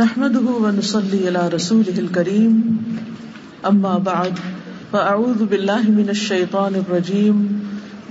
[0.00, 2.76] نحمده ونصلي على رسوله الكريم.
[3.62, 4.30] اما بعد
[4.90, 7.58] فاعوذ بالله من الشيطان الرجيم.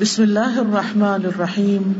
[0.02, 1.91] بسم الله الرحمن الرحيم.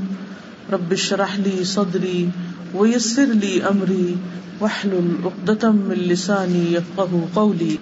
[0.71, 2.25] رب اشرح لي صدري
[2.73, 4.13] ويسر لي امري
[4.60, 7.76] واحلل عقدة من لساني يفقهوا قولي.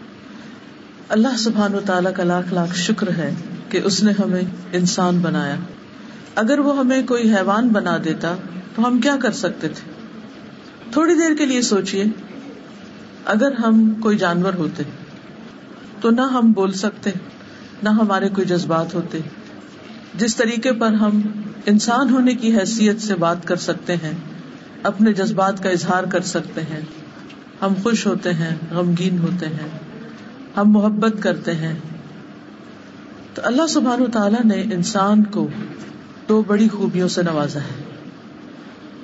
[1.09, 3.33] اللہ سبحان و تعالیٰ کا لاکھ لاکھ شکر ہے
[3.69, 4.43] کہ اس نے ہمیں
[4.73, 5.55] انسان بنایا۔
[6.35, 8.35] اگر وہ ہمیں کوئی حیوان بنا دیتا
[8.75, 9.96] تو ہم کیا کر سکتے تھے؟
[10.97, 12.03] تھوڑی دیر کے لیے سوچیے
[13.25, 14.83] اگر ہم کوئی جانور ہوتے،
[16.01, 17.09] تو نہ ہم بول سکتے،
[17.83, 19.19] نہ ہمارے کوئی جذبات ہوتے۔
[20.15, 21.21] جس طریقے پر ہم
[21.65, 24.11] انسان ہونے کی حیثیت سے بات کر سکتے ہیں،
[24.83, 26.81] اپنے جذبات کا اظہار کر سکتے ہیں۔
[27.61, 29.69] ہم خوش ہوتے ہیں، غمگین ہوتے ہیں،
[30.57, 31.75] ہم محبت کرتے ہیں۔
[33.33, 35.47] تو اللہ سبحان و تعالیٰ نے انسان کو
[36.29, 37.86] دو بڑی خوبیوں سے نوازا ہے۔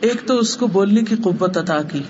[0.03, 2.01] ایک تو اس کو بولنے کی قوت عطا کی۔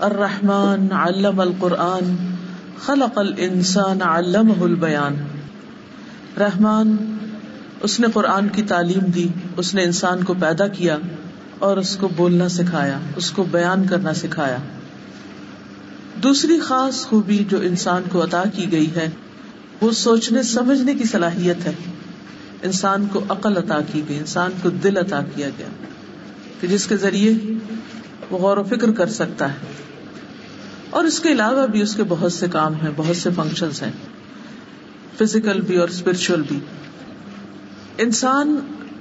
[0.00, 2.34] الرحمن علم القرآن،
[2.78, 5.16] خلق الانسان علم البیان۔
[6.38, 7.16] رحمان،
[7.80, 10.96] اس نے قرآن کی تعلیم دی، اس نے انسان کو پیدا کیا
[11.58, 14.56] اور اس کو بولنا سکھایا، اس کو بیان کرنا سکھایا۔
[16.22, 19.10] دوسری خاص خوبی جو انسان کو عطا کی گئی ہے،
[19.80, 21.72] وہ سوچنے، سمجھنے کی صلاحیت ہے۔
[22.62, 25.66] انسان کو عقل عطا کی گئی، انسان کو دل عطا کیا گیا۔
[26.60, 27.32] کہ جس کے ذریعے
[28.30, 29.58] وہ غور و فکر کر سکتا ہے۔
[30.90, 33.92] اور اس کے علاوہ بھی اس کے بہت سے کام ہیں، بہت سے فنکشن ہیں۔
[35.18, 36.58] فزیکل بھی اور اسپرچل بھی۔
[37.98, 38.56] انسان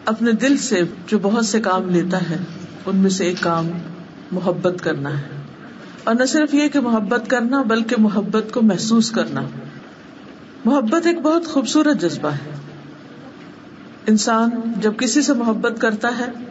[0.05, 2.37] اپنے دل سے جو بہت سے کام لیتا ہے،
[2.85, 3.69] ان میں سے ایک کام
[4.31, 5.27] محبت کرنا ہے۔
[6.03, 9.41] اور نہ صرف یہ کہ محبت کرنا، بلکہ محبت کو محسوس کرنا۔
[10.65, 12.51] محبت ایک بہت خوبصورت جذبہ ہے۔
[14.07, 16.48] انسان جب کسی سے محبت کرتا ہے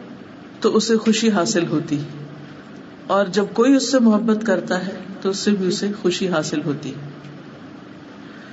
[0.61, 1.99] تو اسے خوشی حاصل ہوتی۔
[3.07, 6.61] اور جب کوئی اس سے محبت کرتا ہے، تو اس سے بھی اسے خوشی حاصل
[6.65, 6.93] ہوتی۔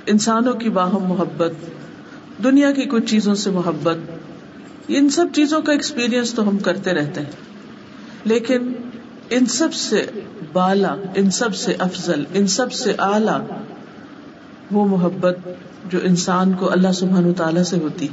[0.05, 1.51] انسانوں کی باہم محبت،
[2.43, 3.97] دنیا کی کچھ چیزوں سے محبت،
[4.87, 7.31] ان سب چیزوں کا ایکسپیرئنس تو ہم کرتے رہتے ہیں۔
[8.23, 8.73] لیکن
[9.29, 10.05] ان سب سے
[10.53, 13.53] بالا، ان سب سے افضل، ان سب سے اعلی،
[14.71, 15.37] وہ محبت
[15.85, 18.07] جو انسان کو اللہ سبحان تعالی سے ہوتی۔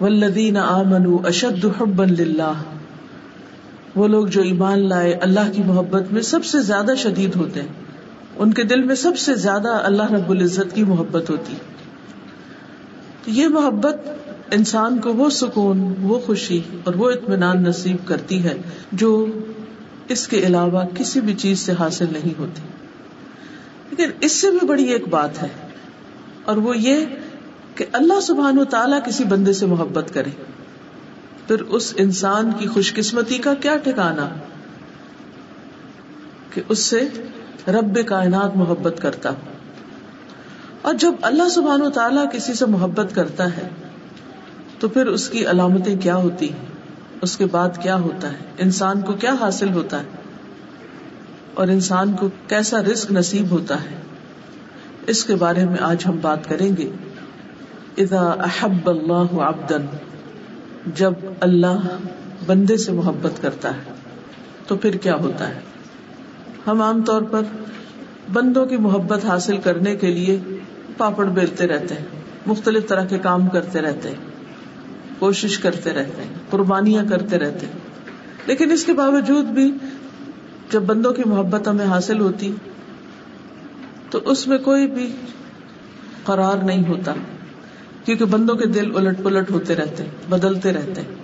[0.00, 2.52] ولدین آمن اشد حبا للہ۔
[3.94, 7.68] وہ لوگ جو ایمان لائے اللہ کی محبت میں سب سے زیادہ شدید ہوتے ہیں۔
[8.36, 11.54] ان کے دل میں سب سے زیادہ اللہ رب العزت کی محبت ہوتی۔
[13.26, 13.96] یہ محبت
[14.50, 18.54] انسان کو وہ سکون، وہ خوشی اور وہ اطمینان نصیب کرتی ہے
[18.92, 19.26] جو
[20.08, 22.62] اس کے علاوہ کسی بھی چیز سے حاصل نہیں ہوتی۔
[23.90, 25.48] لیکن اس سے بھی بڑی ایک بات ہے
[26.44, 26.96] اور وہ یہ
[27.78, 30.30] کہ اللہ سبحان و تعالیٰ کسی بندے سے محبت کرے۔
[31.46, 34.28] پھر اس انسان کی خوش قسمتی کا کیا ٹھکانا
[36.54, 37.08] کہ اس سے
[37.68, 39.30] رب کائنات محبت کرتا۔
[40.82, 43.68] اور جب اللہ سبحان و تعالیٰ کسی سے محبت کرتا ہے،
[44.78, 46.48] تو پھر اس کی علامتیں کیا ہوتی
[47.22, 50.08] اس کے بعد کیا ہوتا ہے؟ انسان کو کیا حاصل ہوتا ہے؟
[51.54, 54.02] اور انسان کو کیسا رزق نصیب ہوتا ہے؟
[55.06, 56.90] اس کے بارے میں آج ہم بات کریں گے۔
[57.98, 59.86] اذا احب اللہ عبدن
[60.94, 61.80] جب اللہ
[62.46, 63.92] بندے سے محبت کرتا ہے،
[64.66, 65.60] تو پھر کیا ہوتا ہے؟
[66.66, 67.40] ہم عام طور پر
[68.32, 70.38] بندوں کی محبت حاصل کرنے کے لیے
[70.96, 72.06] پاپڑ بیلتے رہتے ہیں،
[72.46, 74.16] مختلف طرح کے کام کرتے رہتے ہیں،
[75.18, 77.78] کوشش کرتے رہتے ہیں، قربانیاں کرتے رہتے ہیں۔
[78.46, 79.72] لیکن اس کے باوجود بھی
[80.70, 82.52] جب بندوں کی محبت ہمیں حاصل ہوتی،
[84.10, 85.12] تو اس میں کوئی بھی
[86.24, 87.12] قرار نہیں ہوتا۔
[88.08, 91.14] کیونکہ بندوں کے دل الٹ پلٹ ہوتے رہتے بدلتے رہتے ہیں۔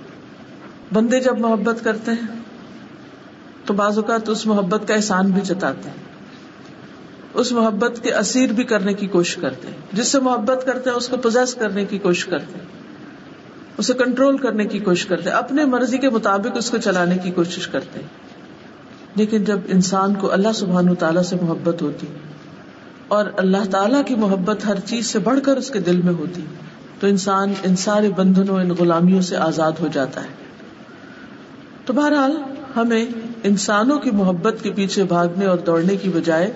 [0.95, 2.27] بندے جب محبت کرتے ہیں،
[3.65, 5.97] تو بعض اوقات اس محبت کا احسان بھی جتاتے ہیں۔
[7.35, 10.97] اس محبت کے اسیر بھی کرنے کی کوشش کرتے ہیں۔ جس سے محبت کرتے ہیں،
[10.97, 12.67] اس کو پوزیس کرنے کی کوشش کرتے ہیں۔
[13.79, 17.31] اسے کنٹرول کرنے کی کوشش کرتے ہیں۔ اپنے مرضی کے مطابق اس کو چلانے کی
[17.31, 18.09] کوشش کرتے ہیں۔
[19.15, 22.07] لیکن جب انسان کو اللہ سبحان تعالیٰ سے محبت ہوتی
[23.09, 26.43] اور اللہ تعالیٰ کی محبت ہر چیز سے بڑھ کر اس کے دل میں ہوتی
[27.05, 30.29] تو انسان ان سارے بندھنوں، ان غلامیوں سے آزاد ہو جاتا ہے۔
[31.85, 32.37] تو بہرحال
[32.77, 33.05] ہمیں
[33.43, 36.53] انسانوں کی محبت کے پیچھے بھاگنے اور دوڑنے کی بجائے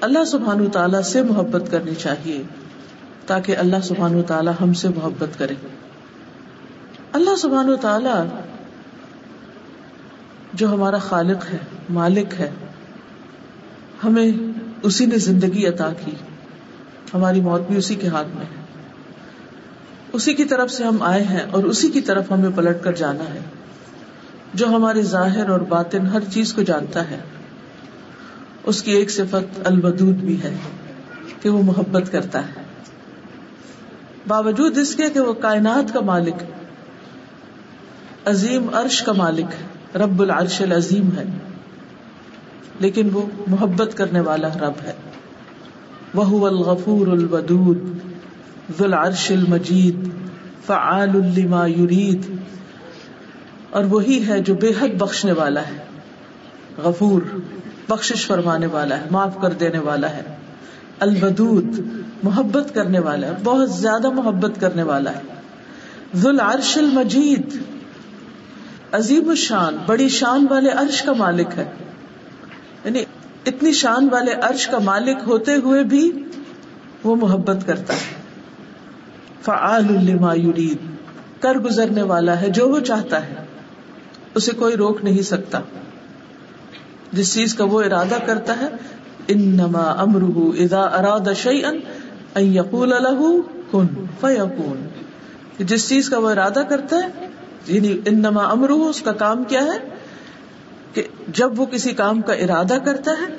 [0.00, 2.42] اللہ سبحان تعالیٰ سے محبت کرنی چاہیے،
[3.26, 5.54] تاکہ اللہ سبحان تعالیٰ ہم سے محبت کرے۔
[7.12, 8.24] اللہ سبحان تعالیٰ
[10.52, 11.58] جو ہمارا خالق ہے،
[11.90, 12.50] مالک ہے،
[14.04, 14.30] ہمیں
[14.82, 16.12] اسی نے زندگی عطا کی۔
[17.14, 18.57] ہماری موت بھی اسی کے ہاتھ میں ہے۔
[20.18, 23.24] اسی کی طرف سے ہم آئے ہیں اور اسی کی طرف ہمیں پلٹ کر جانا
[23.34, 23.40] ہے۔
[24.54, 27.18] جو ہمارے ظاہر اور باطن ہر چیز کو جانتا ہے،
[28.66, 30.56] اس کی ایک صفت الودود بھی ہے
[31.42, 32.62] کہ وہ محبت کرتا ہے۔
[34.28, 36.42] باوجود اس کے کہ وہ کائنات کا مالک،
[38.24, 41.24] عظیم عرش کا مالک، رب العرش العظیم ہے،
[42.80, 44.92] لیکن وہ محبت کرنے والا رب ہے۔
[46.14, 47.78] وہ الغفور الودود۔
[48.78, 50.08] ذو العرش المجید،
[50.66, 52.36] فعال لما یرید۔
[53.70, 55.78] اور وہی ہے جو بے حد بخشنے والا ہے،
[56.78, 57.22] غفور،
[57.88, 60.22] بخشش فرمانے والا ہے، معاف کر دینے والا ہے۔
[61.00, 61.80] الودود،
[62.22, 65.20] محبت کرنے والا ہے بہت زیادہ محبت کرنے والا ہے۔
[66.16, 67.58] ذو العرش المجید۔
[68.92, 71.70] عظیم الشان، بڑی شان والے عرش کا مالک ہے۔
[72.84, 73.04] یعنی
[73.46, 76.24] اتنی شان والے عرش کا مالک ہوتے ہوئے بھی
[77.04, 78.27] وہ محبت کرتا ہے۔
[79.42, 80.76] فعال لما یرید،
[81.42, 83.34] کر گزرنے والا ہے جو وہ چاہتا ہے،
[84.34, 85.60] اسے کوئی روک نہیں سکتا۔
[87.12, 88.66] جس چیز کا وہ ارادہ کرتا ہے،
[89.28, 91.70] انما امرہ اذا اراد شیئا
[92.34, 93.40] ان یقول له
[93.70, 93.86] کن
[94.20, 94.88] فیکون۔
[95.58, 97.26] جس چیز کا وہ ارادہ کرتا ہے
[97.66, 99.78] یعنی انما امرہ، اس کا کام کیا ہے؟
[100.92, 103.36] کہ جب وہ کسی کام کا ارادہ کرتا ہے،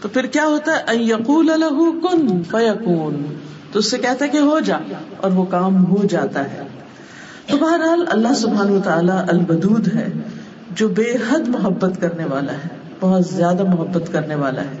[0.00, 1.50] تو پھر کیا ہوتا ہے؟ یقول
[2.02, 3.34] کن فیکون۔
[3.72, 4.78] تو اس سے کہتا ہے کہ ہو جا،
[5.16, 6.62] اور وہ کام ہو جاتا ہے۔
[7.46, 10.08] تو بہرحال اللہ سبحان تعالیٰ البدود ہے،
[10.70, 12.68] جو بے حد محبت کرنے والا ہے،
[13.00, 14.78] بہت زیادہ محبت کرنے والا ہے۔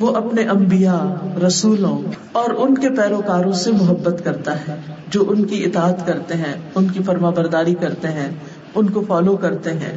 [0.00, 1.98] وہ اپنے انبیاء، رسولوں
[2.32, 4.76] اور ان کے پیروکاروں سے محبت کرتا ہے،
[5.08, 8.30] جو ان کی اطاعت کرتے ہیں، ان کی فرما برداری کرتے ہیں،
[8.74, 9.96] ان کو فالو کرتے ہیں،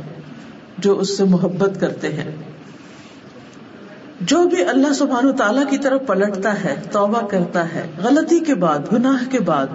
[0.78, 2.32] جو اس سے محبت کرتے ہیں۔
[4.21, 8.80] جو بھی اللہ سبحان تعالیٰ کی طرف پلٹتا ہے، توبہ کرتا ہے، غلطی کے بعد،
[8.94, 9.68] گناہ کے بعد،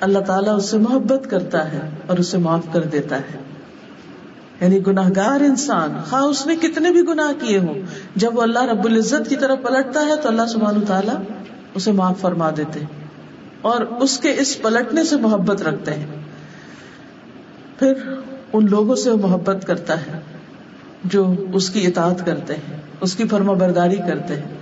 [0.00, 3.38] اللہ تعالیٰ اس سے محبت کرتا ہے اور اسے معاف کر دیتا ہے۔
[4.60, 7.74] یعنی گناہ گار انسان، خواہ اس نے کتنے بھی گناہ کیے ہوں،
[8.16, 11.14] جب وہ اللہ رب العزت کی طرف پلٹتا ہے تو اللہ سبحان تعالیٰ
[11.74, 12.80] اسے معاف فرما دیتے
[13.60, 16.06] اور اس کے اس پلٹنے سے محبت رکھتے ہیں۔
[17.78, 17.92] پھر
[18.52, 20.20] ان لوگوں سے وہ محبت کرتا ہے
[21.04, 24.58] جو اس کی اطاعت کرتے ہیں۔ اس کی فرما برداری کرتے ہیں۔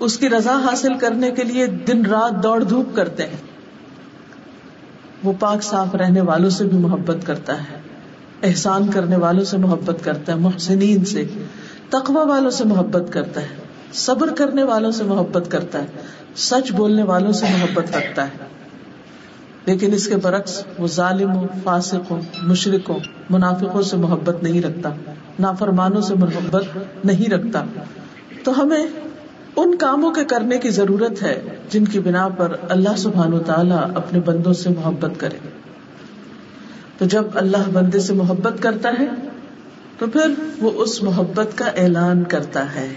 [0.00, 3.36] اس کی رضا حاصل کرنے کے لیے دن رات دوڑ دھوپ کرتے ہیں۔
[5.24, 7.80] وہ پاک صاف رہنے والوں سے بھی محبت کرتا ہے۔
[8.42, 11.24] احسان کرنے والوں سے محبت کرتا ہے۔ محسنین سے،
[11.88, 13.48] تقوی والوں سے محبت کرتا ہے۔
[13.92, 15.86] صبر کرنے والوں سے محبت کرتا ہے۔
[16.36, 18.51] سچ بولنے والوں سے محبت رکھتا ہے۔
[19.66, 22.98] لیکن اس کے برعکس وہ ظالموں، فاسقوں مشرقوں
[23.30, 24.90] منافقوں سے محبت نہیں رکھتا،
[25.38, 26.64] نافرمانوں سے محبت
[27.04, 27.64] نہیں رکھتا۔
[28.44, 28.86] تو ہمیں
[29.56, 33.90] ان کاموں کے کرنے کی ضرورت ہے جن کی بنا پر اللہ سبحان و تعالیٰ
[33.94, 35.38] اپنے بندوں سے محبت کرے۔
[36.98, 39.06] تو جب اللہ بندے سے محبت کرتا ہے،
[39.98, 42.92] تو پھر وہ اس محبت کا اعلان کرتا ہے۔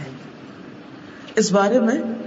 [1.35, 2.25] اس بارے میں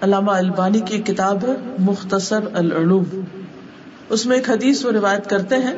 [0.00, 3.20] علامہ البانی کی کتاب ہے مختصر العلوم۔
[4.08, 5.74] اس میں ایک حدیث وہ روایت کرتے ہیں۔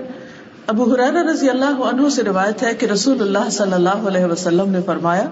[0.66, 4.70] ابو حرار رضی اللہ عنہ سے روایت ہے کہ رسول اللہ صلی اللہ علیہ وسلم
[4.70, 5.28] نے فرمایا،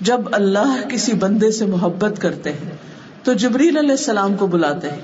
[0.00, 2.76] جب اللہ کسی بندے سے محبت کرتے ہیں،
[3.22, 5.00] تو جبریل علیہ السلام کو بلاتے ہیں۔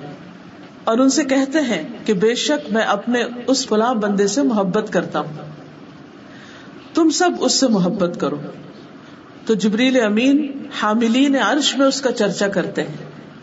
[0.84, 4.92] اور ان سے کہتے ہیں کہ بے شک میں اپنے اس فلاں بندے سے محبت
[4.92, 5.32] کرتا ہوں۔
[6.94, 8.36] تم سب اس سے محبت کرو۔
[9.46, 12.96] تو جبریل امین حاملین عرش میں اس کا چرچا کرتے ہیں۔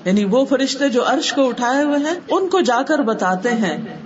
[0.06, 3.98] یعنی وہ فرشتے جو عرش کو اٹھائے ہوئے ہیں، ان کو جا کر بتاتے ہیں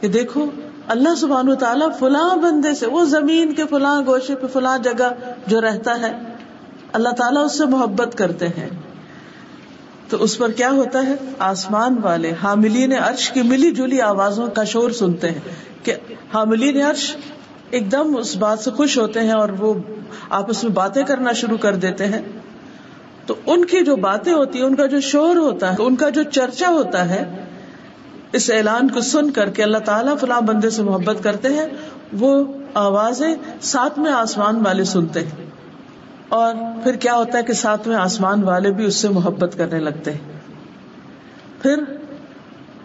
[0.00, 0.46] کہ دیکھو،
[0.88, 5.08] اللہ سبحان تعالیٰ فلاں بندے سے، وہ زمین کے فلاں گوشے پہ فلاں جگہ
[5.46, 6.12] جو رہتا ہے،
[6.92, 8.70] اللہ تعالیٰ اس سے محبت کرتے ہیں۔
[10.08, 14.64] تو اس پر کیا ہوتا ہے؟ آسمان والے حاملین عرش کی ملی جلی آوازوں کا
[14.64, 15.40] شور سنتے ہیں
[15.82, 15.94] کہ
[16.34, 17.16] حاملین عرش
[17.74, 19.74] ایک دم اس بات سے خوش ہوتے ہیں اور وہ
[20.30, 22.22] آپس میں باتیں کرنا شروع کر دیتے ہیں۔
[23.26, 26.08] تو ان کی جو باتیں ہوتی ہیں، ان کا جو شور ہوتا ہے، ان کا
[26.08, 27.44] جو چرچا ہوتا ہے،
[28.32, 31.66] اس اعلان کو سن کر کے اللہ تعالیٰ فلاں بندے سے محبت کرتے ہیں۔
[32.12, 35.46] وہ آوازیں ساتویں آسمان والے سنتے ہیں۔
[36.28, 36.54] اور
[36.84, 40.18] پھر کیا ہوتا ہے کہ ساتویں آسمان والے بھی اس سے محبت کرنے لگتے ہیں۔
[41.62, 41.76] پھر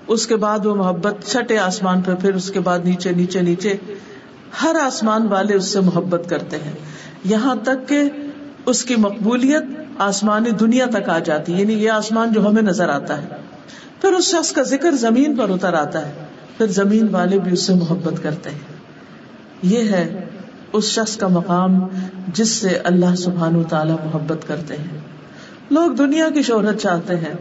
[0.08, 3.74] اس کے بعد وہ محبت چھٹے آسمان پہ پھر اس کے بعد نیچے نیچے نیچے۔
[4.64, 6.72] ہر آسمان والے اس سے محبت کرتے ہیں۔
[7.24, 8.02] یہاں تک کہ
[8.66, 9.64] اس کی مقبولیت
[9.98, 13.28] آسمانی دنیا تک آ جاتی یعنی یہ آسمان جو ہمیں نظر آتا ہے۔
[14.02, 16.12] پھر اس شخص کا ذکر زمین پر اتر آتا ہے۔
[16.58, 18.60] پھر زمین والے بھی اس سے محبت کرتے ہیں۔
[19.64, 20.26] یہ ہے
[20.74, 21.88] اس شخص کا مقام
[22.34, 24.98] جس سے اللہ سبحان و تعالی محبت کرتے ہیں۔
[25.72, 27.34] لوگ دنیا کی شہرت چاہتے ہیں۔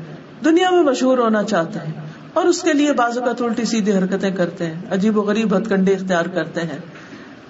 [0.45, 1.93] دنیا میں مشہور ہونا چاہتے ہیں۔
[2.33, 5.69] اور اس کے لیے بازو کا الٹی سیدھی حرکتیں کرتے ہیں۔ عجیب و غریب ہتھ
[5.69, 6.79] کنڈے اختیار کرتے ہیں۔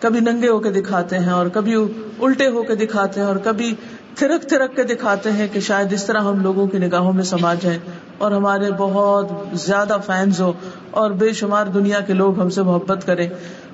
[0.01, 1.75] کبھی ننگے ہو کے دکھاتے ہیں اور کبھی
[2.19, 3.75] الٹے ہو کے دکھاتے ہیں اور کبھی
[4.15, 7.55] تھرک تھرک کے دکھاتے ہیں کہ شاید اس طرح ہم لوگوں کی نگاہوں میں سما
[7.55, 7.79] جائیں
[8.19, 10.53] اور ہمارے بہت زیادہ فینس ہو
[10.91, 13.29] اور بے شمار دنیا کے لوگ ہم سے محبت کریں۔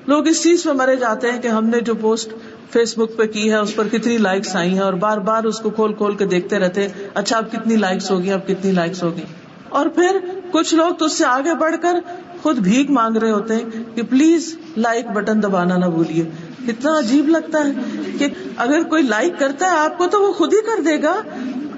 [0.07, 2.33] لوگ اس چیز میں مرے جاتے ہیں کہ ہم نے جو پوسٹ
[2.69, 5.59] فیس بک پہ کی ہے، اس پر کتنی لائکس آئی ہیں اور بار بار اس
[5.59, 9.23] کو کھول کھول کے دیکھتے رہتے اچھا اب کتنی لائکس ہوگی، اب کتنی لائکس ہوگی۔
[9.69, 10.19] اور پھر
[10.51, 11.99] کچھ لوگ تو اس سے آگے بڑھ کر
[12.45, 16.23] خود بھیک مانگ رہے ہوتے ہیں کہ پلیز لائک بٹن دبانا نہ بھولیے۔
[16.67, 17.71] کتنا عجیب لگتا ہے
[18.17, 21.21] کہ اگر کوئی لائک کرتا ہے آپ کو تو وہ خود ہی کر دے گا۔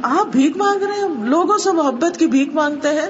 [0.02, 3.08] آپ بھیک مانگ رہے ہیں، لوگوں سے محبت کی بھیک مانگتے ہیں۔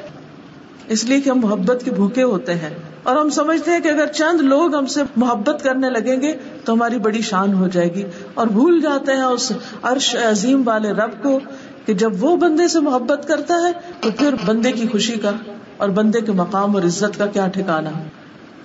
[0.88, 2.70] اس لیے کہ ہم محبت کے بھوکے ہوتے ہیں۔
[3.04, 6.34] اور ہم سمجھتے ہیں کہ اگر چند لوگ ہم سے محبت کرنے لگیں گے
[6.66, 9.52] تو ہماری بڑی شان ہو جائے گی۔ اور بھول جاتے ہیں اس
[9.84, 11.40] عرش عظیم والے رب کو
[11.86, 13.72] کہ جب وہ بندے سے محبت کرتا ہے
[14.02, 15.32] تو پھر بندے کی خوشی کا
[15.78, 17.90] اور بندے کے مقام اور عزت کا کیا ٹھکانا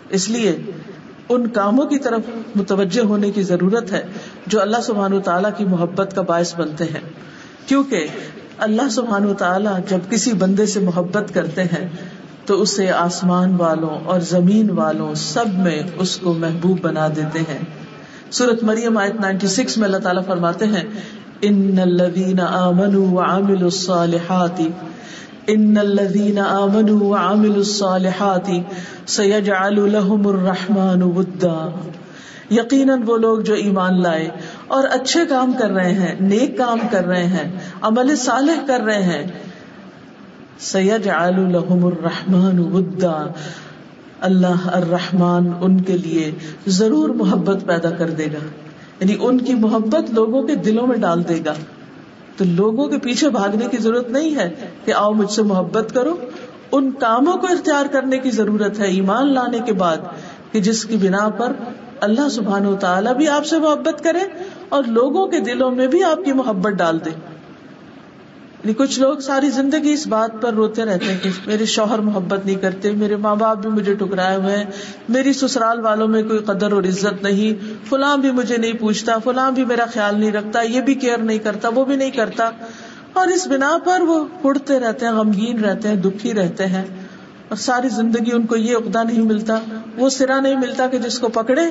[0.09, 0.57] اس لیے
[1.28, 2.21] ان کاموں کی طرف
[2.57, 4.02] متوجہ ہونے کی ضرورت ہے
[4.47, 7.00] جو اللہ سبحان تعالیٰ کی محبت کا باعث بنتے ہیں۔
[7.66, 8.07] کیونکہ
[8.59, 11.88] اللہ سبحان تعالیٰ جب کسی بندے سے محبت کرتے ہیں
[12.47, 17.59] تو اسے آسمان والوں اور زمین والوں سب میں اس کو محبوب بنا دیتے ہیں۔
[18.31, 20.85] سورت مریم آیت 96 میں اللہ تعالیٰ فرماتے ہیں،
[21.40, 24.61] ان الذین آمنوا وعملوا الصالحات
[25.46, 28.50] ان الذین آمنوا وعملوا الصالحات
[29.06, 31.68] سيجعل لهم الرحمن ودا
[32.50, 34.30] یقیناً وہ لوگ جو ایمان لائے
[34.68, 39.02] اور اچھے کام کر رہے ہیں، نیک کام کر رہے ہیں، عمل صالح کر رہے
[39.02, 39.26] ہیں
[40.61, 43.26] سید الحم الرحمان ودا۔
[44.20, 46.30] اللہ الرحمان ان کے لیے
[46.66, 48.46] ضرور محبت پیدا کر دے گا۔
[49.00, 51.54] یعنی ان کی محبت لوگوں کے دلوں میں ڈال دے گا۔
[52.36, 56.16] تو لوگوں کے پیچھے بھاگنے کی ضرورت نہیں ہے کہ آؤ مجھ سے محبت کرو۔
[56.72, 59.96] ان کاموں کو اختیار کرنے کی ضرورت ہے، ایمان لانے کے بعد
[60.52, 61.52] کہ جس کی بنا پر
[62.00, 64.20] اللہ سبحان و تعالیٰ بھی آپ سے محبت کرے
[64.68, 67.10] اور لوگوں کے دلوں میں بھی آپ کی محبت ڈال دے۔
[68.64, 72.47] یعنی کچھ لوگ ساری زندگی اس بات پر روتے رہتے ہیں کہ میرے شوہر محبت
[72.47, 74.64] نہیں کرتے، میرے ماں باپ بھی مجھے ٹکرائے ہوئے ہیں،
[75.09, 79.50] میری سسرال والوں میں کوئی قدر اور عزت نہیں، فلاں بھی مجھے نہیں پوچھتا، فلاں
[79.50, 82.50] بھی میرا خیال نہیں رکھتا، یہ بھی کیئر نہیں کرتا، وہ بھی نہیں کرتا۔
[83.12, 86.85] اور اس بنا پر وہ اڑتے رہتے ہیں، غمگین رہتے ہیں، دکھی رہتے ہیں۔
[87.49, 89.59] اور ساری زندگی ان کو یہ عقدہ نہیں ملتا،
[89.97, 91.62] وہ سرا نہیں ملتا کہ جس کو پکڑے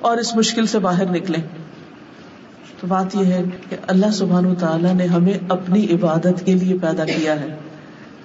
[0.00, 1.67] اور اس مشکل سے باہر نکلے۔
[2.80, 7.04] تو بات یہ ہے کہ اللہ سبحان تعالیٰ نے ہمیں اپنی عبادت کے لیے پیدا
[7.04, 7.56] کیا ہے۔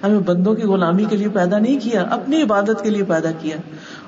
[0.02, 3.56] ہمیں بندوں کی غلامی کے لیے پیدا نہیں کیا، اپنی عبادت کے لیے پیدا کیا۔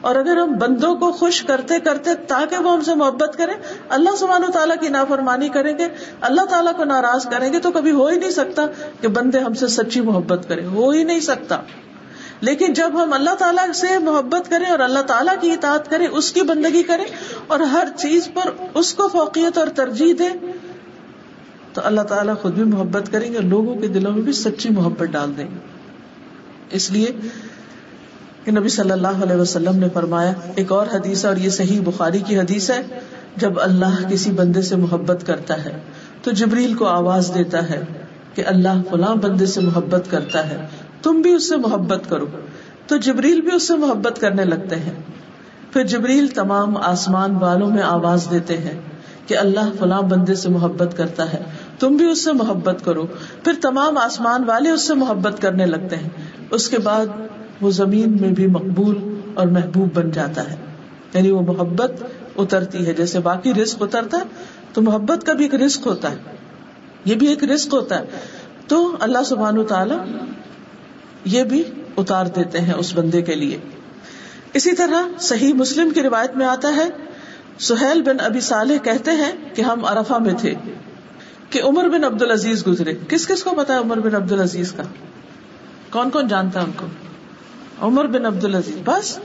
[0.01, 3.55] اور اگر ہم بندوں کو خوش کرتے کرتے تاکہ وہ ہم سے محبت کریں،
[3.89, 5.85] اللہ سبحان و تعالیٰ کی نافرمانی کریں گے،
[6.21, 8.63] اللہ تعالیٰ کو ناراض کریں گے تو کبھی ہو ہی نہیں سکتا
[9.01, 11.59] کہ بندے ہم سے سچی محبت کریں۔ ہو ہی نہیں سکتا۔
[12.41, 16.33] لیکن جب ہم اللہ تعالیٰ سے محبت کریں اور اللہ تعالیٰ کی اطاعت کریں، اس
[16.33, 17.05] کی بندگی کریں
[17.47, 20.29] اور ہر چیز پر اس کو فوقیت اور ترجیح دے
[21.73, 24.69] تو اللہ تعالیٰ خود بھی محبت کریں گے اور لوگوں کے دلوں میں بھی سچی
[24.69, 25.59] محبت ڈال دیں گے۔
[26.71, 27.13] اس لیے
[28.45, 31.81] کہ نبی صلی اللہ علیہ وسلم نے فرمایا، ایک اور حدیث ہے اور یہ صحیح
[31.85, 32.83] بخاری کی حدیث ہے،
[33.37, 35.79] جب اللہ کسی بندے سے محبت کرتا ہے،
[36.23, 37.85] تو جبریل کو آواز دیتا ہے
[38.35, 40.67] کہ اللہ فلاں بندے سے محبت کرتا ہے۔
[41.03, 42.27] تم بھی اس سے محبت کرو۔
[42.87, 44.95] تو جبریل بھی اس سے محبت کرنے لگتے ہیں۔
[45.73, 48.81] پھر جبریل تمام آسمان والوں میں آواز دیتے ہیں
[49.27, 51.43] کہ اللہ فلاں بندے سے محبت کرتا ہے۔
[51.79, 53.07] تم بھی اس سے محبت کرو۔
[53.45, 56.09] پھر تمام آسمان والے اس سے محبت کرنے لگتے ہیں۔
[56.51, 57.07] اس کے بعد
[57.61, 60.57] وہ زمین میں بھی مقبول اور محبوب بن جاتا ہے۔
[61.15, 61.93] یعنی وہ محبت
[62.37, 64.23] اترتی ہے۔ جیسے باقی رسک اترتا ہے،
[64.73, 66.17] تو محبت کا بھی ایک رسک ہوتا ہے۔
[67.05, 68.05] یہ بھی ایک رسک ہوتا ہے۔
[68.69, 69.95] تو اللہ سبحان تعالی
[71.27, 71.63] یہ بھی
[71.97, 73.59] اتار دیتے ہیں اس بندے کے لیے۔
[74.55, 76.89] اسی طرح صحیح مسلم کی روایت میں آتا ہے،
[77.59, 80.55] سہیل بن ابی صالح کہتے ہیں کہ ہم ارفا میں تھے،
[81.51, 84.73] کہ عمر بن عبد العزیز گزرے۔ کس کس کو پتا ہے عمر بن عبد العزیز
[84.73, 84.83] کا؟
[85.91, 86.87] کون کون جانتا ہے ان کو؟
[87.87, 89.19] عمر بن عبد العزیز بس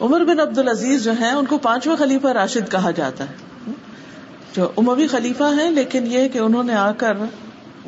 [0.00, 3.34] عمر بن عبد العزیز جو ہے ان کو پانچواں خلیفہ راشد کہا جاتا ہے۔
[4.56, 7.14] جو اموی خلیفہ ہے لیکن یہ کہ انہوں نے آ کر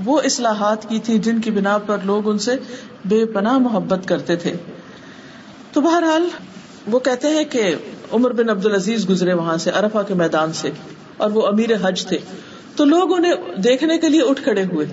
[0.04, 2.54] وہ اصلاحات کی تھی جن کی بنا پر لوگ ان سے
[3.04, 4.52] بے پناہ محبت کرتے تھے۔
[5.72, 6.28] تو بہرحال
[6.86, 7.74] وہ کہتے ہیں کہ
[8.12, 10.70] عمر بن عبد العزیز گزرے وہاں سے ارفا کے میدان سے
[11.16, 12.18] اور وہ امیر حج تھے۔
[12.76, 14.86] تو لوگ انہیں دیکھنے کے لیے اٹھ کھڑے ہوئے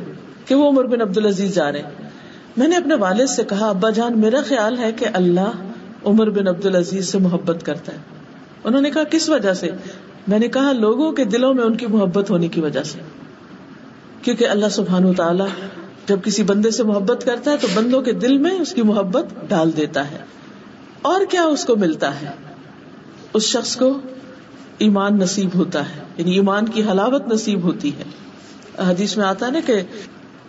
[0.46, 2.10] کہ وہ عمر بن عبد العزیز جا رہے ہیں۔
[2.58, 5.72] میں نے اپنے والد سے کہا، ابا جان، میرا خیال ہے کہ اللہ
[6.06, 7.98] عمر بن عبد العزیز سے محبت کرتا ہے۔
[8.64, 9.70] انہوں نے کہا، کس وجہ سے؟
[10.28, 13.00] میں نے کہا، لوگوں کے دلوں میں ان کی محبت ہونے کی وجہ سے۔
[14.26, 15.48] کیونکہ اللہ سبحان تعالیٰ
[16.08, 19.26] جب کسی بندے سے محبت کرتا ہے تو بندوں کے دل میں اس کی محبت
[19.48, 20.18] ڈال دیتا ہے۔
[21.02, 22.26] اور کیا اس کو ملتا ہے؟
[23.34, 23.98] اس شخص کو
[24.78, 28.04] ایمان نصیب ہوتا ہے یعنی ایمان کی حلاوت نصیب ہوتی ہے۔
[28.90, 29.82] حدیث میں آتا ہے نا کہ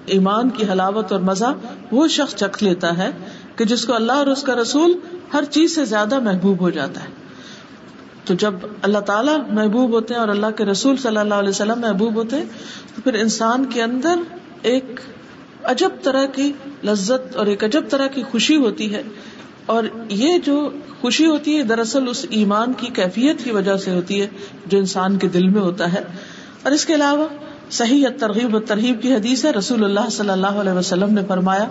[0.06, 1.54] ایمان کی حلاوت اور مزہ
[1.90, 3.10] وہ شخص چکھ لیتا ہے
[3.56, 4.98] کہ جس کو اللہ اور اس کا رسول
[5.32, 7.25] ہر چیز سے زیادہ محبوب ہو جاتا ہے۔
[8.26, 11.80] تو جب اللہ تعالیٰ محبوب ہوتے ہیں اور اللہ کے رسول صلی اللہ علیہ وسلم
[11.80, 12.44] محبوب ہوتے ہیں،
[12.96, 14.14] تو پھر انسان کے اندر
[14.62, 15.00] ایک
[15.64, 16.52] عجب طرح کی
[16.84, 19.02] لذت اور ایک عجب طرح کی خوشی ہوتی ہے۔
[19.66, 24.20] اور یہ جو خوشی ہوتی ہے دراصل اس ایمان کی کیفیت کی وجہ سے ہوتی
[24.20, 24.26] ہے
[24.66, 26.00] جو انسان کے دل میں ہوتا ہے۔
[26.62, 27.26] اور اس کے علاوہ
[27.70, 31.68] صحیح ترغیب و ترغیب کی حدیث ہے، رسول اللہ صلی اللہ علیہ وسلم نے فرمایا،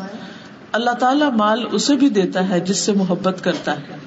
[0.72, 4.05] اللہ تعالیٰ مال اسے بھی دیتا ہے جس سے محبت کرتا ہے۔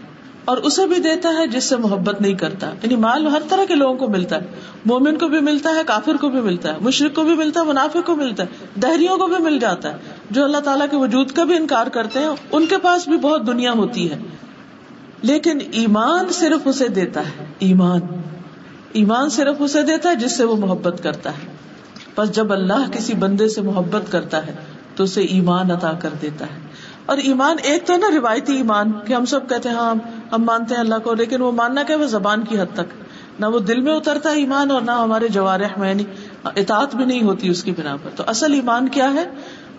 [0.48, 3.74] اور اسے بھی دیتا ہے جس سے محبت نہیں کرتا۔ یعنی مال ہر طرح کے
[3.74, 4.46] لوگوں کو ملتا ہے۔
[4.84, 7.64] مومن کو بھی ملتا ہے، کافر کو بھی ملتا ہے۔ مشرق کو بھی ملتا ہے
[7.66, 9.96] منافع کو ملتا ہے۔ دہریوں کو بھی مل جاتا ہے۔
[10.30, 13.46] جو اللہ تعالیٰ کے وجود کا بھی انکار کرتے ہیں، ان کے پاس بھی بہت
[13.46, 14.18] دنیا ہوتی ہے۔
[15.22, 18.00] لیکن ایمان صرف اسے دیتا ہے۔ ایمان۔
[18.92, 21.52] ایمان صرف اسے دیتا ہے جس سے وہ محبت کرتا ہے۔
[22.16, 24.54] بس جب اللہ کسی بندے سے محبت کرتا ہے،
[24.96, 26.67] تو اسے ایمان عطا کر دیتا ہے۔
[27.08, 29.94] اور ایمان ایک تو نا روایتی ایمان کہ ہم سب کہتے ہیں ہاں
[30.32, 33.02] ہم مانتے ہیں اللہ کو، لیکن وہ ماننا کہ وہ زبان کی حد تک۔
[33.40, 36.04] نہ وہ دل میں اترتا ہے ایمان اور نہ ہمارے جوارح میں یعنی
[36.44, 39.30] اطاعت بھی نہیں ہوتی اس کی بنا پر۔ تو اصل ایمان کیا ہے؟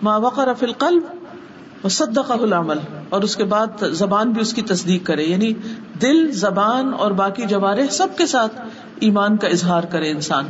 [0.02, 1.02] ما وقر فی القلب
[1.84, 5.52] وصدقہ العمل۔ اور اس کے بعد زبان بھی اس کی تصدیق کرے۔ یعنی
[6.02, 8.60] دل، زبان اور باقی جوارح سب کے ساتھ
[9.00, 10.44] ایمان کا اظہار کرے انسان۔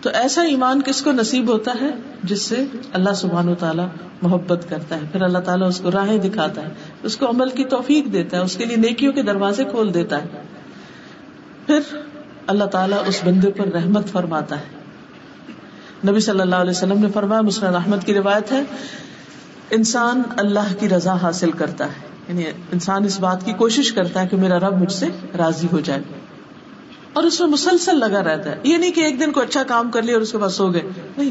[0.00, 1.90] تو ایسا ایمان کس کو نصیب ہوتا ہے
[2.24, 3.86] جس سے اللہ سبحان و تعالیٰ
[4.22, 6.68] محبت کرتا ہے؟ پھر اللہ تعالیٰ اس کو راہیں دکھاتا ہے،
[7.02, 10.22] اس کو عمل کی توفیق دیتا ہے، اس کے لیے نیکیوں کے دروازے کھول دیتا
[10.22, 10.26] ہے۔
[11.66, 11.80] پھر
[12.46, 14.78] اللہ تعالیٰ اس بندے پر رحمت فرماتا ہے۔
[16.10, 18.62] نبی صلی اللہ علیہ وسلم نے فرمایا، مسلم احمد کی روایت ہے،
[19.70, 24.28] انسان اللہ کی رضا حاصل کرتا ہے یعنی انسان اس بات کی کوشش کرتا ہے
[24.28, 25.06] کہ میرا رب مجھ سے
[25.38, 26.02] راضی ہو جائے۔
[27.18, 29.90] اور اس میں مسلسل لگا رہتا ہے۔ یہ نہیں کہ ایک دن کو اچھا کام
[29.90, 30.82] کر لیا اور اس کے بعد سو گئے۔
[31.16, 31.30] نہیں،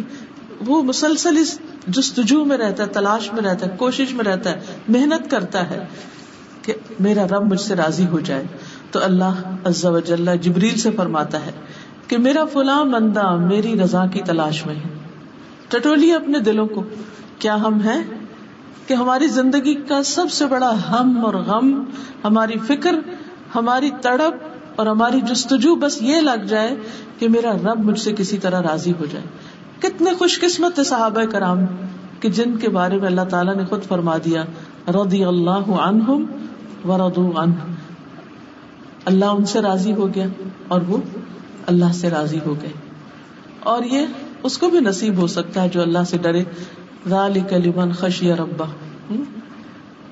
[0.68, 4.60] وہ مسلسل اس جستجو میں رہتا ہے، تلاش میں رہتا ہے، کوشش میں رہتا ہے،
[4.88, 5.86] محنت کرتا ہے
[6.62, 8.44] کہ میرا رب مجھ سے راضی ہو جائے۔
[8.92, 11.52] تو اللہ عز و جل جبریل سے فرماتا ہے
[12.08, 14.90] کہ میرا فلاں بندہ میری رضا کی تلاش میں ہے۔
[15.68, 16.84] ٹٹولی اپنے دلوں کو،
[17.40, 18.04] کیا ہم ہیں
[18.88, 21.84] کہ ہماری زندگی کا سب سے بڑا ہم اور غم،
[22.24, 22.96] ہماری فکر،
[23.56, 26.76] ہماری تڑپ اور ہماری جستجو بس یہ لگ جائے
[27.20, 29.26] کہ میرا رب مجھ سے کسی طرح راضی ہو جائے۔
[29.80, 31.60] کتنے خوش قسمت صحابہ کرام
[32.20, 34.44] کہ جن کے بارے میں اللہ تعالیٰ نے خود فرما دیا
[34.88, 36.26] رضی اللہ عنہم
[36.92, 37.52] عنہ۔
[39.06, 40.28] اللہ ان سے راضی ہو گیا
[40.68, 40.98] اور وہ
[41.68, 42.72] اللہ سے راضی ہو گئے۔
[43.60, 44.06] اور یہ
[44.44, 46.44] اس کو بھی نصیب ہو سکتا ہے جو اللہ سے ڈرے۔
[47.08, 48.66] ذالک لمن خشی ربا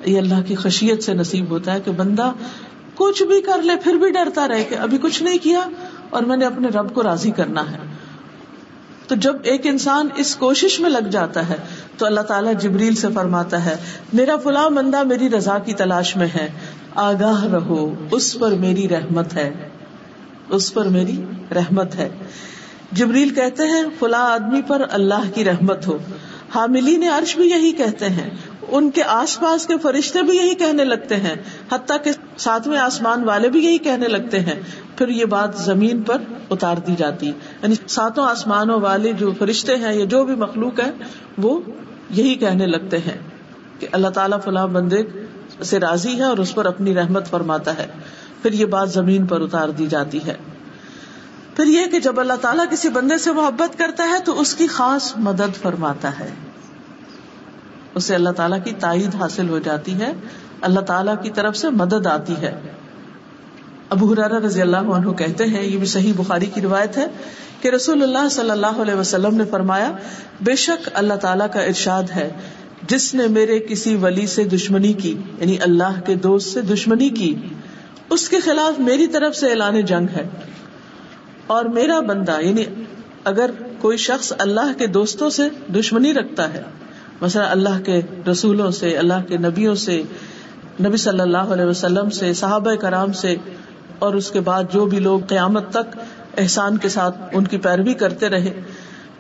[0.05, 2.31] یہ اللہ کی خشیت سے نصیب ہوتا ہے کہ بندہ
[2.95, 5.69] کچھ بھی کر لے، پھر بھی ڈرتا رہے کہ ابھی کچھ نہیں کیا
[6.09, 7.77] اور میں نے اپنے رب کو راضی کرنا ہے۔
[9.07, 11.55] تو جب ایک انسان اس کوشش میں لگ جاتا ہے،
[11.97, 13.75] تو اللہ تعالیٰ جبریل سے فرماتا ہے،
[14.13, 16.49] میرا فلاں بندہ میری رضا کی تلاش میں ہے،
[16.95, 19.69] آگاہ رہو، اس پر میری رحمت ہے۔
[20.49, 21.21] اس پر میری
[21.55, 22.09] رحمت ہے۔
[22.91, 25.97] جبریل کہتے ہیں، فلاں آدمی پر اللہ کی رحمت ہو۔
[26.55, 28.29] حاملین عرش بھی یہی کہتے ہیں
[28.67, 31.35] ان کے آس پاس کے فرشتے بھی یہی کہنے لگتے ہیں،
[31.71, 34.61] حتیٰ کہ ساتویں آسمان والے بھی یہی کہنے لگتے ہیں۔
[34.97, 39.93] پھر یہ بات زمین پر اتار دی جاتی۔ یعنی ساتوں آسمانوں والے جو فرشتے ہیں
[39.93, 40.91] یا جو بھی مخلوق ہے
[41.37, 41.59] وہ
[42.09, 43.17] یہی کہنے لگتے ہیں
[43.79, 45.03] کہ اللہ تعالیٰ فلاں بندے
[45.63, 47.87] سے راضی ہے اور اس پر اپنی رحمت فرماتا ہے۔
[48.41, 50.35] پھر یہ بات زمین پر اتار دی جاتی ہے۔
[51.55, 54.67] پھر یہ کہ جب اللہ تعالیٰ کسی بندے سے محبت کرتا ہے، تو اس کی
[54.67, 56.29] خاص مدد فرماتا ہے۔
[57.95, 60.13] اسے اللہ تعالیٰ کی تائید حاصل ہو جاتی ہے۔
[60.61, 62.59] اللہ تعالیٰ کی طرف سے مدد آتی ہے۔
[63.89, 67.05] ابو حرارا رضی اللہ عنہ کہتے ہیں، یہ بھی صحیح بخاری کی روایت ہے
[67.61, 69.91] کہ رسول اللہ صلی اللہ علیہ وسلم نے فرمایا،
[70.41, 72.31] بے شک اللہ تعالیٰ کا ارشاد ہے،
[72.87, 77.35] جس نے میرے کسی ولی سے دشمنی کی یعنی اللہ کے دوست سے دشمنی کی،
[78.09, 80.29] اس کے خلاف میری طرف سے اعلان جنگ ہے۔
[81.47, 82.63] اور میرا بندہ یعنی
[83.23, 83.49] اگر
[83.81, 85.43] کوئی شخص اللہ کے دوستوں سے
[85.79, 86.63] دشمنی رکھتا ہے
[87.21, 88.01] مثلا اللہ کے
[88.31, 90.03] رسولوں سے، اللہ کے نبیوں سے،
[90.83, 93.35] نبی صلی اللہ علیہ وسلم سے، صحابہ کرام سے،
[93.99, 95.97] اور اس کے بعد جو بھی لوگ قیامت تک
[96.37, 98.61] احسان کے ساتھ ان کی پیروی کرتے رہے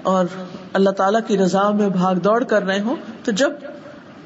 [0.03, 0.25] اور
[0.73, 3.51] اللہ تعالی کی رضا میں بھاگ دوڑ کر رہے ہوں، تو جب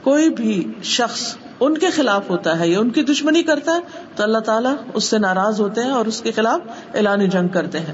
[0.03, 3.79] کوئی بھی شخص ان کے خلاف ہوتا ہے یا ان کی دشمنی کرتا ہے،
[4.15, 6.60] تو اللہ تعالیٰ اس سے ناراض ہوتے ہیں اور اس کے خلاف
[6.95, 7.93] اعلان جنگ کرتے ہیں۔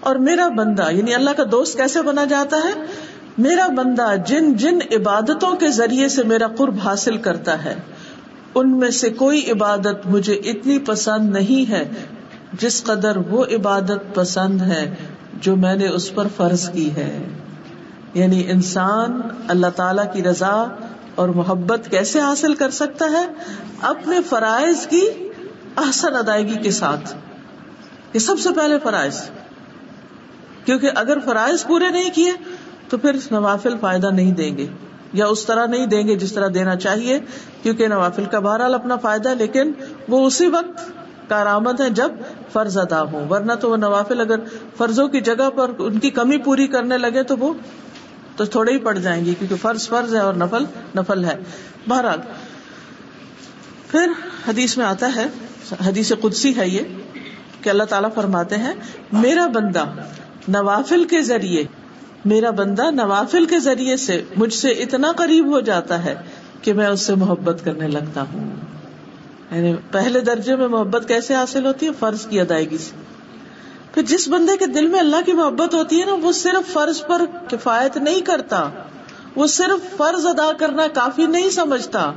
[0.00, 2.72] اور میرا بندہ یعنی اللہ کا دوست کیسے بنا جاتا ہے؟
[3.38, 7.74] میرا بندہ جن جن عبادتوں کے ذریعے سے میرا قرب حاصل کرتا ہے،
[8.54, 11.88] ان میں سے کوئی عبادت مجھے اتنی پسند نہیں ہے
[12.52, 14.94] جس قدر وہ عبادت پسند ہے
[15.34, 17.28] جو میں نے اس پر فرض کی ہے۔
[18.14, 20.66] یعنی انسان اللہ تعالی کی رضا
[21.14, 23.26] اور محبت کیسے حاصل کر سکتا ہے؟
[23.80, 25.08] اپنے فرائض کی
[25.76, 27.14] احسن ادائیگی کے ساتھ۔
[28.12, 29.20] یہ سب سے پہلے فرائض۔
[30.64, 32.32] کیونکہ اگر فرائض پورے نہیں کیے
[32.94, 34.66] تو پھر نوافل فائدہ نہیں دیں گے
[35.12, 37.18] یا اس طرح نہیں دیں گے جس طرح دینا چاہیے،
[37.62, 39.72] کیونکہ نوافل کا بہرحال اپنا فائدہ ہے لیکن
[40.08, 42.12] وہ اسی وقت کارآمد ہے جب
[42.52, 44.40] فرض ادا ہو ورنہ تو وہ نوافل اگر
[44.76, 47.52] فرضوں کی جگہ پر ان کی کمی پوری کرنے لگے تو وہ
[48.36, 50.64] تو تھوڑے ہی پڑ جائیں گے، کیونکہ فرض فرض ہے اور نفل
[50.96, 51.36] نفل ہے۔
[51.88, 52.20] بہرحال،
[53.90, 54.12] پھر
[54.48, 55.26] حدیث میں آتا ہے،
[55.86, 56.82] حدیث قدسی ہے یہ
[57.62, 58.74] کہ اللہ تعالیٰ فرماتے ہیں،
[59.12, 59.84] میرا بندہ
[60.48, 61.64] نوافل کے ذریعے
[62.24, 66.14] میرا بندہ نوافل کے ذریعے سے مجھ سے اتنا قریب ہو جاتا ہے
[66.62, 68.50] کہ میں اس سے محبت کرنے لگتا ہوں۔
[69.50, 72.96] یعنی پہلے درجے میں محبت کیسے حاصل ہوتی ہے؟ فرض کی ادائیگی سے۔
[73.94, 77.02] پھر جس بندے کے دل میں اللہ کی محبت ہوتی ہے نا، وہ صرف فرض
[77.06, 78.68] پر کفایت نہیں کرتا۔
[79.36, 82.12] وہ صرف فرض ادا کرنا کافی نہیں سمجھتا۔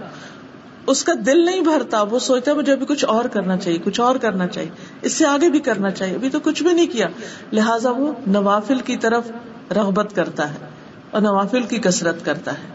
[0.88, 4.16] اس کا دل نہیں بھرتا۔ وہ سوچتا مجھے ابھی کچھ اور کرنا چاہیے، کچھ اور
[4.16, 4.70] کرنا چاہیے۔
[5.02, 7.08] اس سے آگے بھی کرنا چاہیے۔ ابھی تو کچھ بھی نہیں کیا۔
[7.52, 9.32] لہٰذا وہ نوافل کی طرف
[9.76, 10.66] رغبت کرتا ہے
[11.12, 12.68] اور نوافل کی کثرت کرتا ہے۔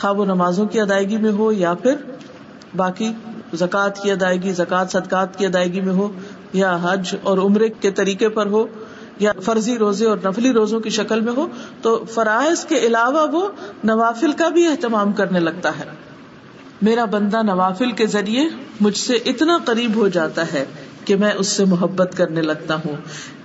[0.00, 1.94] خواب و نمازوں کی ادائیگی میں ہو یا پھر
[2.76, 3.12] باقی
[3.54, 6.12] زکوٰۃ کی ادائیگی، زکوٰۃ، صدقات کی ادائیگی میں ہو
[6.52, 8.66] یا حج اور عمرے کے طریقے پر ہو
[9.18, 11.46] یا فرضی روزے اور نفلی روزوں کی شکل میں ہو،
[11.82, 13.48] تو فرائض کے علاوہ وہ
[13.84, 15.84] نوافل کا بھی اہتمام کرنے لگتا ہے۔
[16.82, 18.48] میرا بندہ نوافل کے ذریعے
[18.80, 20.64] مجھ سے اتنا قریب ہو جاتا ہے
[21.04, 22.96] کہ میں اس سے محبت کرنے لگتا ہوں۔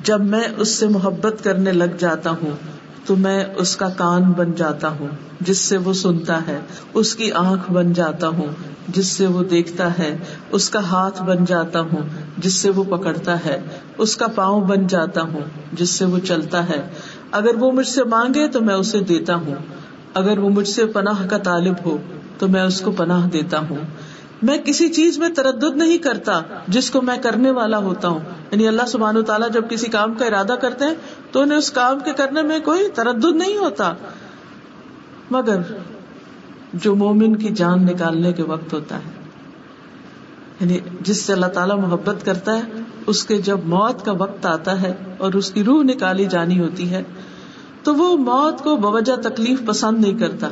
[0.03, 2.51] جب میں اس سے محبت کرنے لگ جاتا ہوں،
[3.05, 5.07] تو میں اس کا کان بن جاتا ہوں،
[5.41, 6.59] جس سے وہ سنتا ہے۔
[6.93, 8.47] اس کی آنکھ بن جاتا ہوں،
[8.87, 10.17] جس سے وہ دیکھتا ہے۔
[10.51, 12.01] اس کا ہاتھ بن جاتا ہوں،
[12.37, 13.59] جس سے وہ پکڑتا ہے۔
[13.97, 15.41] اس کا پاؤں بن جاتا ہوں،
[15.73, 16.87] جس سے وہ چلتا ہے۔
[17.31, 19.55] اگر وہ مجھ سے مانگے تو میں اسے دیتا ہوں۔
[20.13, 21.97] اگر وہ مجھ سے پناہ کا طالب ہو،
[22.37, 24.08] تو میں اس کو پناہ دیتا ہوں۔
[24.41, 28.19] میں کسی چیز میں تردد نہیں کرتا جس کو میں کرنے والا ہوتا ہوں۔
[28.51, 30.93] یعنی اللہ سبحان و تعالیٰ جب کسی کام کا ارادہ کرتے ہیں
[31.31, 33.93] تو انہیں اس کام کے کرنے میں کوئی تردد نہیں ہوتا۔
[35.31, 35.57] مگر
[36.73, 39.19] جو مومن کی جان نکالنے کے وقت ہوتا ہے
[40.59, 42.61] یعنی جس سے اللہ تعالیٰ محبت کرتا ہے،
[43.07, 46.89] اس کے جب موت کا وقت آتا ہے اور اس کی روح نکالی جانی ہوتی
[46.89, 47.03] ہے،
[47.83, 50.49] تو وہ موت کو بوجہ تکلیف پسند نہیں کرتا۔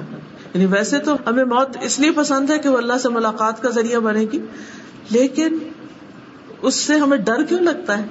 [0.58, 3.70] یعنی ویسے تو ہمیں موت اس لیے پسند ہے کہ وہ اللہ سے ملاقات کا
[3.70, 4.40] ذریعہ بنے گی،
[5.10, 5.58] لیکن
[6.62, 8.06] اس سے ہمیں ڈر کیوں لگتا ہے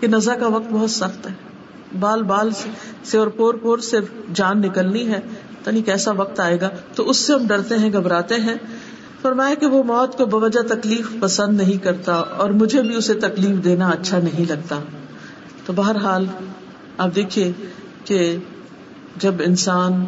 [0.00, 1.32] کہ نزا کا وقت بہت سخت ہے؟
[2.00, 2.50] بال بال
[3.04, 3.98] سے اور پور پور سے
[4.34, 5.20] جان نکلنی ہے
[5.64, 8.54] تنی کیسا وقت آئے گا، تو اس سے ہم ڈرتے ہیں، گھبراتے ہیں۔
[9.22, 13.64] فرمایا کہ وہ موت کو بوجہ تکلیف پسند نہیں کرتا اور مجھے بھی اسے تکلیف
[13.64, 14.78] دینا اچھا نہیں لگتا۔
[15.66, 16.26] تو بہرحال
[16.98, 17.52] آپ دیکھیے
[18.04, 18.36] کہ
[19.16, 20.04] جب انسان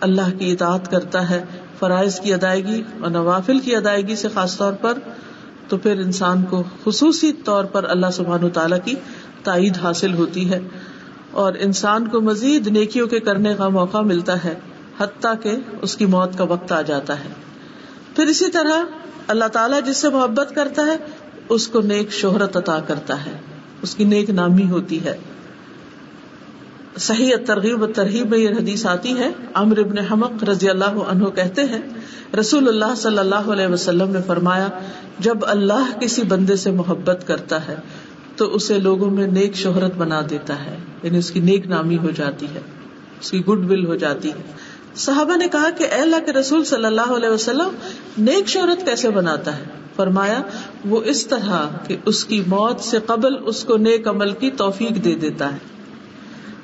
[0.00, 1.44] اللہ کی اطاعت کرتا ہے،
[1.78, 4.98] فرائض کی ادائیگی اور نوافل کی ادائیگی سے خاص طور پر،
[5.68, 8.94] تو پھر انسان کو خصوصی طور پر اللہ سبحان تعالیٰ کی
[9.42, 10.60] تائید حاصل ہوتی ہے۔
[11.30, 14.54] اور انسان کو مزید نیکیوں کے کرنے کا موقع ملتا ہے،
[14.98, 17.28] حتیٰ کہ اس کی موت کا وقت آ جاتا ہے۔
[18.16, 18.84] پھر اسی طرح
[19.26, 20.96] اللہ تعالیٰ جس سے محبت کرتا ہے،
[21.48, 23.32] اس کو نیک شہرت عطا کرتا ہے۔
[23.82, 25.18] اس کی نیک نامی ہوتی ہے۔
[26.98, 31.24] صحیح ترغیب و ترغیب میں یہ حدیث آتی ہے۔ امر ابن حمق رضی اللہ عنہ
[31.24, 31.80] کہتے ہیں،
[32.40, 34.68] رسول اللہ صلی اللہ علیہ وسلم نے فرمایا،
[35.18, 37.76] جب اللہ کسی بندے سے محبت کرتا ہے،
[38.36, 42.10] تو اسے لوگوں میں نیک شہرت بنا دیتا ہے یعنی اس کی نیک نامی ہو
[42.10, 42.60] جاتی ہے،
[43.20, 44.52] اس کی گڈ ول ہو جاتی ہے۔
[44.94, 47.68] صحابہ نے کہا کہ اے اللہ کے رسول صلی اللہ علیہ وسلم،
[48.18, 49.64] نیک شہرت کیسے بناتا ہے؟
[49.96, 50.42] فرمایا،
[50.84, 55.04] وہ اس طرح کہ اس کی موت سے قبل اس کو نیک عمل کی توفیق
[55.04, 55.58] دے دیتا ہے۔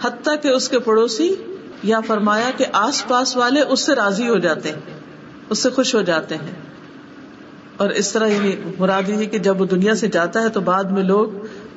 [0.02, 1.34] حتیٰ کہ اس کے پڑوسی
[1.82, 4.80] یا فرمایا کہ آس پاس والے اس سے راضی ہو جاتے ہیں،
[5.50, 6.50] اس سے خوش ہو جاتے ہیں۔
[7.76, 10.84] اور اس طرح یعنی مراد یہ کہ جب وہ دنیا سے جاتا ہے تو بعد
[10.84, 11.28] میں لوگ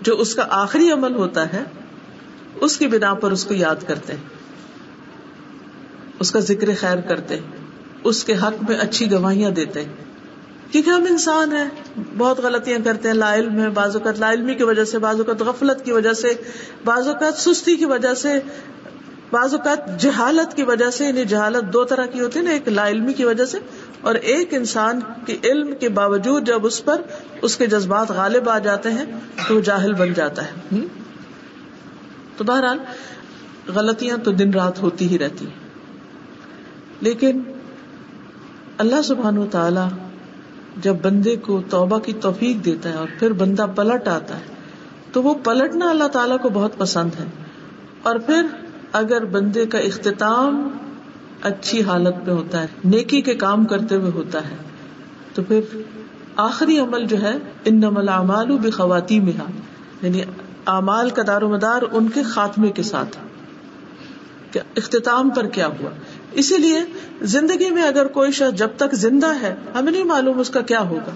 [0.02, 1.64] جو اس کا آخری عمل ہوتا ہے،
[2.62, 4.24] اس کی بنا پر اس کو یاد کرتے ہیں۔
[6.20, 7.38] اس کا ذکر خیر کرتے
[8.04, 9.94] اس کے حق میں اچھی گواہیاں دیتے ہیں۔
[10.72, 14.56] کیونکہ ہم انسان ہیں، بہت غلطیاں کرتے ہیں، لا علم ہے بعض اوقات، لا علمی
[14.56, 16.34] کی وجہ سے، بعض اوقات غفلت کی وجہ سے،
[16.86, 18.40] بعض اوقات سستی کی وجہ سے،
[19.32, 22.68] بعض اوقات جہالت کی وجہ سے یعنی جہالت دو طرح کی ہوتی ہے نا، ایک
[22.68, 23.58] لا علمی کی وجہ سے
[24.02, 27.02] اور ایک انسان کے علم کے باوجود جب اس پر
[27.42, 29.06] اس کے جذبات غالب آ جاتے ہیں،
[29.48, 30.78] تو وہ جاہل بن جاتا ہے۔
[32.38, 32.78] تو بہرحال،
[33.68, 35.70] غلطیاں تو دن رات ہوتی ہی رہتی ہیں۔
[37.02, 37.42] لیکن
[38.78, 40.09] اللہ سبحان و تعالی
[40.82, 44.56] جب بندے کو توبہ کی توفیق دیتا ہے اور پھر بندہ پلٹ آتا ہے،
[45.12, 47.26] تو وہ پلٹنا اللہ تعالیٰ کو بہت پسند ہے۔
[48.04, 48.46] اور پھر
[48.92, 50.70] اگر بندے کا اختتام
[51.42, 54.56] اچھی حالت میں ہوتا ہے، نیکی کے کام کرتے ہوئے ہوتا ہے،
[55.34, 55.62] تو پھر
[56.36, 59.34] آخری عمل جو ہے ان نمل اعمال بے خواتین میں
[60.02, 60.22] یعنی
[60.66, 63.18] اعمال کا دار و مدار ان کے خاتمے کے ساتھ
[64.52, 65.90] کہ اختتام پر کیا ہوا؟
[66.32, 66.80] اسی لیے
[67.22, 70.82] زندگی میں اگر کوئی شخص جب تک زندہ ہے، ہمیں نہیں معلوم اس کا کیا
[70.82, 71.12] ہوگا۔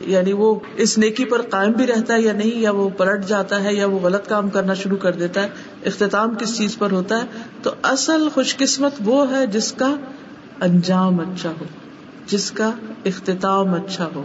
[0.00, 3.64] یعنی وہ اس نیکی پر قائم بھی رہتا ہے یا نہیں، یا وہ پلٹ جاتا
[3.64, 5.48] ہے، یا وہ غلط کام کرنا شروع کر دیتا ہے،
[5.86, 7.26] اختتام کس چیز پر ہوتا ہے۔
[7.62, 9.94] تو اصل خوش قسمت وہ ہے جس کا
[10.60, 11.64] انجام اچھا ہو،
[12.26, 12.70] جس کا
[13.04, 14.24] اختتام اچھا ہو۔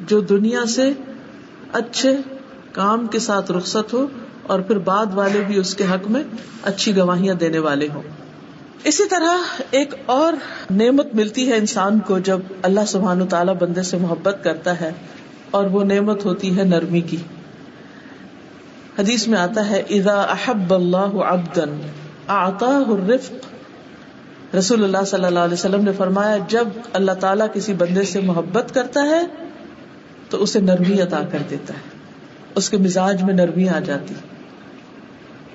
[0.00, 0.92] جو دنیا سے
[1.72, 2.16] اچھے
[2.72, 4.06] کام کے ساتھ رخصت ہو
[4.42, 6.22] اور پھر بعد والے بھی اس کے حق میں
[6.62, 8.02] اچھی گواہیاں دینے والے ہوں۔
[8.84, 10.32] اسی طرح ایک اور
[10.70, 14.90] نعمت ملتی ہے انسان کو جب اللہ سبحان تعالیٰ بندے سے محبت کرتا ہے
[15.50, 17.16] اور وہ نعمت ہوتی ہے نرمی کی۔
[18.98, 21.80] حدیث میں آتا ہے، اذا احب اللہ ابدن
[22.26, 22.82] آتا
[24.58, 28.74] رسول اللہ صلی اللہ علیہ وسلم نے فرمایا، جب اللہ تعالیٰ کسی بندے سے محبت
[28.74, 29.26] کرتا ہے،
[30.30, 31.88] تو اسے نرمی عطا کر دیتا ہے۔
[32.54, 34.14] اس کے مزاج میں نرمی آ جاتی۔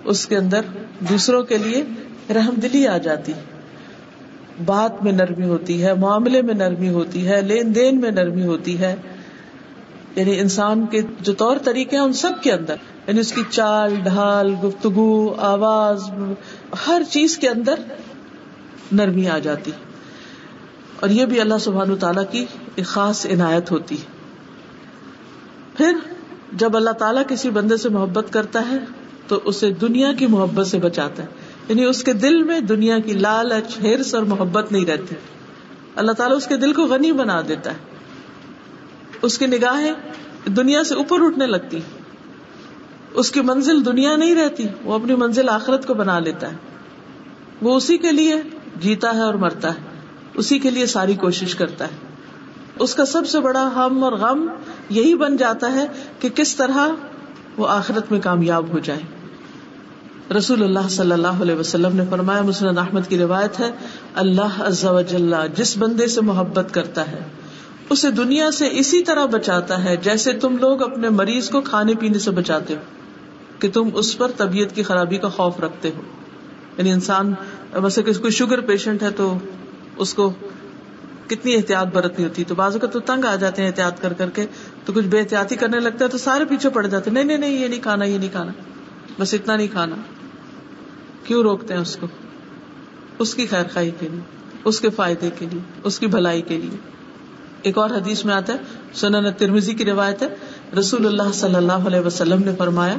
[0.04, 0.62] اس کے اندر
[1.00, 1.84] دوسروں کے لیے
[2.30, 3.34] رحم دلی آ جاتی
[4.66, 8.80] بات میں نرمی ہوتی ہے، معاملے میں نرمی ہوتی ہے، لین دین میں نرمی ہوتی
[8.80, 8.96] ہے۔
[10.16, 12.76] یعنی انسان کے جو طور طریقے ہیں ان سب کے اندر
[13.08, 16.04] یعنی اس کی چال، ڈھال، گفتگو، آواز،
[16.88, 17.76] ہر چیز کے اندر
[18.92, 19.72] نرمی آ جاتی۔
[21.00, 24.06] اور یہ بھی اللہ سبحان تعالیٰ کی ایک خاص عنایت ہوتی ہے۔
[25.78, 25.96] پھر
[26.54, 28.78] جب اللہ تعالیٰ کسی بندے سے محبت کرتا ہے،
[29.28, 31.28] تو اسے دنیا کی محبت سے بچاتا ہے۔
[31.70, 35.16] یعنی اس کے دل میں دنیا کی لالچ ہرس اور محبت نہیں رہتی۔
[35.96, 37.78] اللہ تعالیٰ اس کے دل کو غنی بنا دیتا ہے۔
[39.22, 39.92] اس کی نگاہیں
[40.50, 41.80] دنیا سے اوپر اٹھنے لگتی۔
[43.14, 46.58] اس کی منزل دنیا نہیں رہتی، وہ اپنی منزل آخرت کو بنا لیتا ہے۔
[47.62, 48.36] وہ اسی کے لیے
[48.80, 49.80] جیتا ہے اور مرتا ہے،
[50.34, 51.96] اسی کے لیے ساری کوشش کرتا ہے۔
[52.80, 54.48] اس کا سب سے بڑا ہم اور غم
[54.90, 55.86] یہی بن جاتا ہے
[56.20, 56.88] کہ کس طرح
[57.58, 59.00] وہ آخرت میں کامیاب ہو جائے۔
[60.32, 63.72] رسول اللہ صلی اللہ علیہ وسلم نے فرمایا مسلم احمد کی روایت ہے،
[64.16, 67.20] اللہ عز و جل جس بندے سے محبت کرتا ہے،
[67.90, 72.20] اسے دنیا سے اسی طرح بچاتا ہے جیسے تم لوگ اپنے مریض کو کھانے پینے
[72.20, 72.80] سے بچاتے ہو،
[73.60, 76.02] کہ تم اس پر طبیعت کی خرابی کا خوف رکھتے ہو۔
[76.78, 77.34] یعنی انسان
[77.74, 79.38] ویسے کوئی شوگر پیشنٹ ہے تو
[79.98, 80.34] اس کو
[81.28, 84.30] کتنی احتیاط برتنی ہوتی تو بازو کا تو تنگ آ جاتے ہیں احتیاط کر کر
[84.30, 84.46] کے،
[84.86, 87.38] تو کچھ بے احتیاطی کرنے لگتا ہے تو سارے پیچھے پڑ جاتے ہیں، نہیں نہیں
[87.38, 88.52] نہیں، یہ نہیں کھانا، یہ نہیں کھانا۔
[89.20, 89.96] بس اتنا نہیں کھانا۔
[91.24, 92.08] کیوں روکتے ہیں اس کو؟
[93.20, 94.20] اس کی خیر خائی کے لیے،
[94.66, 96.78] اس کے فائدے کے لیے، اس کی بھلائی کے لیے۔
[97.62, 98.58] ایک اور حدیث میں آتا ہے،
[98.94, 100.28] سنن ترمیزی کی روایت ہے،
[100.80, 102.98] رسول اللہ صلی اللہ علیہ وسلم نے فرمایا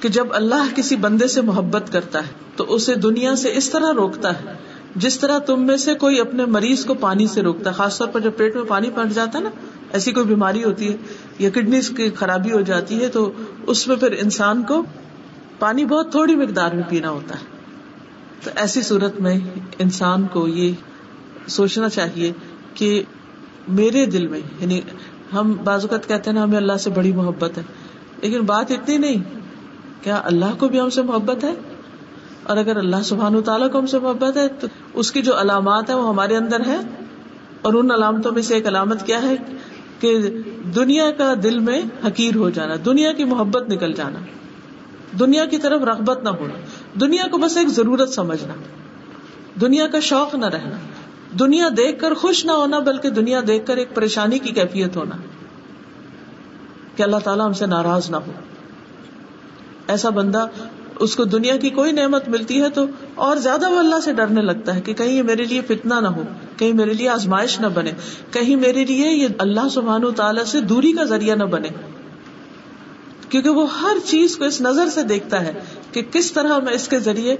[0.00, 3.92] کہ جب اللہ کسی بندے سے محبت کرتا ہے، تو اسے دنیا سے اس طرح
[3.96, 4.52] روکتا ہے،
[4.96, 8.08] جس طرح تم میں سے کوئی اپنے مریض کو پانی سے روکتا ہے خاص طور
[8.08, 9.50] پر جب پیٹ میں پانی پڑ جاتا ہے نا،
[9.92, 10.96] ایسی کوئی بیماری ہوتی ہے
[11.38, 13.32] یا کڈنی کی خرابی ہو جاتی ہے، تو
[13.66, 14.82] اس میں پھر انسان کو
[15.58, 17.44] پانی بہت تھوڑی مقدار میں پینا ہوتا ہے۔
[18.44, 19.40] تو ایسی صورت میں
[19.78, 20.72] انسان کو یہ
[21.46, 22.32] سوچنا چاہیے
[22.74, 23.02] کہ
[23.68, 24.80] میرے دل میں یعنی
[25.32, 27.62] ہم بعض اوقات کہتے ہیں نا، ہمیں اللہ سے بڑی محبت ہے۔
[28.22, 29.22] لیکن بات اتنی نہیں۔
[30.02, 31.54] کیا اللہ کو بھی ہم سے محبت ہے؟
[32.42, 35.90] اور اگر اللہ سبحان تعالیٰ کو ہم سے محبت ہے، تو اس کی جو علامات
[35.90, 36.78] ہے وہ ہمارے اندر ہے
[37.62, 39.36] اور ان علامتوں میں سے ایک علامت کیا ہے؟
[40.00, 40.18] کہ
[40.76, 44.18] دنیا کا دل میں حقیر ہو جانا، دنیا کی محبت نکل جانا۔
[45.20, 46.54] دنیا کی طرف رغبت نہ ہونا،
[47.00, 48.54] دنیا کو بس ایک ضرورت سمجھنا،
[49.60, 50.76] دنیا کا شوق نہ رہنا،
[51.38, 55.16] دنیا دیکھ کر خوش نہ ہونا، بلکہ دنیا دیکھ کر ایک پریشانی کی کیفیت ہونا۔
[56.96, 58.32] کہ اللہ تعالیٰ ہم سے ناراض نہ ہو۔
[59.88, 60.46] ایسا بندہ
[61.00, 64.42] اس کو دنیا کی کوئی نعمت ملتی ہے تو اور زیادہ وہ اللہ سے ڈرنے
[64.42, 66.22] لگتا ہے کہ کہیں یہ میرے لیے فتنا نہ ہو،
[66.56, 67.92] کہیں میرے لیے آزمائش نہ بنے،
[68.30, 71.68] کہیں میرے لیے یہ اللہ سبحان و تعالیٰ سے دوری کا ذریعہ نہ بنے۔
[73.28, 75.52] کیونکہ وہ ہر چیز کو اس نظر سے دیکھتا ہے
[75.92, 77.36] کہ کس طرح میں اس کے ذریعے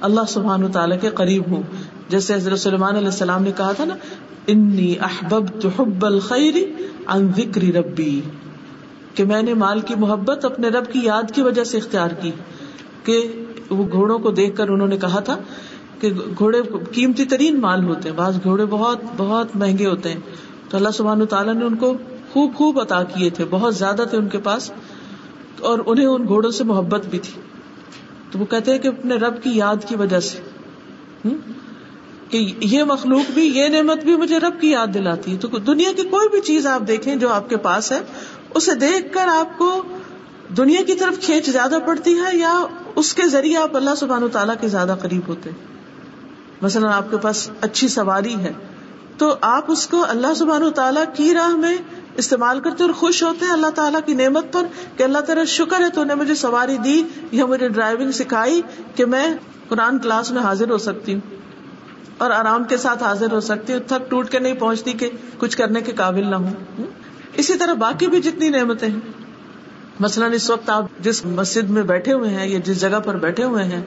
[0.00, 1.62] اللہ سبحان تعالیٰ کے قریب ہوں۔
[2.08, 3.94] جیسے حضرت سلمان علیہ السلام نے کہا تھا نا،
[4.46, 6.72] انی احبب تو حب الخری
[7.06, 8.20] ان ذکر ربی
[9.14, 12.30] کہ میں نے مال کی محبت اپنے رب کی یاد کی وجہ سے اختیار کی۔
[13.04, 15.36] کہ وہ گھوڑوں کو دیکھ کر انہوں نے کہا تھا
[16.00, 20.20] کہ گھوڑے قیمتی ترین مال ہوتے ہیں۔ بعض گھوڑے بہت بہت مہنگے ہوتے ہیں۔
[20.68, 21.94] تو اللہ سبحان تعالیٰ نے ان کو
[22.32, 24.72] خوب خوب عطا کیے تھے، بہت زیادہ تھے ان کے پاس۔
[25.60, 27.40] اور انہیں ان گھوڑوں سے محبت بھی تھی۔
[28.30, 30.38] تو وہ کہتے ہیں کہ اپنے رب کی یاد کی وجہ سے۔
[32.28, 35.92] کہ یہ مخلوق بھی، یہ نعمت بھی مجھے رب کی یاد دلاتی ہے۔ تو دنیا
[35.96, 38.00] کی کوئی بھی چیز آپ دیکھیں جو آپ کے پاس ہے،
[38.54, 39.82] اسے دیکھ کر آپ کو
[40.56, 42.64] دنیا کی طرف کھینچ زیادہ پڑتی ہے یا
[42.94, 45.50] اس کے ذریعے آپ اللہ سبحان و تعالیٰ کے زیادہ قریب ہوتے
[46.62, 48.52] مثلاً آپ کے پاس اچھی سواری ہے،
[49.16, 51.76] تو آپ اس کو اللہ سبحان و تعالیٰ کی راہ میں
[52.16, 55.80] استعمال کرتے اور خوش ہوتے ہیں اللہ تعالیٰ کی نعمت پر کہ اللہ تعالیٰ شکر
[55.80, 57.02] ہے تو نے مجھے سواری دی،
[57.32, 58.62] یا مجھے ڈرائیونگ سکھائی
[58.94, 59.26] کہ میں
[59.68, 61.20] قرآن کلاس میں حاضر ہو سکتی ہوں
[62.18, 65.56] اور آرام کے ساتھ حاضر ہو سکتی ہوں، تھک ٹوٹ کے نہیں پہنچتی کہ کچھ
[65.56, 66.84] کرنے کے قابل نہ ہوں۔
[67.34, 69.00] اسی طرح باقی بھی جتنی نعمتیں ہیں۔
[70.00, 73.44] مثلاً اس وقت آپ جس مسجد میں بیٹھے ہوئے ہیں یا جس جگہ پر بیٹھے
[73.44, 73.82] ہوئے ہیں،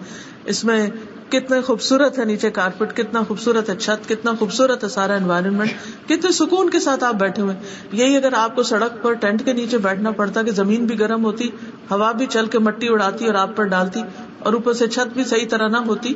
[0.45, 0.89] اس میں
[1.29, 5.71] کتنے خوبصورت ہے نیچے کارپیٹ، کتنا خوبصورت ہے چھت، کتنا خوبصورت ہے سارا انوائرمنٹ
[6.07, 7.55] کتنے سکون کے ساتھ آپ بیٹھے ہوئے
[7.91, 11.25] یہی اگر آپ کو سڑک پر ٹینٹ کے نیچے بیٹھنا پڑتا کہ زمین بھی گرم
[11.25, 11.49] ہوتی،
[11.91, 14.01] ہوا بھی چل کے مٹی اڑاتی اور آپ پر ڈالتی
[14.39, 16.13] اور اوپر سے چھت بھی صحیح طرح نہ ہوتی،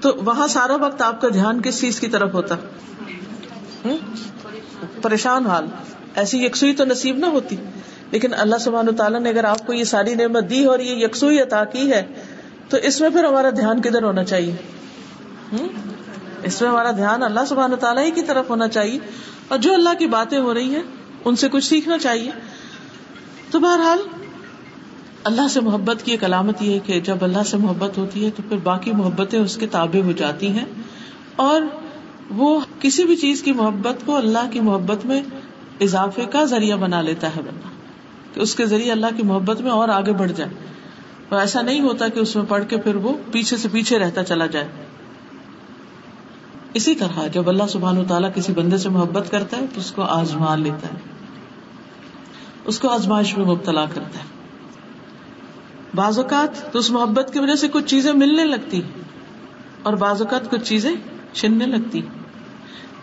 [0.00, 2.56] تو وہاں سارا وقت آپ کا دھیان کس چیز کی طرف ہوتا؟
[5.02, 5.66] پریشان حال۔
[6.14, 7.56] ایسی یکسوئی تو نصیب نہ ہوتی۔
[8.10, 11.40] لیکن اللہ سبحان تعالیٰ نے اگر آپ کو یہ ساری نعمت دی اور یہ یکسوئی
[11.40, 12.02] عطا کی ہے
[12.70, 14.56] تو اس میں پھر ہمارا دھیان کدھر ہونا چاہیے؟
[16.42, 18.98] اس میں ہمارا دھیان اللہ سبحان تعالیٰ ہی کی طرف ہونا چاہیے۔
[19.48, 20.82] اور جو اللہ کی باتیں ہو رہی ہیں،
[21.24, 22.30] ان سے کچھ سیکھنا چاہیے۔
[23.50, 23.98] تو بہرحال،
[25.24, 28.30] اللہ سے محبت کی ایک علامت یہ ہے کہ جب اللہ سے محبت ہوتی ہے
[28.36, 30.64] تو پھر باقی محبتیں اس کے تابع ہو جاتی ہیں۔
[31.36, 31.60] اور
[32.30, 35.22] وہ کسی بھی چیز کی محبت کو اللہ کی محبت میں
[35.80, 37.68] اضافے کا ذریعہ بنا لیتا ہے بندہ۔
[38.34, 40.50] کہ اس کے ذریعے اللہ کی محبت میں اور آگے بڑھ جائے۔
[41.30, 44.24] تو ایسا نہیں ہوتا کہ اس میں پڑھ کے پھر وہ پیچھے سے پیچھے رہتا
[44.24, 44.68] چلا جائے۔
[46.74, 49.92] اسی طرح جب اللہ سبحان و تعالیٰ کسی بندے سے محبت کرتا ہے تو اس
[49.92, 50.98] کو آزما لیتا ہے۔
[52.64, 54.24] اس کو آزمائش میں مبتلا کرتا ہے۔
[55.94, 58.82] بعض اوقات تو اس محبت کی وجہ سے کچھ چیزیں ملنے لگتی
[59.82, 60.92] اور بعض اوقات کچھ چیزیں
[61.32, 62.02] چھننے لگتی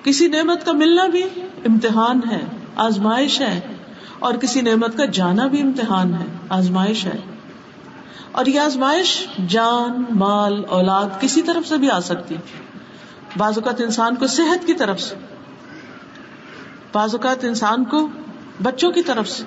[0.04, 1.24] کسی نعمت کا ملنا بھی
[1.66, 2.42] امتحان ہے،
[2.76, 3.62] آزمائش ہے
[4.20, 7.37] اور کسی نعمت کا جانا بھی امتحان ہے، آزمائش ہے۔
[8.38, 12.36] اور یہ آزمائش جان، مال، اولاد کسی طرف سے بھی آ سکتی
[13.38, 15.16] بعض اوقات انسان کو صحت کی طرف سے،
[16.94, 18.08] بعض اوقات انسان کو
[18.64, 19.44] بچوں کی طرف سے،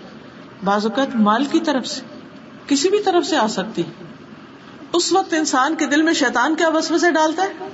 [0.65, 2.01] بعض اوقات مال کی طرف سے،
[2.67, 3.83] کسی بھی طرف سے آ سکتی
[4.93, 7.69] اس وقت انسان کے دل میں شیطان کیا وسو سے ڈالتا ہے؟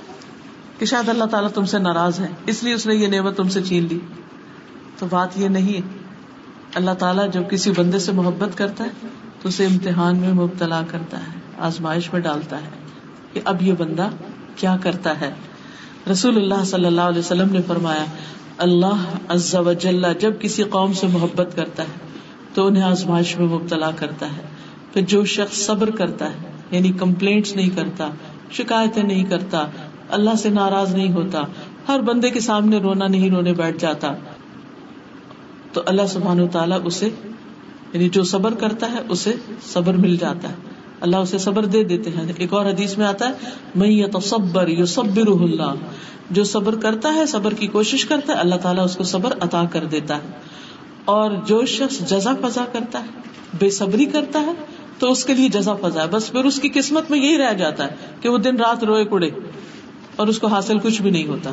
[0.79, 3.49] کہ شاید اللہ تعالیٰ تم سے ناراض ہے، اس لیے اس نے یہ نعمت تم
[3.49, 3.99] سے چھین لی۔
[4.97, 5.97] تو بات یہ نہیں
[6.75, 8.89] اللہ تعالیٰ جب کسی بندے سے محبت کرتا ہے
[9.47, 12.69] اسے امتحان میں مبتلا کرتا ہے، آزمائش میں ڈالتا ہے
[13.33, 14.09] کہ اب یہ بندہ
[14.55, 15.31] کیا کرتا ہے۔
[16.11, 18.05] رسول اللہ صلی اللہ علیہ وسلم نے فرمایا،
[18.57, 22.05] اللہ عز و جل جب کسی قوم سے محبت کرتا ہے
[22.53, 24.41] تو انہیں آزمائش میں مبتلا کرتا ہے۔
[24.93, 28.09] پھر جو شخص صبر کرتا ہے یعنی کمپلینٹس نہیں کرتا،
[28.51, 29.63] شکایتیں نہیں کرتا،
[30.09, 31.41] اللہ سے ناراض نہیں ہوتا،
[31.87, 34.13] ہر بندے کے سامنے رونا نہیں، رونے بیٹھ جاتا،
[35.73, 37.09] تو اللہ سبحان و تعالیٰ اسے
[37.93, 40.53] یعنی جو صبر کرتا ہے، اسے صبر مل جاتا ہے۔
[41.01, 43.33] اللہ اسے صبر دے دیتے ہیں۔ ایک اور حدیث میں آتا ہے
[43.75, 45.73] میں یہ تو صبر یو صبر اللہ
[46.31, 49.63] جو صبر کرتا ہے، صبر کی کوشش کرتا ہے، اللہ تعالیٰ اس کو صبر عطا
[49.71, 50.27] کر دیتا ہے۔
[51.05, 53.07] اور جو شخص جزا فضا کرتا ہے،
[53.59, 54.51] بے صبری کرتا ہے،
[54.99, 57.53] تو اس کے لیے جزا فضا ہے۔ بس پھر اس کی قسمت میں یہی رہ
[57.53, 59.29] جاتا ہے کہ وہ دن رات روئے کڑے
[60.15, 61.51] اور اس کو حاصل کچھ بھی نہیں ہوتا۔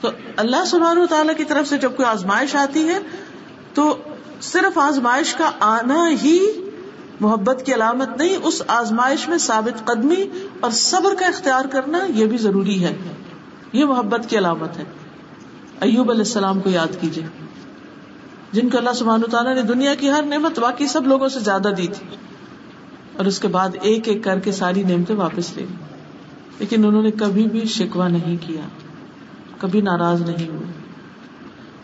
[0.00, 2.98] تو اللہ سبحان و تعالیٰ کی طرف سے جب کوئی آزمائش آتی ہے،
[3.74, 3.96] تو
[4.42, 6.38] صرف آزمائش کا آنا ہی
[7.20, 10.22] محبت کی علامت نہیں، اس آزمائش میں ثابت قدمی
[10.60, 12.96] اور صبر کا اختیار کرنا یہ بھی ضروری ہے۔
[13.72, 14.84] یہ محبت کی علامت ہے۔
[15.80, 17.26] ایوب علیہ السلام کو یاد کیجیے
[18.52, 21.68] جن کو اللہ سبحان تعالیٰ نے دنیا کی ہر نعمت باقی سب لوگوں سے زیادہ
[21.76, 22.16] دی تھی،
[23.16, 25.76] اور اس کے بعد ایک ایک کر کے ساری نعمتیں واپس لے۔ لی
[26.58, 28.68] لیکن انہوں نے کبھی بھی شکوا نہیں کیا،
[29.58, 30.72] کبھی ناراض نہیں ہوئے۔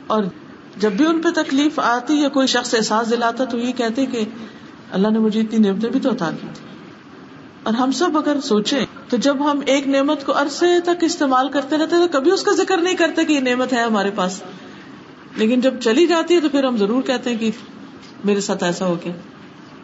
[0.06, 0.22] اور
[0.78, 4.24] جب بھی ان پہ تکلیف آتی یا کوئی شخص احساس دلاتا تو یہ کہتے کہ
[4.90, 6.66] اللہ نے مجھے اتنی نعمتیں بھی تو عطا کی تھی
[7.62, 11.78] اور ہم سب اگر سوچیں تو جب ہم ایک نعمت کو عرصے تک استعمال کرتے
[11.78, 14.42] رہتے تو کبھی اس کا ذکر نہیں کرتے کہ یہ نعمت ہے ہمارے پاس۔
[15.36, 17.50] لیکن جب چلی جاتی ہے تو پھر ہم ضرور کہتے ہیں کہ
[18.24, 19.12] میرے ساتھ ایسا ہو گیا۔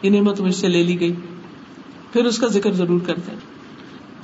[0.01, 1.15] یہ نعمت مجھ سے لے لی گئی۔
[2.13, 3.54] پھر اس کا ذکر ضرور کرتے ہیں۔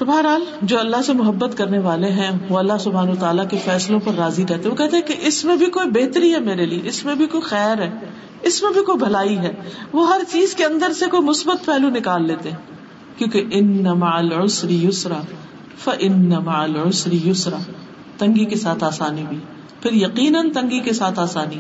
[0.02, 3.58] تو بہرحال جو اللہ سے محبت کرنے والے ہیں، وہ اللہ سبحان و تعالیٰ کے
[3.58, 6.80] فیصلوں پر راضی رہتے وہ کہتے کہ اس میں بھی کوئی بہتری ہے میرے لیے،
[6.84, 7.91] اس میں بھی کوئی خیر ہے،
[8.41, 9.54] اس میں بھی کوئی بھلائی ہے۔
[9.93, 12.58] وہ ہر چیز کے اندر سے کوئی مثبت پہلو نکال لیتے ہیں۔
[13.18, 14.32] کیونکہ ان نمال
[14.70, 15.22] یسرا
[15.78, 16.76] ف ان نمال
[17.28, 17.58] یسرا،
[18.18, 19.38] تنگی کے ساتھ آسانی بھی۔
[19.82, 21.60] پھر یقیناً تنگی کے ساتھ آسانی۔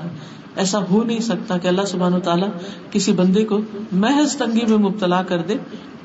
[0.55, 2.49] ایسا ہو نہیں سکتا کہ اللہ سبحان و تعالیٰ
[2.91, 3.59] کسی بندے کو
[3.91, 5.55] محض تنگی میں مبتلا کر دے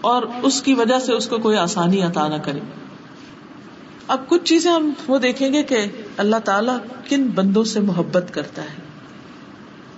[0.00, 2.60] اور اس کی وجہ سے اس کو کوئی آسانی عطا نہ کرے۔
[4.08, 5.76] اب کچھ چیزیں ہم وہ دیکھیں گے کہ
[6.16, 6.78] اللہ تعالیٰ
[7.08, 8.86] کن بندوں سے محبت کرتا ہے۔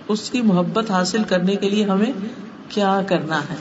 [0.07, 2.11] اس کی محبت حاصل کرنے کے لیے ہمیں
[2.69, 3.55] کیا کرنا ہے؟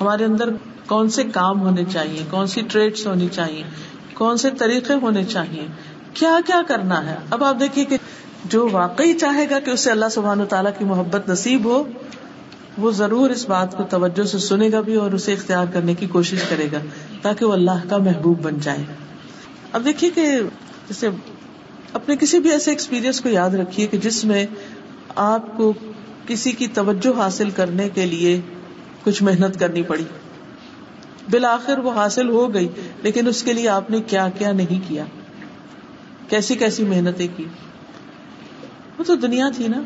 [0.00, 0.48] ہمارے اندر
[0.86, 3.62] کون سے کام ہونے چاہیے؟ کون سی ٹریڈس ہونی چاہیے؟
[4.14, 5.66] کون سے طریقے ہونے چاہیے؟
[6.14, 7.96] کیا کیا کرنا ہے؟ اب آپ دیکھیے کہ
[8.44, 11.84] جو واقعی چاہے گا کہ اسے اللہ سبحان و تعالیٰ کی محبت نصیب ہو،
[12.78, 16.06] وہ ضرور اس بات کو توجہ سے سنے گا بھی اور اسے اختیار کرنے کی
[16.06, 16.78] کوشش کرے گا
[17.22, 18.84] تاکہ وہ اللہ کا محبوب بن جائے۔
[19.72, 20.22] اب دیکھیے کہ
[20.88, 21.08] جیسے
[21.92, 24.46] اپنے کسی بھی ایسے ایکسپیرئنس کو یاد رکھیے کہ جس میں
[25.16, 25.72] آپ کو
[26.26, 28.40] کسی کی توجہ حاصل کرنے کے لیے
[29.04, 30.04] کچھ محنت کرنی پڑی۔
[31.30, 32.68] بالآخر وہ حاصل ہو گئی،
[33.02, 35.04] لیکن اس کے لیے آپ نے کیا کیا نہیں کیا۔
[36.28, 37.44] کیسی کیسی محنتیں کی؟
[38.98, 39.80] وہ تو دنیا تھی نا۔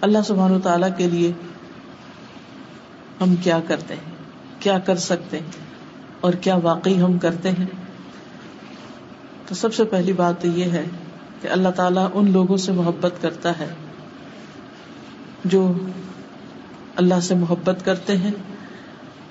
[0.00, 1.32] اللہ سبحان و تعالی کے لیے
[3.20, 4.10] ہم کیا کرتے ہیں،
[4.60, 5.50] کیا کر سکتے ہیں،
[6.20, 7.66] اور کیا واقعی ہم کرتے ہیں۔
[9.48, 10.84] تو سب سے پہلی بات تو یہ ہے
[11.40, 13.68] کہ اللہ تعالیٰ ان لوگوں سے محبت کرتا ہے
[15.44, 15.72] جو
[16.96, 18.30] اللہ سے محبت کرتے ہیں،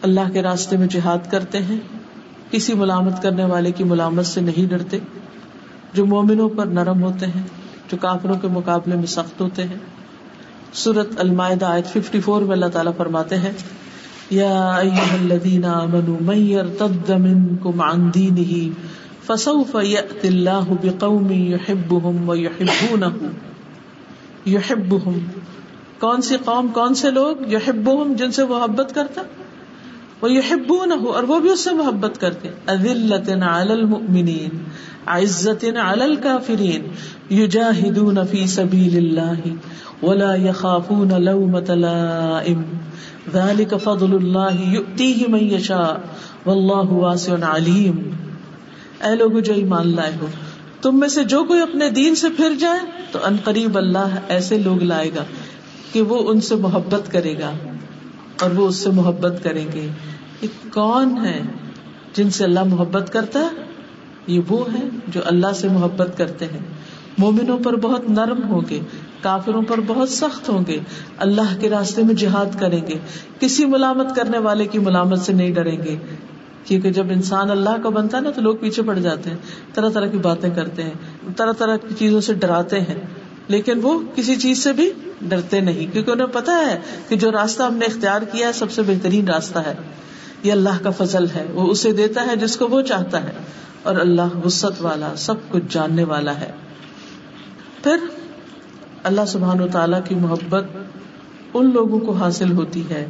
[0.01, 1.79] اللہ کے راستے میں جہاد کرتے ہیں،
[2.51, 4.99] کسی ملامت کرنے والے کی ملامت سے نہیں ڈرتے،
[5.93, 7.43] جو مومنوں پر نرم ہوتے ہیں۔
[7.91, 9.77] جو کافروں کے مقابلے میں سخت ہوتے ہیں۔
[10.73, 13.51] سورت المائدہ آیت 54 میں اللہ تعالیٰ فرماتے ہیں،
[14.29, 18.69] یا ایوہ الذین آمنوا من یرتد منکم عن دینہ
[19.27, 23.05] فسوف یأتی اللہ بقوم یحبهم ویحبونہ
[24.45, 25.19] یحبهم
[25.99, 29.40] کون سی قوم، کون سے لوگ یحبهم جن سے محبت کرتا؟ وہ
[30.29, 34.63] یحبونہ اور وہ بھی اس سے محبت کرتے اذلت علی المؤمنین
[35.05, 36.87] عزت علی الکافرین
[37.33, 39.53] یجاہدون فی سبیل اللہ
[40.05, 42.61] ولا يخافون لومة لائم۔
[43.33, 45.93] ذلك فضل الله يؤتيه من يشاء
[46.45, 48.11] والله واسع عليم۔
[49.03, 50.27] اے لوگ جو ایمان لائے ہو،
[50.81, 52.79] تم میں سے جو کوئی اپنے دین سے پھر جائے
[53.11, 55.23] تو ان قریب اللہ ایسے لوگ لائے گا
[55.91, 57.51] کہ وہ ان سے محبت کرے گا۔
[58.41, 59.87] اور وہ اس سے محبت کریں گے۔
[60.41, 61.41] یہ کون ہے
[62.13, 63.63] جن سے اللہ محبت کرتا ہے؟
[64.27, 66.59] یہ وہ ہے جو اللہ سے محبت کرتے ہیں۔
[67.17, 68.79] مومنوں پر بہت نرم ہوں گے،
[69.21, 70.79] کافروں پر بہت سخت ہوں گے۔
[71.17, 72.93] اللہ کے راستے میں جہاد کریں گے۔
[73.39, 75.97] کسی ملامت کرنے والے کی ملامت سے نہیں ڈریں گے۔
[76.65, 79.37] کیونکہ جب انسان اللہ کا بنتا ہے نا، تو لوگ پیچھے پڑ جاتے ہیں۔
[79.73, 80.93] طرح طرح کی باتیں کرتے ہیں،
[81.37, 83.01] طرح طرح کی چیزوں سے ڈراتے ہیں۔
[83.47, 87.63] لیکن وہ کسی چیز سے بھی ڈرتے نہیں، کیونکہ انہیں پتا ہے کہ جو راستہ
[87.63, 89.73] ہم نے اختیار کیا ہے سب سے بہترین راستہ ہے۔
[90.43, 93.31] یہ اللہ کا فضل ہے، وہ اسے دیتا ہے جس کو وہ چاہتا ہے۔
[93.83, 96.51] اور اللہ وسط والا، سب کچھ جاننے والا ہے۔
[97.83, 97.97] پھر
[99.03, 100.63] اللہ سبحان و تعالیٰ کی محبت
[101.53, 103.05] ان لوگوں کو حاصل ہوتی ہے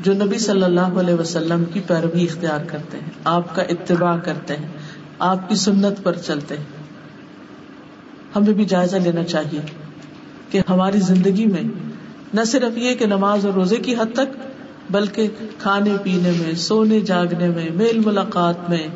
[0.00, 4.56] جو نبی صلی اللہ علیہ وسلم کی پیروی اختیار کرتے ہیں، آپ کا اتباع کرتے
[4.56, 4.68] ہیں،
[5.18, 6.64] آپ کی سنت پر چلتے ہیں۔
[8.36, 9.85] ہمیں بھی جائزہ لینا چاہیے۔
[10.50, 11.62] کہ ہماری زندگی میں
[12.34, 14.36] نہ صرف یہ کہ نماز اور روزے کی حد تک،
[14.90, 15.28] بلکہ
[15.58, 18.88] کھانے پینے میں، سونے جاگنے میں، میل ملاقات میں،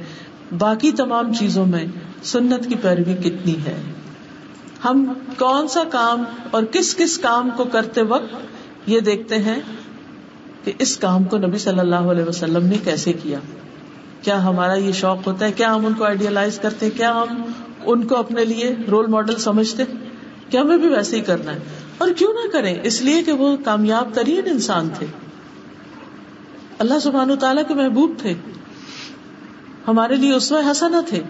[0.59, 1.85] باقی تمام چیزوں میں
[2.23, 3.81] سنت کی پیروی کتنی ہے۔
[4.85, 8.35] ہم کون سا کام اور کس کس کام کو کرتے وقت
[8.87, 9.61] یہ دیکھتے ہیں
[10.65, 13.39] کہ اس کام کو نبی صلی اللہ علیہ وسلم نے کیسے کیا؟
[14.23, 17.43] کیا ہمارا یہ شوق ہوتا ہے؟ کیا ہم ان کو آئیڈیالائز کرتے ہیں؟ کیا ہم
[17.85, 20.10] ان کو اپنے لیے رول ماڈل سمجھتے ہیں؟
[20.51, 21.59] کیا ہمیں بھی ویسے ہی کرنا ہے؟
[21.99, 25.07] اور کیوں نہ کریں؟ اس لیے کہ وہ کامیاب ترین انسان تھے۔
[26.79, 28.35] اللہ سبحان تعالیٰ کے محبوب تھے۔
[29.89, 31.21] ہمارے لیے اس میں حسنا تھے۔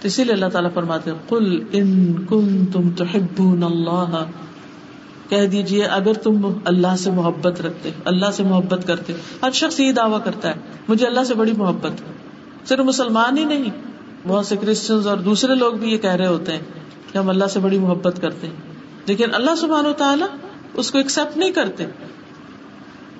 [0.00, 4.24] تو اسی لیے اللہ تعالیٰ فرماتے کل ان کن تم تو اللہ
[5.28, 9.92] کہہ دیجیے اگر تم اللہ سے محبت رکھتے، اللہ سے محبت کرتے۔ ہر شخص یہ
[9.92, 10.54] دعویٰ کرتا ہے،
[10.88, 11.92] مجھے اللہ سے بڑی محبت۔
[12.68, 13.64] صرف مسلمان ہی نہیں،
[14.28, 16.60] بہت سے کرسچنز اور دوسرے لوگ بھی یہ کہہ رہے ہوتے ہیں۔
[17.12, 18.54] کہ ہم اللہ سے بڑی محبت کرتے ہیں۔
[19.06, 20.28] لیکن اللہ سبحان و تعالیٰ
[20.74, 21.84] اس کو ایکسپٹ نہیں کرتے۔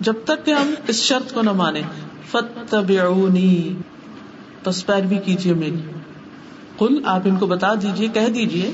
[0.01, 1.83] جب تک کہ ہم اس شرط کو نہ مانے
[2.31, 3.75] فتبعونی
[4.65, 5.91] بس پیروی کیجیے میری۔
[6.79, 8.71] کل آپ ان کو بتا دیجیے کہہ دیجیے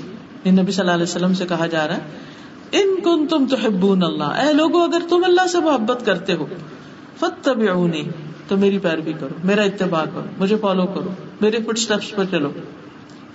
[0.50, 2.00] نبی صلی اللہ علیہ وسلم سے کہا جا رہا ہے۔
[2.72, 6.46] ان کن تم تو اللہ۔ اے لوگو، اگر تم اللہ سے محبت کرتے ہو
[7.18, 8.02] فتبعونی
[8.48, 11.10] تو میری پیروی کرو، میرا اتباع کرو، مجھے فالو کرو،
[11.40, 12.50] میرے فٹ اسٹیپس پر چلو۔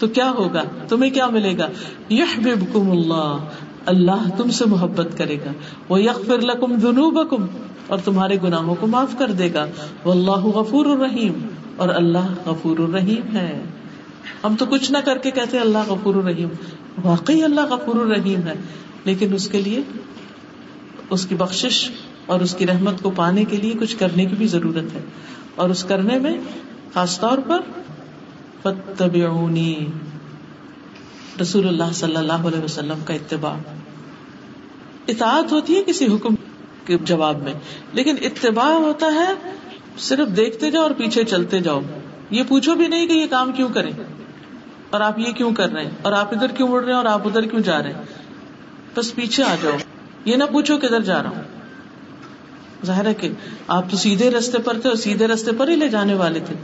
[0.01, 1.67] تو کیا ہوگا؟ تمہیں کیا ملے گا؟
[2.09, 3.37] یحببکم اللہ
[3.85, 5.51] اللہ تم سے محبت کرے گا۔
[5.89, 7.45] وہ یغفر لکم ذنوبکم،
[7.87, 9.65] اور تمہارے گناہوں کو معاف کر دے گا۔
[10.05, 11.33] واللہ غفور الرحیم،
[11.77, 13.63] اور اللہ غفور الرحیم ہے۔
[14.43, 16.49] ہم تو کچھ نہ کر کے کہتے اللہ غفور الرحیم۔
[17.03, 18.53] واقعی اللہ غفور الرحیم ہے،
[19.05, 19.81] لیکن اس کے لیے
[21.09, 21.91] اس کی بخش
[22.25, 25.01] اور اس کی رحمت کو پانے کے لیے کچھ کرنے کی بھی ضرورت ہے۔
[25.55, 26.37] اور اس کرنے میں
[26.93, 27.59] خاص طور پر
[28.63, 29.85] فتبعونی
[31.41, 33.55] رسول اللہ صلی اللہ علیہ وسلم کا اتباع۔
[35.07, 36.35] اطاعت ہوتی ہے کسی حکم
[36.85, 37.53] کے جواب میں،
[37.93, 39.33] لیکن اتباع ہوتا ہے
[39.97, 41.81] صرف دیکھتے جاؤ اور پیچھے چلتے جاؤ۔
[42.29, 43.91] یہ پوچھو بھی نہیں کہ یہ کام کیوں کریں۔
[44.89, 47.05] اور آپ یہ کیوں کر رہے ہیں؟ اور آپ ادھر کیوں اڑ رہے ہیں اور
[47.05, 48.01] آپ ادھر کیوں جا رہے ہیں؟
[48.95, 49.77] بس پیچھے آ جاؤ۔
[50.25, 51.43] یہ نہ پوچھو کدھر جا رہا ہوں۔
[52.85, 53.29] ظاہر ہے کہ
[53.67, 56.55] آپ تو سیدھے رستے پر تھے اور سیدھے رستے پر ہی لے جانے والے تھے۔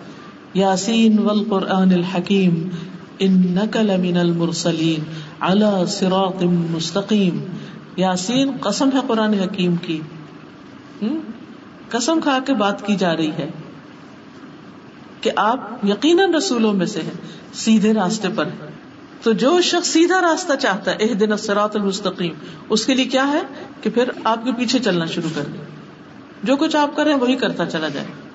[0.53, 2.69] یاسین والقرآن الحکیم
[3.19, 5.03] انکل من المرسلین،
[5.39, 7.39] علی صراط مستقیم۔
[7.97, 10.01] یاسین، قسم ہے قرآن حکیم کی۔
[11.89, 13.49] قسم کھا کے بات کی جا رہی ہے
[15.21, 17.11] کہ آپ یقیناً رسولوں میں سے ہیں،
[17.53, 18.47] سیدھے راستے پر
[19.21, 22.33] تو جو شخص سیدھا راستہ چاہتا ہے دن اسرات المستقیم،
[22.69, 23.41] اس کے لیے کیا ہے
[23.81, 25.61] کہ پھر آپ کے پیچھے چلنا شروع کر دیں۔
[26.43, 28.26] جو کچھ آپ کریں وہی کرتا چلا جائے۔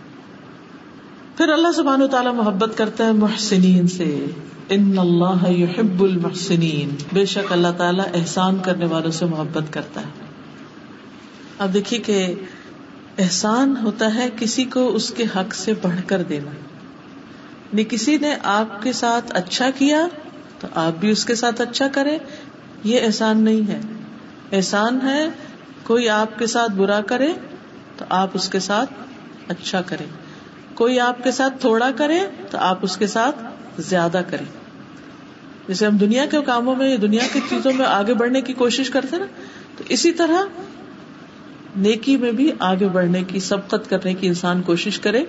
[1.43, 4.25] پھر اللہ سبحان و تعالیٰ محبت کرتا ہے محسنین سے۔
[4.69, 10.27] ان اللہ يحب المحسنین۔ بے شک اللہ تعالیٰ احسان کرنے والوں سے محبت کرتا ہے۔
[11.59, 12.35] اب دیکھیے کہ
[13.19, 16.51] احسان ہوتا ہے کسی کو اس کے حق سے بڑھ کر دینا۔
[17.73, 20.07] نہیں کسی نے آپ کے ساتھ اچھا کیا
[20.61, 22.19] تو آپ بھی اس کے ساتھ اچھا کرے
[22.85, 23.81] یہ احسان نہیں ہے۔
[24.53, 25.29] احسان ہے
[25.83, 27.33] کوئی آپ کے ساتھ برا کرے
[27.97, 28.95] تو آپ اس کے ساتھ
[29.49, 30.05] اچھا کرے
[30.75, 32.21] کوئی آپ کے ساتھ تھوڑا کرے
[32.51, 33.37] تو آپ اس کے ساتھ
[33.79, 34.45] زیادہ کرے
[35.69, 39.17] جیسے ہم دنیا کے کاموں میں دنیا کی چیزوں میں آگے بڑھنے کی کوشش کرتے
[39.17, 39.27] نا،
[39.77, 40.43] تو اسی طرح
[41.77, 45.25] نیکی میں بھی آگے بڑھنے کی، سبقت کرنے کی انسان کوشش کرے۔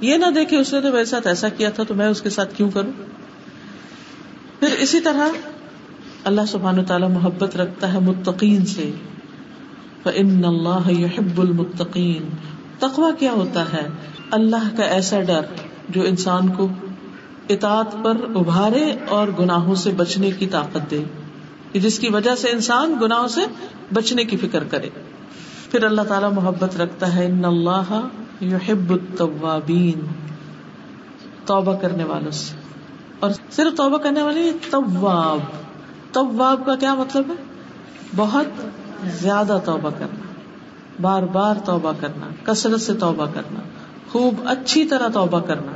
[0.00, 2.30] یہ نہ دیکھے اس نے تو میرے ساتھ ایسا کیا تھا تو میں اس کے
[2.30, 2.92] ساتھ کیوں کروں؟
[4.60, 5.28] پھر اسی طرح
[6.24, 8.90] اللہ سبحان تعالیٰ محبت رکھتا ہے متقین سے۔
[10.14, 12.28] ان اللہ يحب المتقین
[12.78, 13.88] تقوا کیا ہوتا ہے؟
[14.30, 15.40] اللہ کا ایسا ڈر
[15.88, 16.68] جو انسان کو
[17.48, 21.04] اطاعت پر ابھارے اور گناہوں سے بچنے کی طاقت دے
[21.72, 23.40] جس کی وجہ سے انسان گناہوں سے
[23.92, 24.90] بچنے کی فکر کرے۔
[25.70, 28.00] پھر اللہ تعالیٰ محبت رکھتا ہے، ان اللہ
[28.40, 30.06] یحب التوابین،
[31.46, 32.54] توبہ کرنے والوں سے۔
[33.20, 35.38] اور صرف توبہ کرنے والے طواب
[36.12, 37.42] طواب کا کیا مطلب ہے؟
[38.16, 38.46] بہت
[39.04, 40.26] زیادہ توبہ کرنا،
[41.00, 43.60] بار بار توبہ کرنا، کثرت سے توبہ کرنا۔
[44.12, 45.72] خوب اچھی طرح توبہ کرنا۔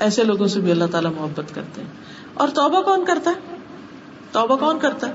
[0.00, 1.88] ایسے لوگوں سے بھی اللہ تعالیٰ محبت کرتے ہیں۔
[2.34, 3.56] اور توبہ کون کرتا ہے؟
[4.32, 5.14] توبہ کون کرتا ہے؟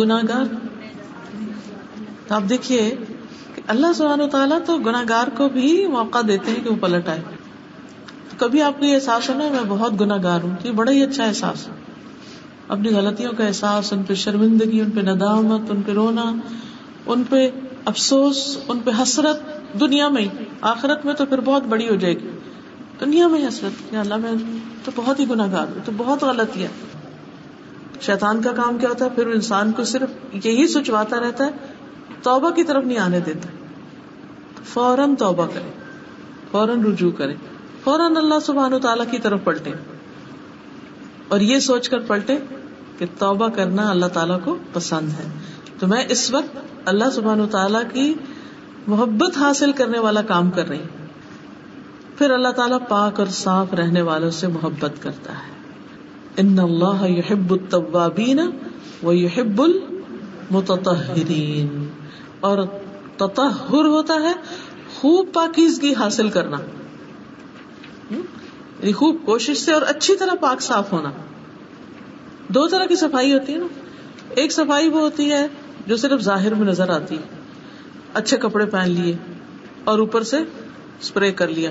[0.00, 0.44] گناہ گار
[2.26, 2.96] تو آپ دیکھیے
[3.54, 6.76] کہ اللہ سبحانہ و تعالیٰ تو گناہ گار کو بھی موقع دیتے ہیں کہ وہ
[6.80, 7.22] پلٹ آئے۔
[8.36, 11.24] کبھی آپ کو یہ احساس ہونا میں بہت گناہ گار ہوں یہ بڑا ہی اچھا
[11.24, 11.72] احساس ہے۔
[12.68, 16.34] اپنی غلطیوں کا احساس، ان پہ شرمندگی، ان پہ ندامت، ان پہ رونا
[17.06, 17.50] ان پہ
[17.84, 19.40] افسوس، ان پہ حسرت
[19.80, 20.28] دنیا میں ہی۔
[20.60, 22.30] آخرت میں تو پھر بہت بڑی ہو جائے گی۔
[23.00, 24.32] دنیا میں حسرت۔ کہ اللہ، میں
[24.84, 26.68] تو بہت ہی گناہ گار ہوں، تو بہت غلطیاں
[28.00, 31.50] شیطان کا کام کیا ہوتا ہے؟ پھر انسان کو صرف یہی سوچواتا رہتا ہے،
[32.22, 33.48] توبہ کی طرف نہیں آنے دیتا۔
[34.64, 35.70] فوراً توبہ کرے
[36.50, 37.34] فوراً رجوع کرے
[37.84, 39.70] فوراً اللہ سبحان و تعالیٰ کی طرف پلٹے
[41.28, 42.36] اور یہ سوچ کر پلٹے
[42.98, 45.45] کہ توبہ کرنا اللہ تعالیٰ کو پسند ہے۔
[45.78, 48.14] تو میں اس وقت اللہ سبحان و تعالیٰ کی
[48.86, 51.06] محبت حاصل کرنے والا کام کر رہی ہوں۔
[52.18, 55.52] پھر اللہ تعالیٰ پاک اور صاف رہنے والوں سے محبت کرتا ہے۔
[56.36, 58.40] ان اللہ یحب التوابین
[59.02, 61.88] و یحب المتطہرین۔
[62.40, 62.58] اور
[63.16, 64.32] تطہر ہوتا ہے
[64.96, 66.56] خوب پاکیزگی حاصل کرنا۔
[68.10, 71.10] یعنی خوب کوشش سے اور اچھی طرح پاک صاف ہونا۔
[72.48, 73.66] دو طرح کی صفائی ہوتی ہے نا۔
[74.28, 75.46] ایک صفائی وہ ہوتی ہے
[75.86, 77.18] جو صرف ظاہر میں نظر آتی۔
[78.14, 79.16] اچھے کپڑے پہن لیے
[79.84, 80.36] اور اوپر سے
[81.00, 81.70] اسپرے کر لیا۔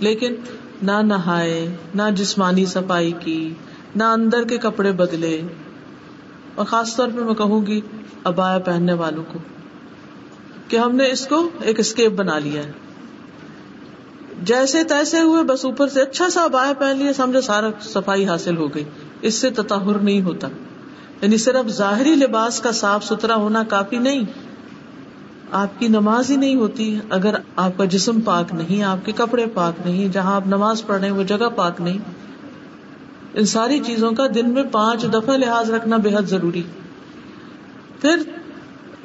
[0.00, 0.34] لیکن
[0.82, 3.54] نہ نہائے، نہ جسمانی صفائی کی،
[3.96, 5.42] نہ اندر کے کپڑے بدلے۔
[6.54, 7.80] اور خاص طور پہ میں کہوں گی
[8.24, 9.38] ابایا پہننے والوں کو
[10.68, 12.72] کہ ہم نے اس کو ایک اسکیپ بنا لیا ہے۔
[14.42, 18.56] جیسے تیسے ہوئے، بس اوپر سے اچھا سا ابایا پہن لیا سمجھو سارا صفائی حاصل
[18.56, 18.84] ہو گئی۔
[19.22, 20.48] اس سے تطہر نہیں ہوتا۔
[21.22, 24.20] یعنی صرف ظاہری لباس کا صاف ستھرا ہونا کافی نہیں۔
[25.52, 29.46] آپ کی نماز ہی نہیں ہوتی۔ اگر آپ کا جسم پاک نہیں، آپ کے کپڑے
[29.54, 31.98] پاک نہیں، جہاں آپ نماز پڑھ رہے ہیں، وہ جگہ پاک نہیں۔
[33.34, 36.62] ان ساری چیزوں کا دن میں پانچ دفعہ لحاظ رکھنا بے حد ضروری۔
[38.00, 38.16] پھر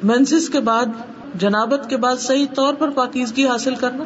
[0.02, 0.86] منسس کے بعد،
[1.34, 4.04] جنابت کے بعد صحیح طور پر پاکیزگی حاصل کرنا۔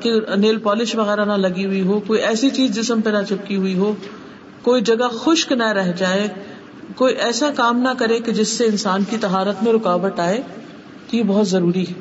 [0.00, 3.56] کہ نیل پالش وغیرہ نہ لگی ہوئی ہو، کوئی ایسی چیز جسم پہ نہ چپکی
[3.56, 3.94] ہوئی ہو،
[4.62, 6.28] کوئی جگہ خشک نہ رہ جائے۔
[6.94, 10.40] کوئی ایسا کام نہ کرے کہ جس سے انسان کی تہارت میں رکاوٹ آئے،
[11.10, 11.92] تو یہ بہت ضروری ہے۔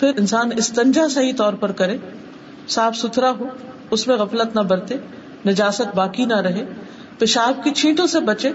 [0.00, 1.96] پھر انسان استنجا صحیح طور پر کرے،
[2.68, 3.46] صاف ستھرا ہو،
[3.90, 4.96] اس میں غفلت نہ برتے،
[5.46, 6.64] نجاست باقی نہ رہے،
[7.18, 8.50] پیشاب کی چھینٹوں سے بچے،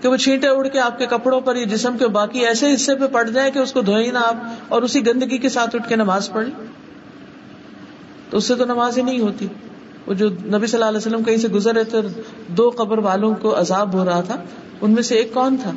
[0.00, 2.94] کہ وہ چھینٹے اڑ کے آپ کے کپڑوں پر یا جسم کے باقی ایسے حصے
[2.94, 4.34] پہ پڑ جائے کہ اس کو دھوئے نہ آپ
[4.68, 6.48] اور اسی گندگی کے ساتھ اٹھ کے نماز پڑھ
[8.30, 9.46] تو اس سے تو نماز ہی نہیں ہوتی۔
[10.06, 12.00] وہ جو نبی صلی اللہ علیہ وسلم کہیں سے گزر رہے تھے،
[12.48, 14.36] دو قبر والوں کو عذاب ہو رہا تھا
[14.82, 15.70] ان میں سے ایک کون تھا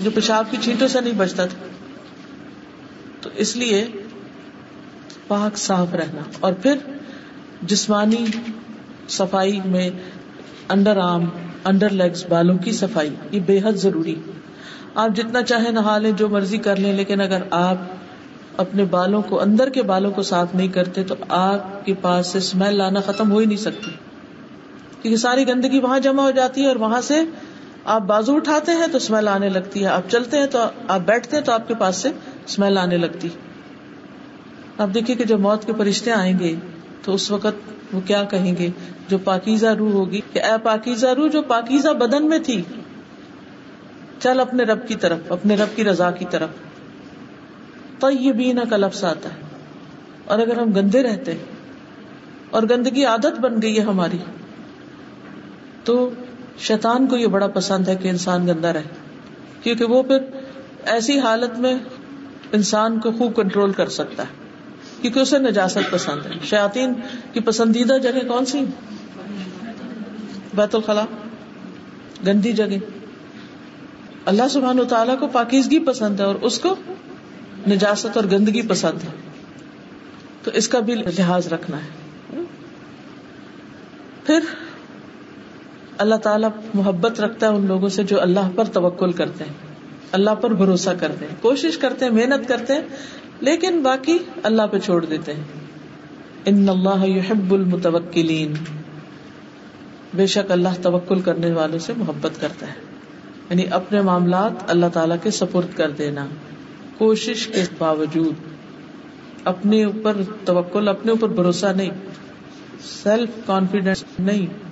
[0.00, 1.66] جو پیشاب کی چھینٹوں سے نہیں بچتا تھا؟
[3.20, 3.86] تو اس لیے
[5.28, 6.76] پاک صاف رہنا۔ اور پھر
[7.62, 8.26] جسمانی
[9.08, 9.90] صفائی میں
[10.68, 11.24] انڈر آرم،
[11.64, 14.14] انڈر لیگس بالوں کی صفائی، یہ بے حد ضروری۔
[14.94, 17.76] آپ جتنا چاہے نہا لیں، جو مرضی کر لیں، لیکن اگر آپ
[18.56, 22.38] اپنے بالوں کو، اندر کے بالوں کو صاف نہیں کرتے، تو آپ کے پاس سے
[22.38, 23.90] اسمیل لانا ختم ہو ہی نہیں سکتی۔
[25.02, 27.20] کیونکہ ساری گندگی وہاں جمع ہو جاتی ہے اور وہاں سے
[27.84, 30.58] آپ بازو اٹھاتے ہیں تو اسمیل آنے لگتی ہے۔ آپ چلتے ہیں تو
[30.88, 32.08] آپ بیٹھتے ہیں تو آپ کے پاس سے
[32.44, 33.28] اسمیل آنے لگتی۔
[34.78, 36.54] آپ دیکھیے کہ جب موت کے فرشتے آئیں گے
[37.02, 38.68] تو اس وقت وہ کیا کہیں گے؟
[39.08, 42.62] جو پاکیزہ روح ہوگی۔ کہ اے پاکیزہ روح جو پاکیزہ بدن میں تھی،
[44.18, 46.48] چل اپنے رب کی طرف، اپنے رب کی رضا کی طرف۔
[48.00, 49.40] طیبین کا لفظ آتا ہے۔
[50.24, 51.34] اور اگر ہم گندے رہتے
[52.50, 54.18] اور گندگی عادت بن گئی ہے ہماری،
[55.84, 56.10] تو
[56.60, 58.82] شیطان کو یہ بڑا پسند ہے کہ انسان گندا رہے۔
[59.62, 60.18] کیونکہ وہ پھر
[60.84, 61.74] ایسی حالت میں
[62.52, 64.50] انسان کو خوب کنٹرول کر سکتا ہے۔
[65.02, 66.92] کیونکہ اسے نجاست پسند ہے۔ شاطین
[67.32, 68.64] کی پسندیدہ جگہ کون سی
[70.54, 71.04] بیت الخلا
[72.26, 72.78] گندی جگہ۔
[74.24, 76.76] اللہ سبحان و تعالیٰ کو پاکیزگی پسند ہے اور اس کو
[77.68, 79.30] نجاست اور گندگی پسند ہے۔
[80.42, 82.00] تو اس کا بھی لحاظ رکھنا ہے۔
[84.24, 84.40] پھر
[86.00, 89.52] اللہ تعالی محبت رکھتا ہے ان لوگوں سے جو اللہ پر توکل کرتے ہیں،
[90.12, 92.82] اللہ پر بھروسہ کرتے ہیں، کوشش کرتے ہیں، محنت کرتے ہیں،
[93.40, 95.44] لیکن باقی اللہ پہ چھوڑ دیتے ہیں۔
[96.44, 98.52] ان اللہ يحب المتوکلین۔
[100.14, 102.72] بے شک اللہ توکل کرنے والوں سے محبت کرتا ہے۔
[103.50, 106.26] یعنی اپنے معاملات اللہ تعالی کے سپرد کر دینا۔
[106.98, 108.34] کوشش کے باوجود
[109.44, 111.90] اپنے اوپر توکل، اپنے اوپر بھروسہ نہیں۔
[113.02, 114.69] سیلف کانفیڈینس نہیں۔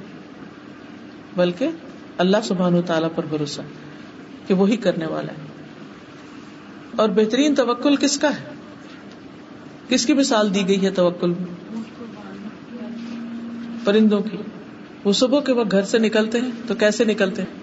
[1.37, 1.69] بلکہ
[2.19, 3.61] اللہ سبحان و تعالیٰ پر بھروسہ
[4.47, 5.47] کہ وہی کرنے والا ہے۔
[6.97, 8.45] اور بہترین توکل کس کا ہے؟
[9.89, 11.33] کس کی مثال دی گئی ہے توکل
[13.85, 14.37] پرندوں کی۔
[15.05, 17.59] وہ صبح کے وقت گھر سے نکلتے ہیں تو کیسے نکلتے ہیں؟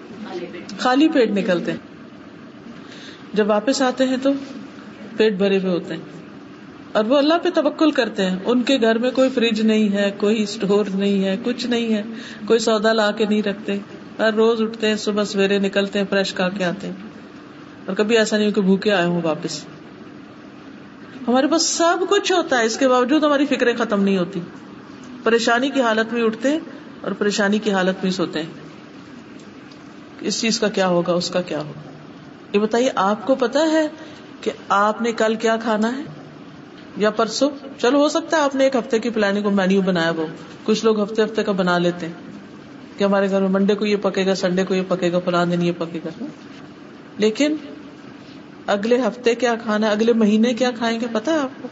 [0.78, 1.78] خالی پیٹ نکلتے ہیں۔
[3.34, 4.30] جب واپس آتے ہیں تو
[5.16, 6.15] پیٹ بھرے ہوئے ہوتے ہیں۔
[6.92, 10.10] اور وہ اللہ پہ توکل کرتے ہیں۔ ان کے گھر میں کوئی فریج نہیں ہے،
[10.16, 12.02] کوئی اسٹور نہیں ہے، کچھ نہیں ہے۔
[12.46, 13.78] کوئی سودا لا کے نہیں رکھتے۔
[14.18, 16.94] ہر روز اٹھتے ہیں، صبح سویرے نکلتے ہیں فریش کھا کے آتے ہیں۔
[17.86, 19.64] اور کبھی ایسا نہیں ہو کہ بھوکے آئے ہوں واپس۔
[21.28, 24.40] ہمارے پاس سب کچھ ہوتا ہے، اس کے باوجود ہماری فکریں ختم نہیں ہوتی۔
[25.22, 26.58] پریشانی کی حالت میں اٹھتے
[27.00, 28.50] اور پریشانی کی حالت میں سوتے ہیں۔
[30.20, 31.90] اس چیز کا کیا ہوگا؟ اس کا کیا ہوگا؟
[32.52, 33.88] یہ بتائیے، آپ کو پتا ہے
[34.40, 36.02] کہ آپ نے کل کیا کھانا ہے؟
[36.96, 40.26] یا پرسوں؟ چلو ہو سکتا ہے آپ نے ایک ہفتے کی پلاننگ مینیو بنایا وہ
[40.64, 42.12] کچھ لوگ ہفتے ہفتے کا بنا لیتے ہیں
[42.98, 45.46] کہ ہمارے گھر میں منڈے کو یہ پکے گا سنڈے کو یہ پکے گا فلاں
[45.46, 46.24] دن یہ پکے گا۔
[47.18, 47.56] لیکن
[48.66, 51.68] اگلے ہفتے کیا کھانا ہے؟ اگلے مہینے کیا کھائیں گے؟ پتا ہے آپ کو؟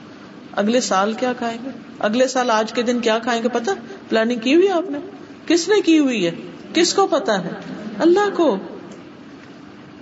[0.53, 3.73] اگلے سال کیا کھائیں گے؟ اگلے سال آج کے دن کیا کھائیں گے؟ پتا؟
[4.09, 4.99] پلاننگ کی ہوئی آپ نے؟
[5.47, 6.31] کس نے کی ہوئی ہے؟
[6.75, 7.51] کس کو پتا ہے؟
[7.99, 8.57] اللہ کو۔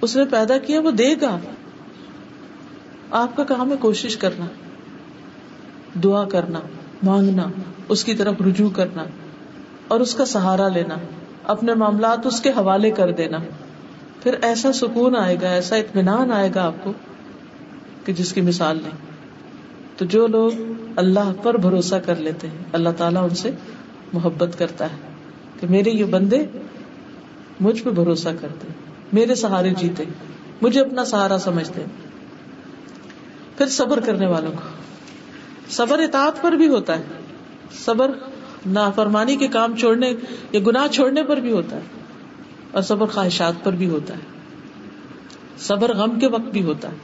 [0.00, 1.38] اس نے پیدا کیا، وہ دے گا۔
[3.10, 4.46] آپ کا کام ہے کوشش کرنا۔
[5.94, 6.60] دعا کرنا،
[7.02, 7.42] مانگنا،
[7.88, 9.04] اس کی طرف رجوع کرنا
[9.88, 10.96] اور اس کا سہارا لینا،
[11.44, 13.38] اپنے معاملات اس کے حوالے کر دینا۔
[14.22, 16.92] پھر ایسا سکون آئے گا، ایسا اطمینان آئے گا آپ کو
[18.04, 19.12] کہ جس کی مثال نہیں۔
[19.96, 20.50] تو جو لوگ
[20.96, 23.50] اللہ پر بھروسہ کر لیتے ہیں، اللہ تعالیٰ ان سے
[24.12, 24.96] محبت کرتا ہے
[25.60, 26.46] کہ میرے یہ بندے
[27.60, 28.68] مجھ پہ بھروسہ کرتے
[29.12, 30.04] میرے سہارے جیتے،
[30.62, 31.82] مجھے اپنا سہارا سمجھتے
[33.56, 34.91] پھر صبر کرنے والوں کو۔
[35.68, 37.02] صبر اطاعت پر بھی ہوتا ہے۔
[37.84, 38.10] صبر
[38.66, 40.12] نافرمانی کے کام چھوڑنے
[40.52, 41.80] یا گناہ چھوڑنے پر بھی ہوتا ہے۔
[42.72, 44.20] اور صبر خواہشات پر بھی ہوتا ہے۔
[45.58, 46.96] صبر غم کے وقت بھی ہوتا ہے۔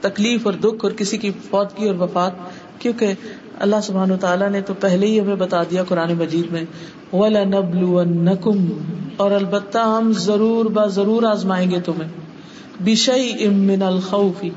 [0.00, 2.32] تکلیف اور دکھ اور کسی کی فوت کی اور وفات،
[2.78, 3.12] کیونکہ
[3.58, 6.64] اللہ سبحان تعالیٰ نے تو پہلے ہی ہمیں بتا دیا قرآن مجید میں
[9.16, 12.08] اور البتہ ہم ضرور با ضرور آزمائیں گے تمہیں۔
[12.84, 14.50] بشئی امن الخوفی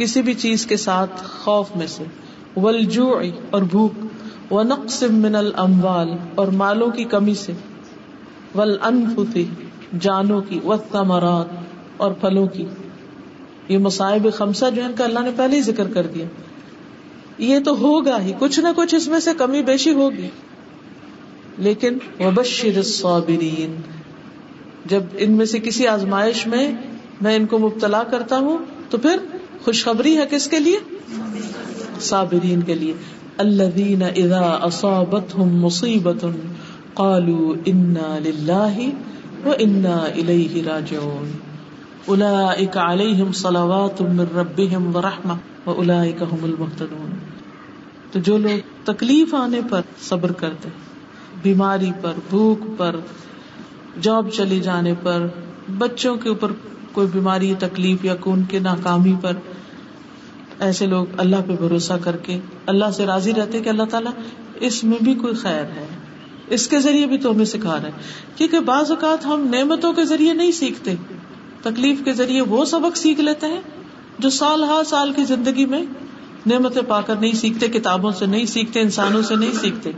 [0.00, 2.04] کسی بھی چیز کے ساتھ خوف میں سے۔
[2.56, 3.12] ولجو
[3.50, 3.92] اور بھوک۔
[4.52, 7.52] و نقص من الاموال اور مالوں کی کمی سے۔
[8.54, 8.76] ول
[10.00, 11.46] جانوں کی۔ و ثمرات
[11.96, 12.66] اور پھلوں کی۔
[13.68, 16.24] یہ مصائب خمسہ جو ان کا اللہ نے پہلے ہی ذکر کر دیا۔
[17.38, 20.28] یہ تو ہوگا ہی، کچھ نہ کچھ اس میں سے کمی بیشی ہوگی۔
[21.58, 23.80] لیکن وبشر الصابرین،
[24.86, 26.72] جب ان میں سے کسی آزمائش میں
[27.20, 28.58] میں ان کو مبتلا کرتا ہوں،
[28.90, 29.16] تو پھر
[29.64, 30.78] خوشخبری ہے کس کے لیے؟
[32.00, 32.92] صابرین کے لیے۔
[33.38, 36.24] الذین اذا اصابتهم مصیبت
[36.94, 38.78] قالوا انا للہ
[39.46, 41.30] و انا الیہ راجعون۔
[42.06, 45.32] اولئک علیہم صلوات من ربهم ورحمہ
[45.66, 47.10] و اولئک هم المهتدون
[48.12, 50.68] تو جو لوگ تکلیف آنے پر صبر کرتے
[51.42, 52.96] بیماری پر، بھوک پر،
[54.02, 55.26] جاب چلی جانے پر،
[55.78, 56.52] بچوں کے اوپر
[56.92, 59.32] کوئی بیماری، تکلیف یا کون کے ناکامی پر
[60.60, 64.12] ایسے لوگ اللہ پہ بھروسہ کر کے اللہ سے راضی رہتے کہ اللہ تعالیٰ
[64.60, 65.86] اس میں بھی کوئی خیر ہے۔
[66.48, 67.90] اس کے ذریعے بھی تو ہمیں سکھا رہے
[68.36, 70.94] کیونکہ بعض اوقات ہم نعمتوں کے ذریعے نہیں سیکھتے۔
[71.62, 73.60] تکلیف کے ذریعے وہ سبق سیکھ لیتے ہیں
[74.18, 75.82] جو سال ہر سال کی زندگی میں
[76.46, 79.90] نعمتیں پا کر نہیں سیکھتے، کتابوں سے نہیں سیکھتے، انسانوں سے نہیں سیکھتے۔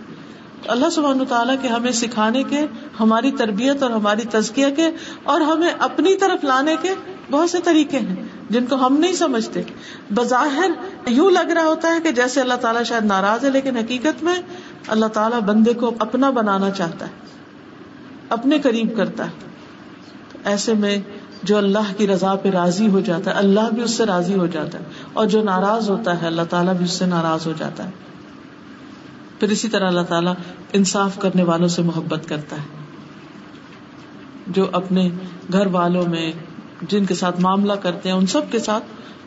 [0.66, 2.66] اللہ سبحان تعالیٰ کے ہمیں سکھانے کے،
[3.00, 4.86] ہماری تربیت اور ہماری تزکیہ کے
[5.22, 6.88] اور ہمیں اپنی طرف لانے کے
[7.32, 8.16] بہت سے طریقے ہیں
[8.50, 9.62] جن کو ہم نہیں سمجھتے۔
[10.10, 10.70] بظاہر
[11.06, 14.34] یوں لگ رہا ہوتا ہے کہ جیسے اللہ تعالیٰ شاید ناراض ہے، لیکن حقیقت میں
[14.88, 17.10] اللہ تعالیٰ بندے کو اپنا بنانا چاہتا ہے،
[18.28, 19.30] اپنے قریب کرتا ہے۔
[20.44, 20.98] ایسے میں
[21.42, 24.46] جو اللہ کی رضا پہ راضی ہو جاتا ہے، اللہ بھی اس سے راضی ہو
[24.46, 27.84] جاتا ہے۔ اور جو ناراض ہوتا ہے، اللہ تعالیٰ بھی اس سے ناراض ہو جاتا
[27.84, 27.90] ہے۔
[29.40, 30.34] پھر اسی طرح اللہ تعالیٰ
[30.72, 32.82] انصاف کرنے والوں سے محبت کرتا ہے۔
[34.46, 35.10] جو اپنے
[35.52, 36.32] گھر والوں میں
[36.88, 38.84] جن کے ساتھ معاملہ کرتے ہیں، ان سب کے ساتھ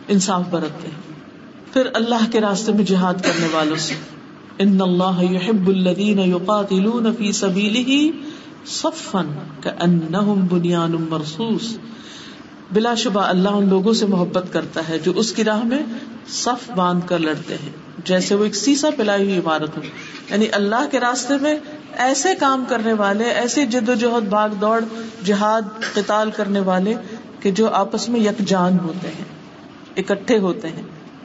[0.08, 1.14] انصاف برتتے ہیں۔
[1.74, 3.94] پھر اللہ کے راستے میں جہاد کرنے والوں سے۔
[4.58, 8.06] ان اللہ يحب الذين يقاتلون في سبيله
[8.66, 9.22] صفا
[9.62, 11.78] كانهم بنيان مرصوص۔
[12.72, 15.84] بلا شبہ اللہ ان لوگوں سے محبت کرتا ہے جو اس کی راہ میں
[16.28, 17.70] صف باندھ کر لڑتے ہیں،
[18.06, 19.82] جیسے وہ ایک سیسا پلائی ہوئی عمارت ہو۔
[20.30, 21.56] یعنی اللہ کے راستے میں
[21.94, 24.82] ایسے کام کرنے والے، ایسے جد و جہد، بھاگ دوڑ،
[25.24, 25.62] جہاد،
[25.94, 26.94] قتال کرنے والے
[27.46, 29.26] کہ جو آپس میں یکجان ہوتے ہیں،
[29.98, 30.82] اکٹھے ہوتے ہیں،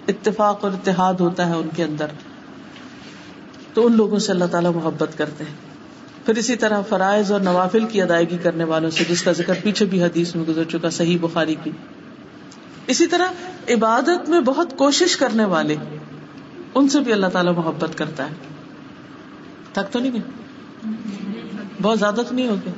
[0.08, 2.06] اتفاق اور اتحاد ہوتا ہے ان کے اندر،
[3.74, 5.54] تو ان لوگوں سے اللہ تعالیٰ محبت کرتے ہیں۔
[6.26, 9.86] پھر اسی طرح فرائض اور نوافل کی ادائیگی کرنے والوں سے، جس کا ذکر پیچھے
[9.86, 11.70] بھی حدیث میں گزر چکا، صحیح بخاری کی۔
[12.86, 13.28] اسی طرح
[13.70, 15.76] عبادت میں بہت کوشش کرنے والے،
[16.74, 18.34] ان سے بھی اللہ تعالیٰ محبت کرتا ہے۔
[19.72, 20.20] تھک تو نہیں گئے؟
[21.82, 22.72] بہت زیادہ تو نہیں ہو گیا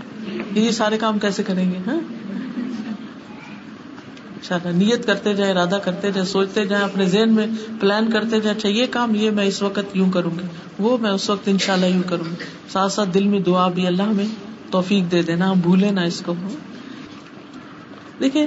[0.55, 2.22] یہ سارے کام کیسے کریں گے؟ ہاں؟
[4.51, 7.47] نیت کرتے جائیں، ارادہ کرتے جائیں، سوچتے جائیں، اپنے ذہن میں
[7.81, 10.47] پلان کرتے جائیں اچھا یہ کام یہ میں اس وقت یوں کروں گی،
[10.79, 12.35] وہ میں اس وقت ان شاء اللہ یوں کروں گی۔
[12.73, 14.27] ساتھ ساتھ دل میں دعا بھی اللہ میں
[14.71, 16.35] توفیق دے دینا، ہم بھولے نا اس کو۔
[18.21, 18.47] دیکھیے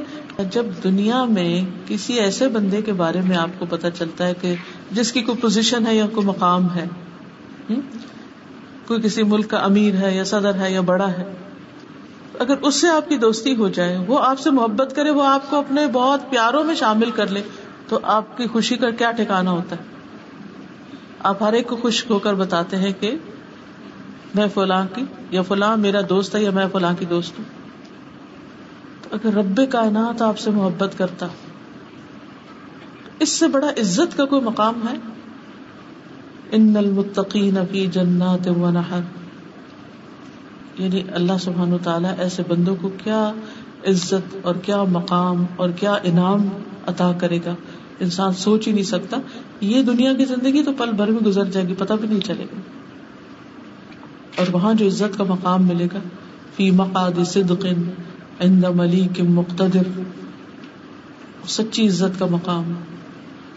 [0.51, 4.55] جب دنیا میں کسی ایسے بندے کے بارے میں آپ کو پتا چلتا ہے کہ
[4.91, 6.85] جس کی کوئی پوزیشن ہے یا کوئی مقام ہے
[8.85, 11.23] کوئی کسی ملک کا امیر ہے یا صدر ہے یا بڑا ہے
[12.39, 15.49] اگر اس سے آپ کی دوستی ہو جائے، وہ آپ سے محبت کرے، وہ آپ
[15.49, 17.41] کو اپنے بہت پیاروں میں شامل کر لے،
[17.88, 19.81] تو آپ کی خوشی کا کیا ٹھکانا ہوتا ہے؟
[21.19, 23.15] آپ ہر ایک کو خوش ہو کر بتاتے ہیں کہ
[24.36, 27.45] میں فلاں کی، یا فلاں میرا دوست ہے، یا میں فلاں کی دوست ہوں۔
[29.01, 31.27] تو اگر رب کائنات آپ سے محبت کرتا،
[33.19, 34.97] اس سے بڑا عزت کا کوئی مقام ہے؟
[36.51, 39.24] ان المتقین فی جنات و نہر۔
[40.78, 43.34] یعنی اللہ سبحان و تعالیٰ ایسے بندوں کو کیا
[43.88, 46.49] عزت اور کیا مقام اور کیا انعام
[46.88, 47.55] عطا کرے گا؟
[47.99, 49.17] انسان سوچ ہی نہیں سکتا۔
[49.61, 52.43] یہ دنیا کی زندگی تو پل بھر میں گزر جائے گی، پتہ بھی نہیں چلے
[52.43, 52.59] گا۔
[54.36, 55.99] اور وہاں جو عزت کا مقام ملے گا،
[56.55, 57.65] فی مقاد صدق
[58.41, 59.99] عند ملیک مقتدر۔
[61.47, 62.73] سچی عزت کا مقام،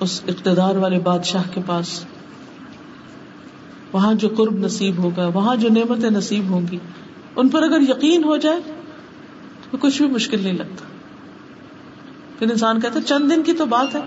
[0.00, 2.04] اس اقتدار والے بادشاہ کے پاس۔
[3.92, 6.78] وہاں جو قرب نصیب ہوگا، وہاں جو نعمتیں نصیب ہوں گی
[7.38, 8.60] ان پر اگر یقین ہو جائے
[9.70, 10.84] تو کچھ بھی مشکل نہیں لگتا۔
[12.38, 14.00] پھر انسان کہتا چند دن کی تو بات ہے۔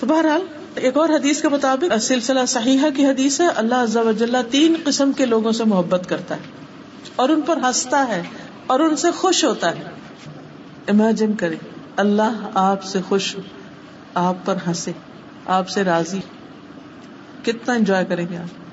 [0.00, 0.40] تو بہرحال،
[0.74, 4.74] ایک اور حدیث کے مطابق، سلسلہ صحیحہ کی حدیث ہے، اللہ عز و جل تین
[4.84, 6.40] قسم کے لوگوں سے محبت کرتا ہے۔
[7.16, 8.22] اور ان پر ہنستا ہے،
[8.66, 9.82] اور ان سے خوش ہوتا ہے۔
[10.88, 11.56] امیجن کرے
[11.96, 13.36] اللہ آپ سے خوش،
[14.14, 14.92] آپ پر ہنسے،
[15.46, 16.20] آپ سے راضی۔
[17.44, 18.66] کتنا انجوائے کریں گے آپ۔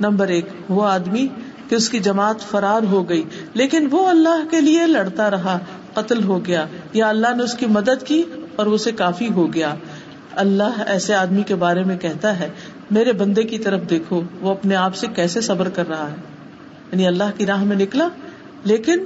[0.00, 1.28] نمبر ایک، وہ آدمی
[1.68, 3.22] کہ اس کی جماعت فرار ہو گئی۔
[3.54, 5.58] لیکن وہ اللہ کے لیے لڑتا رہا،
[5.94, 8.22] قتل ہو گیا۔ یا اللہ نے اس کی مدد کی
[8.56, 9.74] اور اسے کافی ہو گیا۔
[10.32, 12.50] اللہ ایسے آدمی کے بارے میں کہتا ہے،
[12.90, 16.16] میرے بندے کی طرف دیکھو، وہ اپنے آپ سے کیسے صبر کر رہا ہے؟
[16.92, 18.08] یعنی اللہ کی راہ میں نکلا،
[18.64, 19.04] لیکن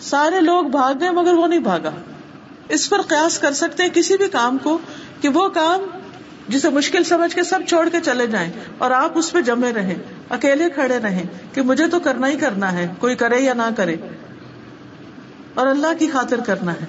[0.00, 1.90] سارے لوگ بھاگ گئے مگر وہ نہیں بھاگا۔
[2.68, 4.78] اس پر قیاس کر سکتے ہیں کسی بھی کام کو
[5.20, 5.80] کہ وہ کام
[6.50, 9.94] جسے مشکل سمجھ کے سب چھوڑ کے چلے جائیں اور آپ اس پہ جمے رہیں،
[10.30, 11.22] اکیلے کھڑے رہیں
[11.52, 13.96] کہ مجھے تو کرنا ہی کرنا ہے، کوئی کرے یا نہ کرے۔
[15.54, 16.86] اور اللہ کی خاطر کرنا ہے۔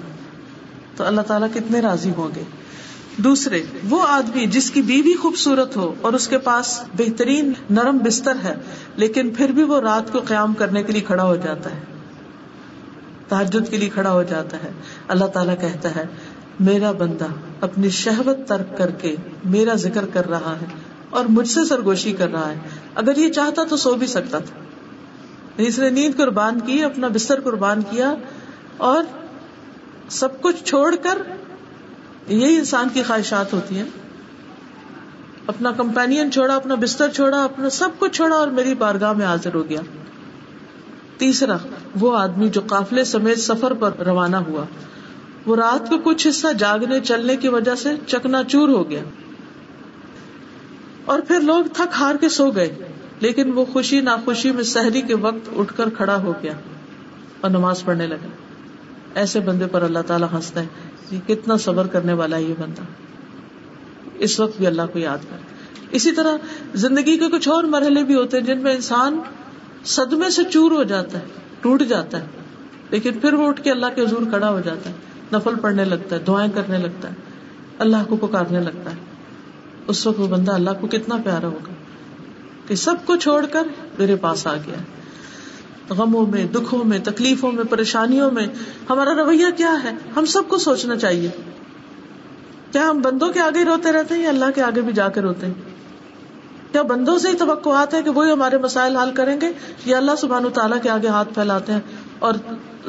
[0.96, 2.42] تو اللہ تعالیٰ کتنے راضی ہوں گے۔
[3.16, 8.36] دوسرے، وہ آدمی جس کی بیوی خوبصورت ہو اور اس کے پاس بہترین نرم بستر
[8.44, 8.54] ہے،
[8.96, 11.80] لیکن پھر بھی وہ رات کو قیام کرنے کے لیے کھڑا ہو جاتا ہے۔
[13.28, 14.70] تحجد کے لیے کھڑا ہو جاتا ہے۔
[15.08, 16.04] اللہ تعالیٰ کہتا ہے
[16.60, 17.26] میرا بندہ
[17.60, 20.66] اپنی شہوت ترک کر کے میرا ذکر کر رہا ہے
[21.10, 22.54] اور مجھ سے سرگوشی کر رہا ہے۔
[22.94, 24.58] اگر یہ چاہتا تو سو بھی سکتا تھا۔
[25.56, 28.14] یعنی اس نے نیند قربان کی، اپنا بستر قربان کیا
[28.76, 29.04] اور
[30.08, 31.18] سب کچھ چھوڑ کر
[32.28, 33.84] یہی انسان کی خواہشات ہوتی ہیں۔
[35.46, 39.54] اپنا کمپینین چھوڑا، اپنا بستر چھوڑا، اپنا سب کچھ چھوڑا اور میری بارگاہ میں حاضر
[39.54, 39.80] ہو گیا۔
[41.18, 41.56] تیسرا،
[42.00, 44.64] وہ آدمی جو قافلے سمیت سفر پر روانہ ہوا۔
[45.46, 49.02] وہ رات کو کچھ حصہ جاگنے چلنے کی وجہ سے چکنا چور ہو گیا
[51.04, 52.74] اور پھر لوگ تھک ہار کے سو گئے
[53.20, 56.52] لیکن وہ خوشی ناخوشی میں سحری کے وقت اٹھ کر کھڑا ہو گیا
[57.40, 58.26] اور نماز پڑھنے لگا۔
[59.14, 62.82] ایسے بندے پر اللہ تعالیٰ ہنستا ہے۔ کتنا صبر کرنے والا ہے یہ بندہ۔
[64.18, 65.36] اس وقت بھی اللہ کو یاد کر۔
[65.90, 66.36] اسی طرح
[66.74, 69.20] زندگی کے کچھ اور مرحلے بھی ہوتے ہیں جن میں انسان
[69.84, 71.24] صدمے سے چور ہو جاتا ہے،
[71.60, 72.26] ٹوٹ جاتا ہے،
[72.90, 74.94] لیکن پھر وہ اٹھ کے اللہ کے حضور کھڑا ہو جاتا ہے۔
[75.32, 77.14] نفل پڑھنے لگتا ہے، دعائیں کرنے لگتا ہے،
[77.78, 78.96] اللہ کو پکارنے لگتا ہے۔
[79.86, 81.72] اس وقت وہ بندہ اللہ کو کتنا پیارا ہوگا
[82.68, 83.62] کہ سب کو چھوڑ کر
[83.98, 84.76] میرے پاس آ گیا۔
[85.94, 88.46] غموں میں، دکھوں میں، تکلیفوں میں، پریشانیوں میں،
[88.90, 91.30] ہمارا رویہ کیا ہے؟ ہم سب کو سوچنا چاہیے۔
[92.72, 95.20] کیا ہم بندوں کے آگے روتے رہتے ہیں یا اللہ کے آگے بھی جا کے
[95.20, 95.54] روتے ہیں؟
[96.72, 99.52] کیا بندوں سے ہی توقعات ہے کہ وہی ہمارے مسائل حل کریں گے
[99.84, 101.80] یا اللہ سبحان تعالیٰ کے آگے ہاتھ پھیلاتے ہیں؟
[102.22, 102.34] اور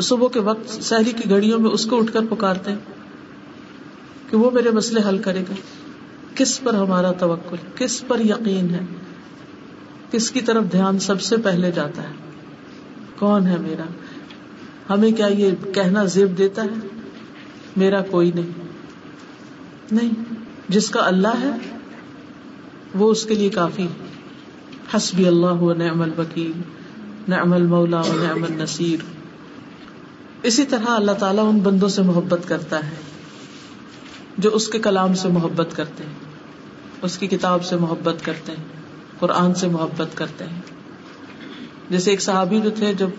[0.01, 2.77] صبح کے وقت شہری کی گھڑیوں میں اس کو اٹھ کر پکارتے ہیں
[4.29, 5.53] کہ وہ میرے مسئلے حل کرے گا۔
[6.35, 8.79] کس پر ہمارا توکل؟ کس پر یقین ہے؟
[10.11, 12.13] کس کی طرف دھیان سب سے پہلے جاتا ہے؟
[13.19, 13.83] کون ہے میرا؟
[14.93, 16.87] ہمیں کیا یہ کہنا زیب دیتا ہے؟
[17.77, 18.67] میرا کوئی نہیں۔
[19.91, 20.23] نہیں،
[20.69, 21.49] جس کا اللہ ہے،
[22.95, 23.87] وہ اس کے لیے کافی
[24.95, 26.61] حسبی اللہ نعم الوکیل،
[27.27, 29.12] نعم المولا و نعم النصیر۔
[30.43, 32.95] اسی طرح اللہ تعالیٰ ان بندوں سے محبت کرتا ہے،
[34.37, 36.13] جو اس کے کلام سے محبت کرتے ہیں،
[37.01, 38.63] اس کی کتاب سے محبت کرتے ہیں،
[39.19, 40.61] قرآن سے محبت کرتے ہیں۔
[41.89, 43.09] جیسے ایک صحابی جو تھے، جب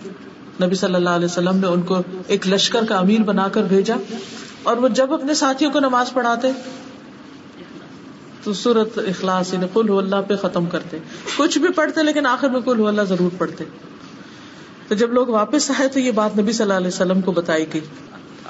[0.63, 3.95] نبی صلی اللہ علیہ وسلم نے ان کو ایک لشکر کا امیر بنا کر بھیجا،
[4.63, 6.51] اور وہ جب اپنے ساتھیوں کو نماز پڑھاتے،
[8.43, 10.97] تو سورت اخلاص یعنی کل اللہ پہ ختم کرتے۔
[11.37, 13.63] کچھ بھی پڑھتے لیکن آخر میں کل اللہ ضرور پڑھتے۔
[14.87, 17.65] تو جب لوگ واپس آئے تو یہ بات نبی صلی اللہ علیہ وسلم کو بتائی
[17.73, 17.81] گئی۔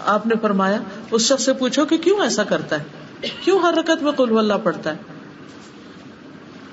[0.05, 0.81] آپ نے فرمایا،
[1.11, 2.83] اس شخص سے پوچھو کہ کیوں ایسا کرتا ہے؟
[3.41, 4.97] کیوں ہر رکت میں کل اللہ پڑھتا ہے؟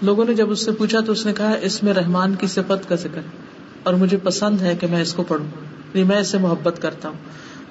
[0.03, 2.89] لوگوں نے جب اس سے پوچھا تو اس نے کہا، اس میں رحمان کی صفت
[2.89, 3.21] کا ذکر
[3.83, 5.47] اور مجھے پسند ہے کہ میں اس کو پڑھوں۔
[5.95, 7.17] یعنی میں اس سے محبت کرتا ہوں۔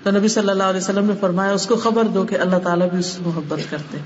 [0.04, 2.90] تو نبی صلی اللہ علیہ وسلم نے فرمایا، اس کو خبر دو کہ اللہ تعالیٰ
[2.90, 3.98] بھی اس سے محبت کرتے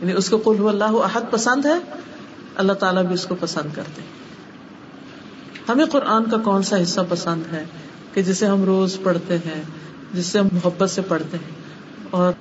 [0.00, 1.78] یعنی اس کو قلب اللہ احد پسند ہے،
[2.56, 4.02] اللہ تعالیٰ بھی اس کو پسند کرتے
[5.68, 7.64] ہمیں قرآن کا کون سا حصہ پسند ہے
[8.14, 9.62] کہ جسے ہم روز پڑھتے ہیں
[10.12, 11.54] جس سے ہم محبت سے پڑھتے ہیں
[12.10, 12.32] اور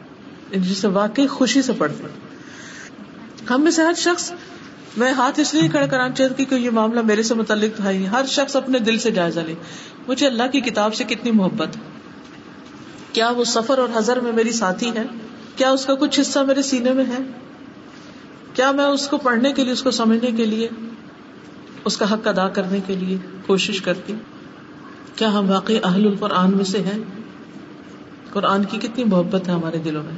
[0.51, 2.28] جسے واقعی خوشی سے پڑھتے ہیں۔
[3.49, 4.32] ہم میں سے ہر شخص،
[4.97, 8.25] میں ہاتھ اس لیے کھڑا کرانا چاہتی کہ یہ معاملہ میرے سے متعلق تھا ہر
[8.28, 9.53] شخص اپنے دل سے جائزہ لے۔
[10.07, 11.67] مجھے اللہ کی کتاب سے کتنی محبت۔
[13.11, 15.03] کیا وہ سفر اور حضر میں میری ساتھی ہے
[15.55, 17.17] کیا اس کا کچھ حصہ میرے سینے میں ہے؟
[18.53, 20.67] کیا میں اس کو پڑھنے کے لیے، اس کو سمجھنے کے لیے؟
[21.88, 24.13] اس کا حق ادا کرنے کے لیے کوشش کرتی
[25.15, 26.99] کیا ہم واقعی اہل القرآن میں سے ہیں؟
[28.33, 30.13] قرآن کی کتنی محبت ہے ہمارے دلوں میں۔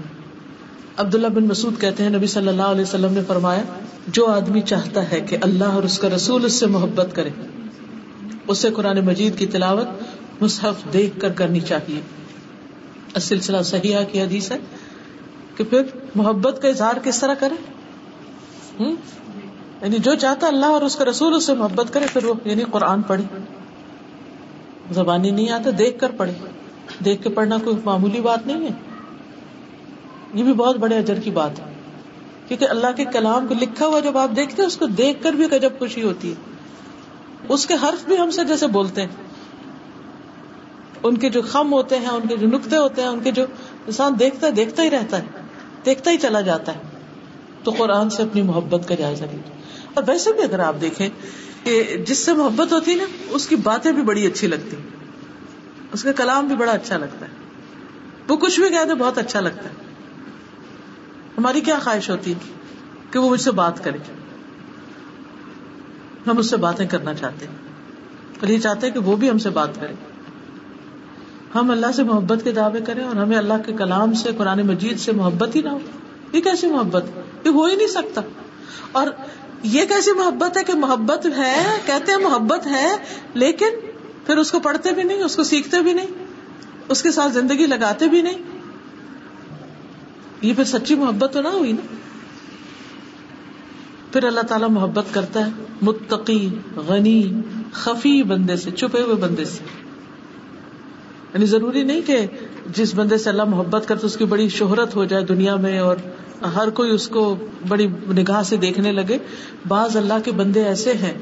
[0.98, 3.64] عبداللہ بن مسعود کہتے ہیں، نبی صلی اللہ علیہ وسلم نے فرمایا،
[4.08, 7.30] جو آدمی چاہتا ہے کہ اللہ اور اس کا رسول اس سے محبت کرے،
[8.48, 9.88] اسے قرآن مجید کی تلاوت
[10.42, 12.02] مصحف دیکھ کر کرنی چاہیے۔
[13.20, 14.58] سلسلہ صحیح کی حدیث ہے
[15.58, 15.82] کہ پھر
[16.16, 17.58] محبت کا اظہار کس طرح کرے
[19.82, 22.64] یعنی جو چاہتا اللہ اور اس کا رسول اس سے محبت کرے، پھر وہ یعنی
[22.72, 23.24] قرآن پڑھے۔
[24.92, 26.34] زبانی نہیں آتا دیکھ کر پڑھے۔
[27.06, 28.72] دیکھ کے پڑھنا کوئی معمولی بات نہیں ہے۔
[30.34, 31.74] یہ بھی بہت بڑے اجر کی بات ہے۔
[32.48, 35.32] کیونکہ اللہ کے کلام کو لکھا ہوا جب آپ دیکھتے ہیں، اس کو دیکھ کر
[35.32, 36.36] بھی گجب خوشی ہوتی ہے۔
[37.50, 39.10] اس کے حرف بھی ہم سے جیسے بولتے ہیں۔
[41.04, 43.44] ان کے جو خم ہوتے ہیں، ان کے جو نقطے ہوتے ہیں، ان کے جو
[43.86, 45.24] انسان دیکھتا ہے، دیکھتا ہی رہتا ہے،
[45.86, 46.89] دیکھتا ہی چلا جاتا ہے۔
[47.64, 49.62] تو قرآن سے اپنی محبت کا جائزہ لیجیے
[49.94, 51.10] اور ویسے بھی اگر آپ دیکھیں
[51.64, 54.76] کہ جس سے محبت ہوتی ہے نا، اس کی باتیں بھی بڑی اچھی لگتی
[55.94, 57.32] اس کا کلام بھی بڑا اچھا لگتا ہے۔
[58.28, 59.74] وہ کچھ بھی کہتے بہت اچھا لگتا ہے۔
[61.38, 62.54] ہماری کیا خواہش ہوتی ہے
[63.12, 63.98] کہ وہ مجھ سے بات کرے؟
[66.28, 67.56] ہم اس سے باتیں کرنا چاہتے ہیں۔
[68.40, 69.94] اور یہ چاہتے ہیں کہ وہ بھی ہم سے بات کرے۔
[71.56, 75.00] ہم اللہ سے محبت کے دعوے کریں اور ہمیں اللہ کے کلام سے، قرآن مجید
[75.00, 75.80] سے محبت ہی نہ ہو۔
[76.34, 77.06] یہ کیسی محبت؟
[77.46, 78.22] یہ ہو ہی نہیں سکتا۔
[78.92, 79.08] اور
[79.64, 82.96] یہ کیسی محبت ہے کہ محبت ہے، کہتے ہیں محبت ہے،
[83.34, 83.70] لیکن
[84.26, 86.08] پھر اس کو پڑھتے بھی نہیں، اس کو سیکھتے بھی نہیں،
[86.90, 88.38] اس کے ساتھ زندگی لگاتے بھی نہیں۔
[90.42, 91.96] یہ پھر سچی محبت تو نہ ہوئی نا۔
[94.14, 95.52] پھر اللہ تعالیٰ محبت کرتا ہے۔
[95.82, 97.34] متقی، غنی،
[97.72, 99.64] خفی بندے سے، چھپے ہوئے بندے سے۔
[101.34, 102.26] یعنی ضروری نہیں کہ
[102.76, 105.96] جس بندے سے اللہ محبت کرتے اس کی بڑی شہرت ہو جائے دنیا میں اور
[106.56, 107.36] ہر کوئی اس کو
[107.68, 109.18] بڑی نگاہ سے دیکھنے لگے۔
[109.68, 111.14] بعض اللہ کے بندے ایسے ہیں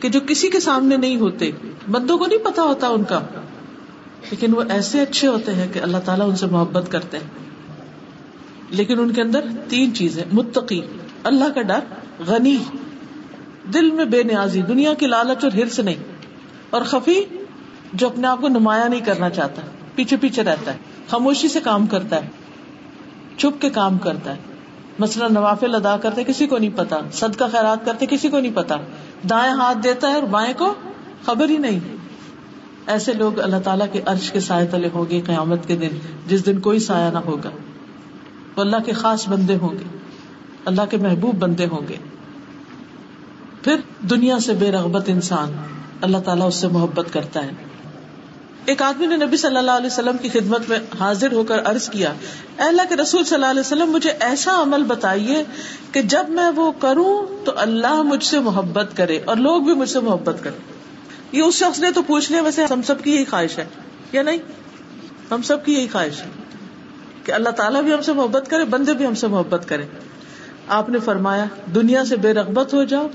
[0.00, 1.50] کہ جو کسی کے سامنے نہیں ہوتے۔
[1.90, 3.20] بندوں کو نہیں پتا ہوتا ان کا۔
[4.30, 7.30] لیکن وہ ایسے اچھے ہوتے ہیں کہ اللہ تعالیٰ ان سے محبت کرتے ہیں۔
[8.70, 10.80] لیکن ان کے اندر تین چیزیں، متقی،
[11.24, 11.78] اللہ کا ڈر،
[12.26, 12.56] غنی،
[13.74, 15.94] دل میں بے نیازی، دنیا کی لالچ اور ہرس نہیں۔
[16.70, 17.24] اور خفی،
[17.92, 19.62] جو اپنے آپ کو نمایاں نہیں کرنا چاہتا،
[19.94, 22.28] پیچھے پیچھے رہتا ہے۔ خاموشی سے کام کرتا ہے،
[23.36, 24.36] چھپ کے کام کرتا ہے۔
[24.98, 28.52] مثلاً نوافل ادا کرتے، کسی کو نہیں پتا۔ سد کا خیرات کرتے، کسی کو نہیں
[28.54, 28.76] پتا۔
[29.30, 30.74] دائیں ہاتھ دیتا ہے اور بائیں کو
[31.24, 31.80] خبر ہی نہیں۔
[32.86, 35.88] ایسے لوگ اللہ تعالیٰ کے عرش کے سائے تلے ہوں گے قیامت کے دن،
[36.26, 37.50] جس دن کوئی سایہ نہ ہوگا۔
[38.56, 39.98] وہ اللہ کے خاص بندے ہوں گے۔
[40.64, 41.96] اللہ کے محبوب بندے ہوں گے۔
[43.62, 45.52] پھر دنیا سے بے رغبت انسان
[46.00, 47.50] اللہ تعالیٰ اس سے محبت کرتا ہے۔
[48.66, 51.88] ایک آدمی نے نبی صلی اللہ علیہ وسلم کی خدمت میں حاضر ہو کر عرض
[51.88, 55.42] کیا، اے اللہ کے رسول صلی اللہ علیہ وسلم، مجھے ایسا عمل بتائیے
[55.92, 59.88] کہ جب میں وہ کروں تو اللہ مجھ سے محبت کرے اور لوگ بھی مجھ
[59.88, 60.56] سے محبت کرے
[61.32, 63.64] یہ اس شخص نے تو پوچھ لیا، ویسے ہم سب کی یہی خواہش ہے
[64.12, 64.38] یا نہیں؟
[65.30, 66.28] ہم سب کی یہی خواہش ہے
[67.24, 69.86] کہ اللہ تعالیٰ بھی ہم سے محبت کرے، بندے بھی ہم سے محبت کرے
[70.68, 71.44] آپ نے فرمایا،
[71.74, 73.06] دنیا سے بے رغبت ہو جاؤ،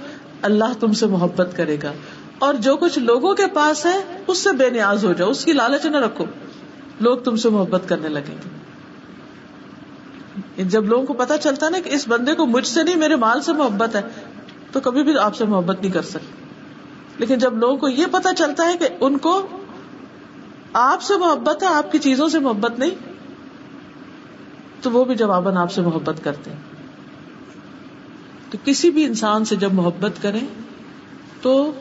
[0.41, 1.91] اللہ تم سے محبت کرے گا۔
[2.39, 5.53] اور جو کچھ لوگوں کے پاس ہے، اس سے بے نیاز ہو جاؤ، اس کی
[5.53, 6.25] لالچ نہ رکھو۔
[6.99, 8.59] لوگ تم سے محبت کرنے لگیں گے۔
[10.63, 13.41] جب لوگوں کو پتا چلتا نا کہ اس بندے کو مجھ سے نہیں، میرے مال
[13.41, 14.01] سے محبت ہے،
[14.71, 16.43] تو کبھی بھی آپ سے محبت نہیں کر سکتے۔
[17.17, 19.47] لیکن جب لوگوں کو یہ پتا چلتا ہے کہ ان کو
[20.73, 22.91] آپ سے محبت ہے، آپ کی چیزوں سے محبت نہیں،
[24.81, 26.57] تو وہ بھی جواباً آپ سے محبت کرتے ہیں۔
[28.49, 30.47] تو کسی بھی انسان سے جب محبت کریں،
[31.41, 31.71] تو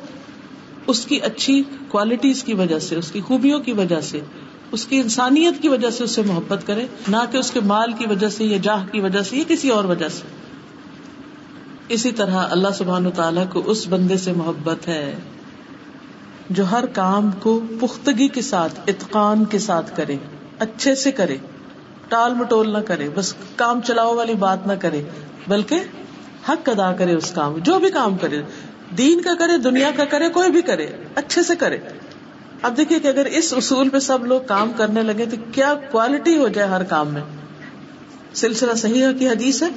[0.88, 4.20] اس کی اچھی کوالٹیز کی وجہ سے، اس کی خوبیوں کی وجہ سے،
[4.72, 7.92] اس کی انسانیت کی وجہ سے اس سے محبت کرے، نہ کہ اس کے مال
[7.92, 10.22] کی وجہ سے، یا جاہ کی وجہ سے، یا کسی اور وجہ سے۔
[11.88, 15.14] اسی طرح اللہ سبحان تعالیٰ کو اس بندے سے محبت ہے
[16.50, 20.16] جو ہر کام کو پختگی کے ساتھ، اتقان کے ساتھ کرے،
[20.58, 21.36] اچھے سے کرے،
[22.08, 25.02] ٹال مٹول نہ کرے، بس کام چلاؤ والی بات نہ کرے،
[25.48, 25.80] بلکہ
[26.48, 28.42] حق ادا کرے اس کام، جو بھی کام کرے۔
[28.98, 31.78] دین کا کرے، دنیا کا کرے، کوئی بھی کرے، اچھے سے کرے۔
[32.62, 36.36] اب دیکھیے کہ اگر اس اصول پہ سب لوگ کام کرنے لگے تو کیا کوالٹی
[36.36, 37.22] ہو جائے ہر کام میں؟
[38.34, 39.68] سلسلہ صحیح کی حدیث ہے؟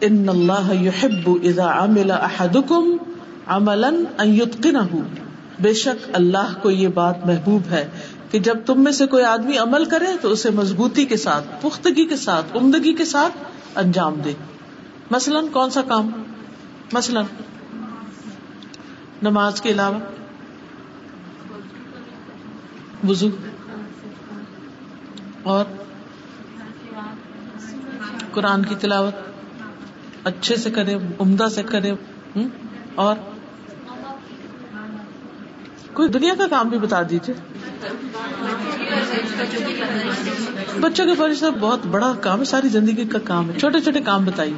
[0.00, 2.96] ان اللہ يحب اذا عمل احدكم
[3.46, 4.98] عملا ان يتقنه
[5.60, 7.88] بے شک اللہ کو یہ بات محبوب ہے
[8.30, 12.04] کہ جب تم میں سے کوئی آدمی عمل کرے تو اسے مضبوطی کے ساتھ، پختگی
[12.04, 13.32] کے ساتھ، عمدگی کے ساتھ
[13.78, 14.32] انجام دے۔
[15.10, 16.10] مثلاً کون سا کام؟
[16.92, 17.24] مثلاً
[19.22, 19.98] نماز کے علاوہ؟
[23.08, 23.28] وزو
[25.42, 25.64] اور؟
[28.32, 29.14] قرآن کی تلاوت؟
[30.24, 31.92] اچھے سے کرے، عمدہ سے کرے
[32.94, 33.16] اور؟
[35.92, 37.34] کوئی دنیا کا کام بھی بتا دیجیے
[40.80, 44.24] بچوں کے پریش بہت بڑا کام ہے، ساری زندگی کا کام ہے۔ چھوٹے چھوٹے کام
[44.24, 44.54] بتائیے۔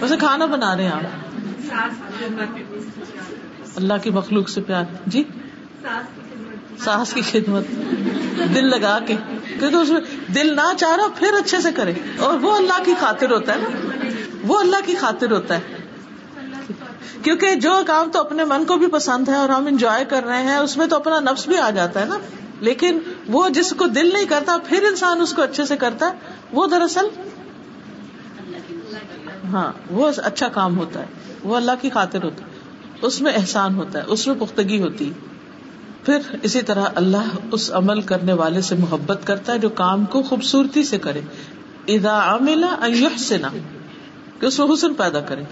[0.00, 1.02] ویسے کھانا بنا رہے ہیں آپ۔
[3.76, 5.24] اللہ کی مخلوق سے پیار۔ جی؟
[6.78, 7.64] ساس کی خدمت۔
[8.54, 9.14] دل لگا کے۔
[9.58, 10.00] کیونکہ اس میں
[10.34, 13.58] دل نہ چاہ رہا، پھر اچھے سے کرے۔ اور وہ اللہ کی خاطر ہوتا ہے
[13.58, 13.88] نا۔
[14.46, 15.76] وہ اللہ کی خاطر ہوتا ہے۔
[17.22, 20.42] کیونکہ جو کام تو اپنے من کو بھی پسند ہے اور ہم انجوائے کر رہے
[20.42, 22.18] ہیں، اس میں تو اپنا نفس بھی آ جاتا ہے نا۔
[22.60, 22.98] لیکن
[23.28, 26.12] وہ جس کو دل نہیں کرتا، پھر انسان اس کو اچھے سے کرتا ہے۔
[26.52, 27.06] وہ دراصل
[29.52, 31.06] ہاں وہ اچھا کام ہوتا ہے۔
[31.44, 32.55] وہ اللہ کی خاطر ہوتا ہے۔
[33.02, 35.12] اس میں احسان ہوتا ہے، اس میں پختگی ہوتی۔
[36.04, 40.22] پھر اسی طرح اللہ اس عمل کرنے والے سے محبت کرتا ہے جو کام کو
[40.22, 41.20] خوبصورتی سے کرے۔
[41.88, 43.46] ادا عملہ سے نہ
[44.40, 45.44] کہ اس میں حسن پیدا کرے،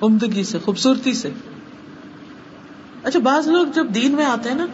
[0.00, 1.30] عمدگی سے، خوبصورتی سے۔
[3.02, 4.66] اچھا بعض لوگ جب دین میں آتے ہیں نا،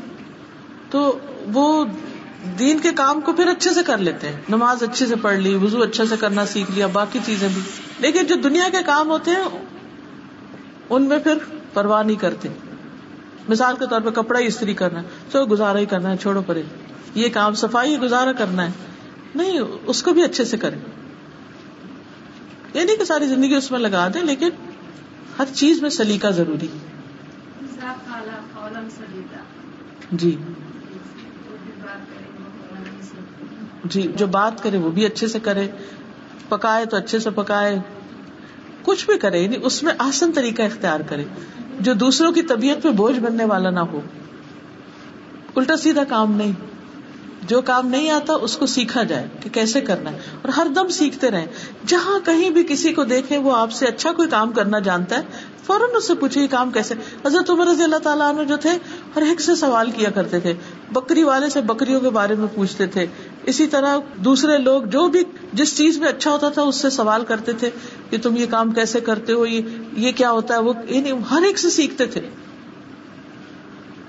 [0.90, 1.18] تو
[1.52, 1.84] وہ
[2.58, 5.54] دین کے کام کو پھر اچھے سے کر لیتے ہیں۔ نماز اچھے سے پڑھ لی
[5.54, 7.62] وزو اچھے سے کرنا سیکھ لیا، باقی چیزیں بھی۔
[7.98, 9.44] لیکن جو دنیا کے کام ہوتے ہیں،
[10.90, 12.48] ان میں پھر پرواہ نہیں کرتے۔
[13.48, 16.42] مثال کے طور پہ کپڑا ہی استری کرنا ہے تو گزارا ہی کرنا ہے، چھوڑو
[16.42, 16.62] پڑے
[17.14, 18.70] یہ کام صفائی گزارا کرنا ہے۔
[19.34, 20.76] نہیں، اس کو بھی اچھے سے کرے
[22.74, 24.48] یہ نہیں کہ ساری زندگی اس میں لگا دیں، لیکن
[25.38, 26.68] ہر چیز میں سلیقہ ضروری۔
[30.12, 30.36] جی۔
[33.84, 35.68] جی جو بات کرے وہ بھی اچھے سے کرے۔
[36.48, 37.78] پکائے تو اچھے سے پکائے۔
[38.82, 41.24] کچھ بھی کرے یعنی اس میں آسن طریقہ اختیار کرے،
[41.80, 44.00] جو دوسروں کی طبیعت پہ بوجھ بننے والا نہ ہو۔
[45.56, 46.52] الٹا سیدھا کام نہیں۔
[47.42, 50.88] جو کام نہیں آتا، اس کو سیکھا جائے کہ کیسے کرنا ہے۔ اور ہر دم
[50.88, 51.46] سیکھتے رہے
[51.86, 55.22] جہاں کہیں بھی کسی کو دیکھے، وہ آپ سے اچھا کوئی کام کرنا جانتا ہے،
[55.66, 56.94] فوراً اس سے پوچھے یہ کام کیسے۔
[57.26, 58.70] حضرت عمر رضی اللہ تعالیٰ عنہ جو تھے،
[59.16, 60.54] ہر ایک سے سوال کیا کرتے تھے۔
[60.92, 63.06] بکری والے سے بکریوں کے بارے میں پوچھتے تھے۔
[63.42, 65.20] اسی طرح دوسرے لوگ جو بھی
[65.52, 67.70] جس چیز میں اچھا ہوتا تھا اس سے سوال کرتے تھے
[68.10, 69.46] کہ تم یہ کام کیسے کرتے ہو؟
[69.96, 72.20] یہ کیا ہوتا ہے؟ وہ یعنی ہر ایک سے سیکھتے تھے۔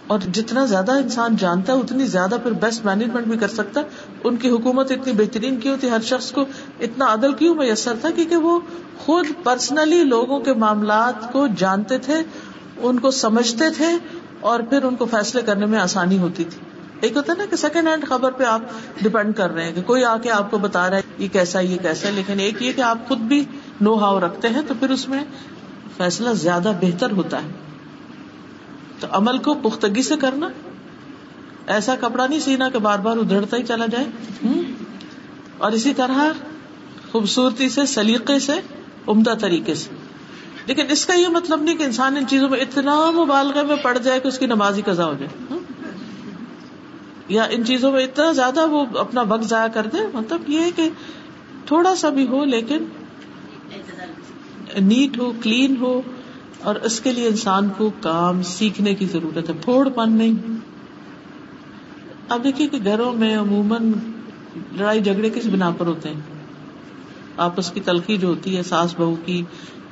[0.08, 3.82] اور جتنا زیادہ انسان جانتا ہے، اتنی زیادہ پھر بیسٹ مینجمنٹ بھی کر سکتا
[4.24, 6.42] ان کی حکومت اتنی بہترین کی ہوتی ہر شخص کو
[6.80, 8.60] اتنا عدل کیوں میسر تھا؟ کیونکہ وہ
[8.98, 12.16] خود پرسنلی لوگوں کے معاملات کو جانتے تھے،
[12.78, 13.88] ان کو سمجھتے تھے
[14.40, 16.69] اور پھر ان کو فیصلے کرنے میں آسانی ہوتی تھی۔
[17.02, 18.62] ایک ہوتا ہے نا کہ سیکنڈ ہینڈ خبر پہ آپ
[19.02, 21.60] ڈپینڈ کر رہے ہیں کہ کوئی آ کے آپ کو بتا رہا ہے یہ کیسا
[21.60, 23.46] یہ کیسا ہے، لیکن ایک یہ کہ آپ خود بھی
[23.82, 25.24] نو ہاؤ رکھتے ہیں تو پھر اس میں
[25.98, 27.50] فیصلہ زیادہ بہتر ہوتا ہے۔
[29.00, 30.50] تو عمل کو پختگی سے کرنا،
[31.68, 34.06] ایسا کپڑا نہیں سینا کہ بار بار ادھرتا ہی چلا جائے۔
[35.58, 36.32] اور اسی طرح
[37.12, 38.54] خوبصورتی سے، سلیقے سے،
[39.08, 39.90] عمدہ طریقے سے۔
[40.66, 43.98] لیکن اس کا یہ مطلب نہیں کہ انسان ان چیزوں میں اتنا مبالغہ میں پڑ
[43.98, 45.59] جائے کہ اس کی نمازی قزا ہو جائے۔
[47.30, 50.90] یا ان چیزوں میں اتنا زیادہ وہ اپنا وقت ضائع کر دے مطلب یہ کہ
[51.66, 52.86] تھوڑا سا بھی ہو لیکن
[54.80, 56.02] نیٹ ہو، کلین ہو
[56.64, 60.58] اور اس کے لیے انسان کو کام سیکھنے کی ضرورت ہے، پھوڑ پن نہیں۔
[62.30, 63.92] اب دیکھیے کہ گھروں میں عموماً
[64.78, 66.22] لڑائی جھگڑے کس بنا پر ہوتے ہیں؟
[67.38, 69.44] آپس کی تلخی جو ہوتی ہے، ساس بہو کی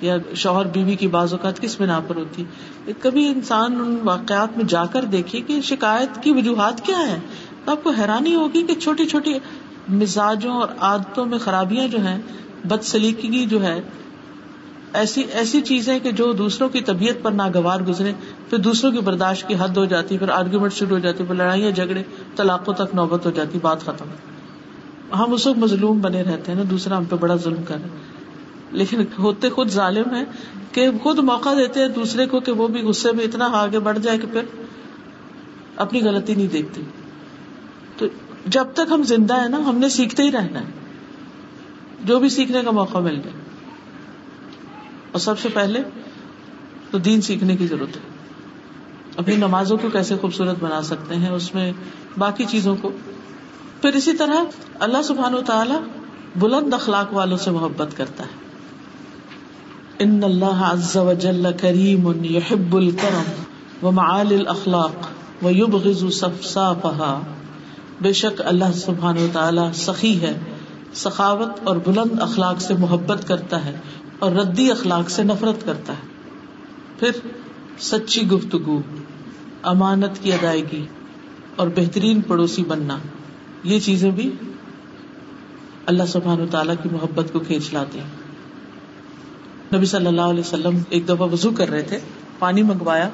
[0.01, 4.57] یا شوہر بیوی کی بعض اوقات کس بنا پر ہوتی ہے۔ کبھی انسان ان واقعات
[4.57, 7.19] میں جا کر دیکھیے کہ شکایت کی وجوہات کیا ہے
[7.65, 9.33] تو آپ کو حیرانی ہوگی کہ چھوٹی چھوٹی
[9.89, 12.21] مزاجوں اور عادتوں میں خرابیاں جو ہیں
[12.65, 13.81] بد سلیقگی جو ہے،
[14.93, 18.13] ایسی ایسی چیزیں کہ جو دوسروں کی طبیعت پر ناگوار گزرے،
[18.49, 21.71] پھر دوسروں کی برداشت کی حد ہو جاتی، پھر آرگیومنٹ شروع ہو جاتی، پھر لڑائیاں
[21.71, 22.03] جھگڑے،
[22.35, 24.05] طلاقوں تک نوبت ہو جاتی، بات ختم۔
[25.15, 28.16] ہم اس وقت مظلوم بنے رہتے ہیں نا، دوسرا ہم پہ بڑا ظلم کر رہے
[28.71, 30.23] لیکن ہوتے خود ظالم ہے
[30.71, 33.99] کہ خود موقع دیتے ہیں دوسرے کو کہ وہ بھی غصے میں اتنا آگے بڑھ
[33.99, 34.41] جائے کہ پھر
[35.75, 36.81] اپنی غلطی نہیں دیکھتی
[37.97, 38.05] تو
[38.45, 40.65] جب تک ہم زندہ ہیں نا، ہم نے سیکھتے ہی رہنا ہے۔
[42.03, 43.37] جو بھی سیکھنے کا موقع مل جائے۔
[45.11, 45.79] اور سب سے پہلے
[46.91, 48.01] تو دین سیکھنے کی ضرورت ہے۔
[49.17, 51.73] اپنی نمازوں کو کیسے خوبصورت بنا سکتے ہیں، اس میں
[52.17, 52.91] باقی چیزوں کو۔
[53.81, 54.35] پھر اسی طرح
[54.79, 55.75] اللہ سبحان و تعالی
[56.35, 58.46] بلند اخلاق والوں سے محبت کرتا ہے۔
[59.99, 65.07] ان اللہ عز و جل کریم يحب الكرم ومعال الاخلاق
[65.45, 67.21] ويبغض صفصافها
[68.01, 70.39] بے شک اللہ سبحان و تعالی سخی ہے،
[70.93, 73.75] سخاوت اور بلند اخلاق سے محبت کرتا ہے
[74.19, 76.07] اور ردی اخلاق سے نفرت کرتا ہے۔
[76.99, 77.11] پھر
[77.79, 78.81] سچی گفتگو،
[79.63, 80.85] امانت کی ادائیگی
[81.55, 82.97] اور بہترین پڑوسی بننا،
[83.63, 84.31] یہ چیزیں بھی
[85.85, 88.26] اللہ سبحان تعالیٰ کی محبت کو کھینچ لاتے ہیں۔
[89.75, 91.99] نبی صلی اللہ علیہ وسلم ایک دفعہ وزو کر رہے تھے،
[92.39, 93.09] پانی منگوایا۔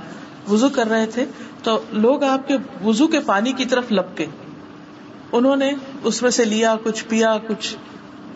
[0.52, 1.26] وزو کر رہے تھے
[1.64, 4.26] تو لوگ آپ کے وزو کے پانی کی طرف لپکے۔
[5.32, 5.72] انہوں نے
[6.04, 7.76] اس میں سے لیا، کچھ پیا، کچھ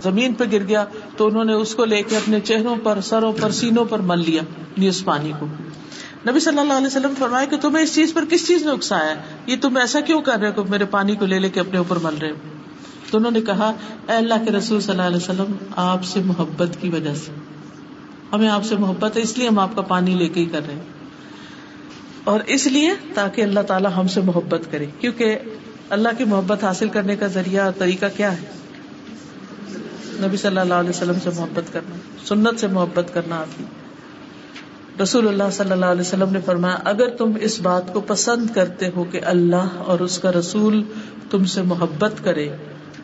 [0.03, 0.85] زمین پہ گر گیا۔
[1.17, 4.19] تو انہوں نے اس کو لے کے اپنے چہروں پر، سروں پر، سینوں پر مل
[4.19, 4.41] لیا
[4.75, 5.45] اس پانی کو۔
[6.29, 9.15] نبی صلی اللہ علیہ وسلم فرمایا کہ تمہیں اس چیز پر کس چیز نے اکسایا؟
[9.45, 11.95] یہ تم ایسا کیوں کر رہے ہو میرے پانی کو لے لے کے اپنے اوپر
[11.95, 12.35] مل رہے ہو؟
[13.11, 13.73] تو انہوں نے کہا،
[14.07, 17.31] اے اللہ کے رسول صلی اللہ علیہ وسلم، آپ سے محبت کی وجہ سے۔
[18.33, 20.61] ہمیں آپ سے محبت ہے، اس لیے ہم آپ کا پانی لے کے ہی کر
[20.67, 20.81] رہے ہیں۔
[22.23, 25.37] اور اس لیے تاکہ اللہ تعالیٰ ہم سے محبت کرے، کیونکہ
[25.89, 28.45] اللہ کی محبت حاصل کرنے کا ذریعہ اور طریقہ کیا ہے؟
[30.13, 31.95] نبی صلی اللہ علیہ وسلم سے محبت کرنا،
[32.25, 33.63] سنت سے محبت کرنا آپ کی۔
[35.03, 38.89] رسول اللہ صلی اللہ علیہ وسلم نے فرمایا، اگر تم اس بات کو پسند کرتے
[38.95, 40.83] ہو کہ اللہ اور اس کا رسول
[41.29, 42.49] تم سے محبت کرے،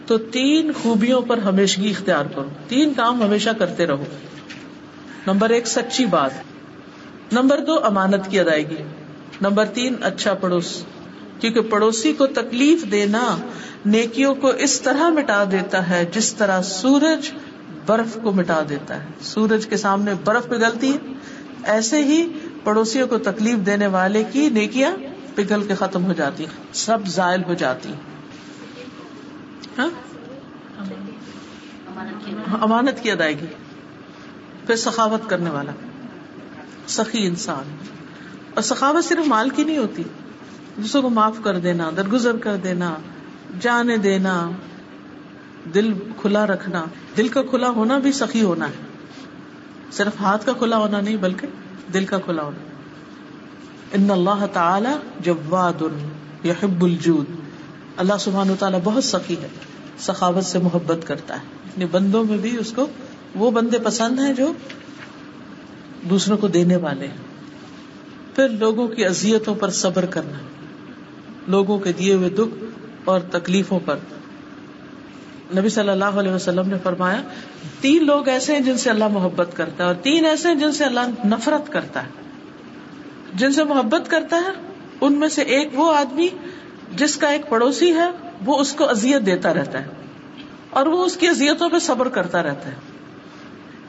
[0.05, 4.03] تو تین خوبیوں پر ہمیشگی اختیار کرو۔ تین کام ہمیشہ کرتے رہو۔
[5.27, 6.31] نمبر ایک سچی بات،
[7.31, 8.83] نمبر دو امانت کی ادائیگی،
[9.41, 10.83] نمبر تین اچھا پڑوس،
[11.39, 13.35] کیونکہ پڑوسی کو تکلیف دینا
[13.85, 17.31] نیکیوں کو اس طرح مٹا دیتا ہے جس طرح سورج
[17.85, 21.13] برف کو مٹا دیتا ہے۔ سورج کے سامنے برف پگھلتی ہے
[21.63, 22.25] ایسے ہی
[22.63, 24.91] پڑوسیوں کو تکلیف دینے والے کی نیکیاں
[25.35, 27.93] پگھل کے ختم ہو جاتی سب زائل ہو جاتی
[29.77, 29.89] ہاں؟
[32.61, 33.45] امانت کی ادائیگی۔
[34.67, 35.71] پھر سخاوت کرنے والا
[36.87, 37.77] سخی انسان
[38.53, 40.03] اور سخاوت صرف مال کی نہیں ہوتی،
[40.77, 42.95] دوسروں کو معاف کر دینا، درگزر کر دینا،
[43.61, 44.51] جانے دینا،
[45.73, 46.85] دل کھلا رکھنا۔
[47.17, 48.73] دل کا کھلا ہونا بھی سخی ہونا ہے۔
[49.91, 51.47] صرف ہاتھ کا کھلا ہونا نہیں، بلکہ
[51.93, 52.57] دل کا کھلا ہونا۔
[53.93, 55.83] ان اللہ تعالی جواد
[56.45, 57.25] یحب الجود۔
[57.97, 59.47] اللہ سبحان تعالیٰ بہت سخی ہے،
[59.97, 62.87] سخاوت سے محبت کرتا ہے۔ اپنے بندوں میں بھی اس کو
[63.35, 64.53] وہ بندے پسند ہیں جو
[66.09, 67.17] دوسروں کو دینے والے ہیں۔
[68.35, 70.37] پھر لوگوں کی اذیتوں پر صبر کرنا،
[71.47, 72.63] لوگوں کے دیے ہوئے دکھ
[73.05, 73.95] اور تکلیفوں پر۔
[75.57, 77.21] نبی صلی اللہ علیہ وسلم نے فرمایا،
[77.81, 80.71] تین لوگ ایسے ہیں جن سے اللہ محبت کرتا ہے اور تین ایسے ہیں جن
[80.71, 82.07] سے اللہ نفرت کرتا ہے۔
[83.33, 84.51] جن سے محبت کرتا ہے،
[85.01, 86.27] ان میں سے ایک وہ آدمی
[86.95, 88.09] جس کا ایک پڑوسی ہے،
[88.45, 89.87] وہ اس کو ازیت دیتا رہتا ہے
[90.69, 92.92] اور وہ اس کی ازیتوں پہ صبر کرتا رہتا ہے۔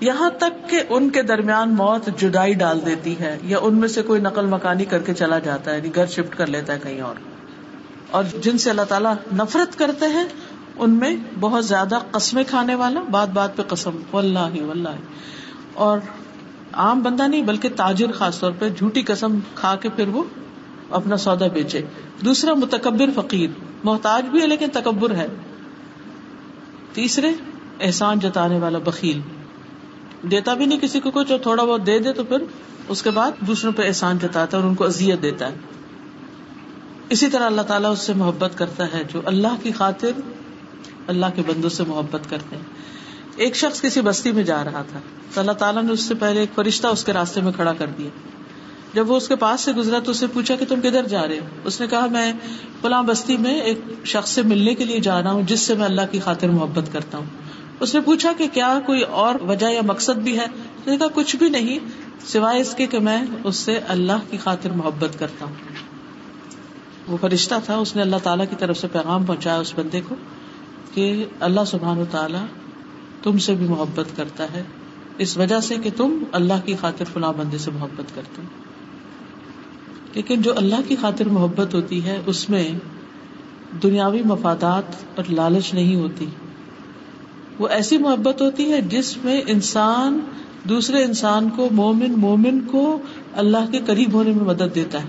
[0.00, 4.02] یہاں تک کہ ان کے درمیان موت جدائی ڈال دیتی ہے یا ان میں سے
[4.02, 7.00] کوئی نقل مکانی کر کے چلا جاتا ہے یعنی گھر شفٹ کر لیتا ہے کہیں
[7.00, 7.14] اور۔
[8.10, 10.24] اور جن سے اللہ تعالیٰ نفرت کرتے ہیں،
[10.76, 14.88] ان میں بہت زیادہ قسمیں کھانے والا، بات بات پہ قسم، واللہ واللہ۔
[15.74, 15.98] اور
[16.72, 20.22] عام بندہ نہیں، بلکہ تاجر خاص طور پہ جھوٹی قسم کھا کے پھر وہ
[20.90, 21.82] اپنا سودا بیچے۔
[22.24, 23.50] دوسرا، متکبر فقیر۔
[23.84, 25.26] محتاج بھی ہے لیکن تکبر ہے۔
[26.92, 27.30] تیسرے،
[27.80, 29.20] احسان جتانے والا بکیل
[30.30, 32.36] دیتا بھی نہیں، کسی کو کچھ تھوڑا بہت دے دے تو پھر
[32.88, 35.54] اس کے بعد دوسروں پہ احسان جتاتا ہے اور ان کو ازیت دیتا ہے۔
[37.08, 40.10] اسی طرح اللہ تعالیٰ اس سے محبت کرتا ہے جو اللہ کی خاطر
[41.06, 42.62] اللہ کے بندوں سے محبت کرتے ہیں۔
[43.36, 44.98] ایک شخص کسی بستی میں جا رہا تھا،
[45.34, 47.86] تو اللہ تعالیٰ نے اس سے پہلے ایک فرشتہ اس کے راستے میں کھڑا کر
[47.98, 48.08] دیا۔
[48.94, 51.38] جب وہ اس کے پاس سے گزرا تو اسے پوچھا کہ تم کدھر جا رہے
[51.38, 52.32] ہو؟ اس نے کہا، میں
[52.80, 55.84] فلاں بستی میں ایک شخص سے ملنے کے لیے جا رہا ہوں، جس سے میں
[55.84, 57.26] اللہ کی خاطر محبت کرتا ہوں۔
[57.84, 61.06] اس نے پوچھا کہ کیا کوئی اور وجہ یا مقصد بھی ہے؟ اس نے کہا،
[61.14, 61.78] کچھ بھی نہیں،
[62.26, 65.54] سوائے اس کے کہ میں اس سے اللہ کی خاطر محبت کرتا ہوں۔
[67.08, 70.14] وہ فرشتہ تھا، اس نے اللہ تعالیٰ کی طرف سے پیغام پہنچایا اس بندے کو
[70.94, 72.44] کہ اللہ سبحان و تعالیٰ
[73.22, 74.62] تم سے بھی محبت کرتا ہے۔
[75.18, 78.46] اس وجہ سے کہ تم اللہ کی خاطر فلاں بندے سے محبت کرتے ہو۔
[80.14, 82.72] لیکن جو اللہ کی خاطر محبت ہوتی ہے، اس میں
[83.82, 84.84] دنیاوی مفادات
[85.16, 86.26] اور لالچ نہیں ہوتی۔
[87.58, 90.18] وہ ایسی محبت ہوتی ہے جس میں انسان
[90.68, 92.98] دوسرے انسان کو، مومن مومن کو
[93.34, 95.08] اللہ کے قریب ہونے میں مدد دیتا ہے۔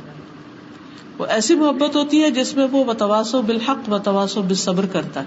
[1.18, 5.20] وہ ایسی محبت ہوتی ہے جس میں وہ بتواس و بالحق بتواس و بصبر کرتا
[5.20, 5.26] ہے۔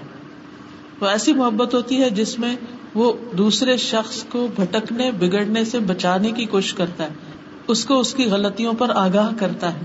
[1.01, 2.55] وہ ایسی محبت ہوتی ہے جس میں
[2.93, 7.09] وہ دوسرے شخص کو بھٹکنے، بگڑنے سے بچانے کی کوشش کرتا ہے۔
[7.67, 9.79] اس کو اس کی غلطیوں پر آگاہ کرتا ہے۔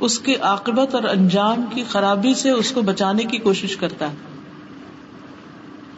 [0.00, 4.31] اس کے عاقبت اور انجام کی خرابی سے اس کو بچانے کی کوشش کرتا ہے۔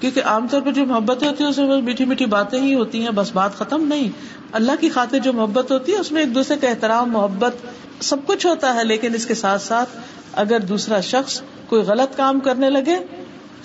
[0.01, 3.03] کیونکہ عام طور پر جو محبتیں ہوتی ہیں، اس میں میٹھی میٹھی باتیں ہی ہوتی
[3.03, 4.09] ہیں، بس بات ختم نہیں۔
[4.53, 7.55] اللہ کی خاطر جو محبت ہوتی ہے، اس میں ایک دوسرے کا احترام، محبت،
[8.01, 9.91] سب کچھ ہوتا ہے، لیکن اس کے ساتھ ساتھ
[10.33, 12.97] اگر دوسرا شخص کوئی غلط کام کرنے لگے،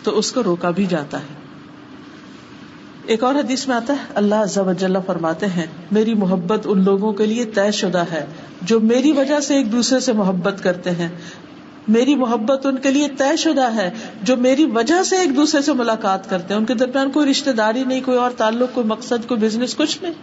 [0.04, 1.40] تو اس کو روکا بھی جاتا ہے۔
[3.06, 7.46] ایک اور حدیث میں آتا ہے، اللہ فرماتے ہیں، میری محبت ان لوگوں کے لیے
[7.46, 8.26] طے شدہ ہے
[8.62, 11.10] جو میری وجہ سے ایک دوسرے سے محبت کرتے ہیں۔
[11.88, 13.92] میری محبت ان کے لیے طے شدہ ہے،
[14.24, 17.52] جو میری وجہ سے ایک دوسرے سے ملاقات کرتے ہیں۔ ان کے درمیان کوئی رشتے
[17.52, 20.14] داری نہیں، کوئی اور تعلق، کوئی مقصد، کوئی بزنس کچھ نہیں۔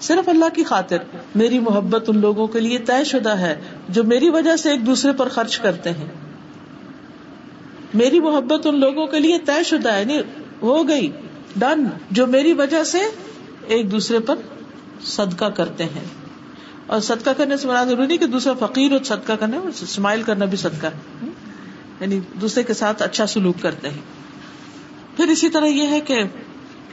[0.00, 0.96] صرف اللہ کی خاطر
[1.34, 5.12] میری محبت ان لوگوں کے لیے طے شدہ ہے، جو میری وجہ سے ایک دوسرے
[5.12, 6.06] پر خرچ کرتے ہیں۔
[7.94, 10.18] میری محبت ان لوگوں کے لیے طے شدہ ہے یعنی
[10.62, 11.10] ہو گئی
[11.56, 12.98] ڈن جو میری وجہ سے
[13.66, 14.34] ایک دوسرے پر
[15.04, 16.23] صدقہ کرتے ہیں۔
[16.86, 20.56] اور صدقہ کرنے سے مراد ضروری کہ دوسرا فقیر اور صدقہ کرنا اسمائل کرنا بھی
[20.56, 21.26] صدقہ ہے۔
[22.00, 24.00] یعنی دوسرے کے ساتھ اچھا سلوک کرتے ہیں۔
[25.16, 26.22] پھر اسی طرح یہ ہے کہ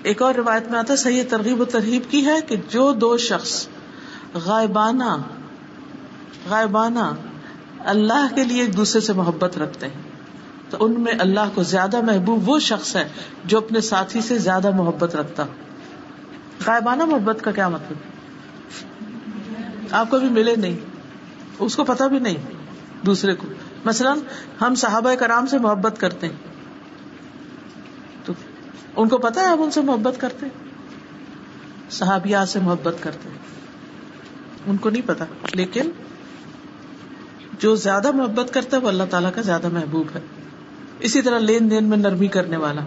[0.03, 3.17] ایک اور روایت میں آتا ہے، صحیح ترغیب و ترغیب کی ہے کہ جو دو
[3.17, 3.67] شخص
[4.33, 5.17] غائبانہ
[6.49, 7.11] غائبانہ
[7.79, 10.01] اللہ کے لیے ایک دوسرے سے محبت رکھتے ہیں،
[10.69, 13.07] تو ان میں اللہ کو زیادہ محبوب وہ شخص ہے
[13.45, 15.43] جو اپنے ساتھی سے زیادہ محبت رکھتا
[16.65, 17.97] غائبانہ محبت کا کیا مطلب؟
[19.91, 20.77] آپ کو بھی ملے نہیں۔
[21.59, 22.37] اس کو پتا بھی نہیں۔
[23.05, 23.47] دوسرے کو۔
[23.85, 24.19] مثلاً
[24.61, 26.35] ہم صحابہ کرام سے محبت کرتے ہیں۔
[28.25, 28.33] تو
[28.95, 30.45] ان کو پتا ہے ہم ان سے محبت کرتے
[31.89, 33.29] صحابیات سے محبت کرتے
[34.65, 35.91] ان کو نہیں پتا لیکن
[37.59, 40.19] جو زیادہ محبت کرتا ہے وہ اللہ تعالیٰ کا زیادہ محبوب ہے۔
[40.99, 42.81] اسی طرح لین دین میں نرمی کرنے والا۔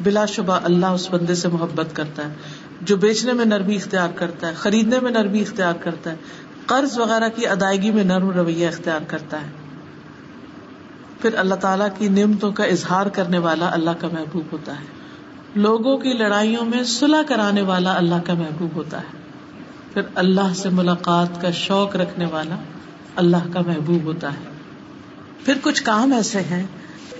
[0.00, 2.34] بلا شبہ اللہ اس بندے سے محبت کرتا ہے۔
[2.80, 6.16] جو بیچنے میں نرمی اختیار کرتا ہے، خریدنے میں نرمی اختیار کرتا ہے،
[6.66, 9.46] قرض وغیرہ کی ادائیگی میں نرم رویہ اختیار کرتا ہے۔
[11.20, 14.84] پھر اللہ تعالیٰ کی نعمتوں کا اظہار کرنے والا اللہ کا محبوب ہوتا ہے۔
[15.54, 19.20] لوگوں کی لڑائیوں میں صلح کرانے والا اللہ کا محبوب ہوتا ہے۔
[19.94, 22.56] پھر اللہ سے ملاقات کا شوق رکھنے والا
[23.16, 24.50] اللہ کا محبوب ہوتا ہے۔
[25.44, 26.66] پھر کچھ کام ایسے ہیں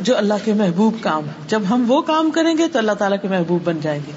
[0.01, 3.29] جو اللہ کے محبوب کام جب ہم وہ کام کریں گے تو اللہ تعالیٰ کے
[3.29, 4.13] محبوب بن جائیں گے۔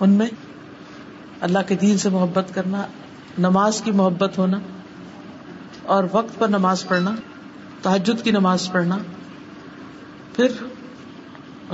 [0.00, 0.26] ان میں
[1.40, 2.86] اللہ کے دین سے محبت کرنا،
[3.38, 4.58] نماز کی محبت ہونا،
[5.82, 7.14] اور وقت پر نماز پڑھنا
[7.82, 8.98] تحجد کی نماز پڑھنا،
[10.36, 10.46] پھر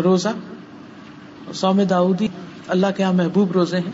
[0.05, 0.29] روزہ
[1.55, 2.29] سوم داؤدی،
[2.69, 3.93] اللہ کے یہاں محبوب روزے ہیں۔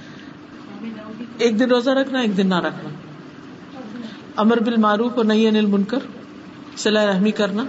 [1.39, 2.89] ایک دن روزہ رکھنا، ایک دن نہ رکھنا۔
[4.36, 5.98] امر بل معروف اور نئی انل منکر
[6.77, 7.65] صلاح رحمی کرنا،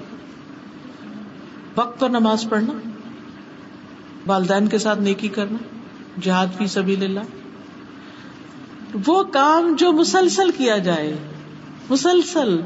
[1.75, 2.73] وقت پر نماز پڑھنا،
[4.27, 5.57] والدین کے ساتھ نیکی کرنا۔
[6.21, 7.19] جہاد فی سبیل اللہ۔
[9.07, 11.17] وہ کام جو مسلسل کیا جائے،
[11.89, 12.61] مسلسل۔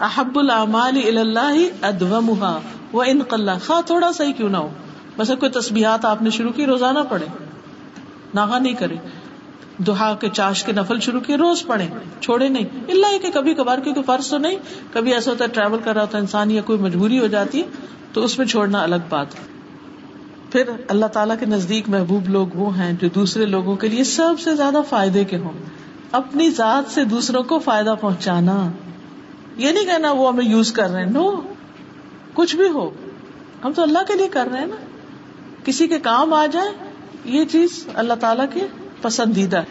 [0.00, 2.58] احب العمال اللہ ادومها
[2.92, 4.68] وہ ان خواہ تھوڑا سا ہی کیوں نہ ہو۔
[5.16, 7.26] بس کوئی تسبیحات آپ نے شروع کی، روزانہ پڑھے
[8.34, 8.96] ناغا نہیں کرے
[9.78, 11.88] دہا کے چاش کے نفل شروع کیے، روز پڑھے
[12.20, 14.56] چھوڑے نہیں۔ اللہ کہ کبھی کبھار، کیونکہ فرض تو نہیں۔
[14.92, 17.60] کبھی ایسا ہوتا ہے ٹریول کر رہا ہوتا ہے انسان یا کوئی مجبوری ہو جاتی
[17.60, 17.66] ہے،
[18.12, 19.55] تو اس میں چھوڑنا الگ بات ہے۔
[20.56, 24.34] پھر اللہ تعالیٰ کے نزدیک محبوب لوگ وہ ہیں جو دوسرے لوگوں کے لیے سب
[24.40, 25.52] سے زیادہ فائدے کے ہوں۔
[26.12, 28.70] اپنی ذات سے دوسروں کو فائدہ پہنچانا۔
[29.56, 31.30] یہ نہیں کہنا وہ ہمیں یوز کر رہے ہیں۔ نو
[32.34, 32.90] کچھ بھی ہو۔
[33.64, 34.76] ہم تو اللہ کے لیے کر رہے ہیں نا۔
[35.64, 36.68] کسی کے کام آ جائے،
[37.24, 38.60] یہ چیز اللہ تعالیٰ کے
[39.02, 39.64] پسندیدہ ہے۔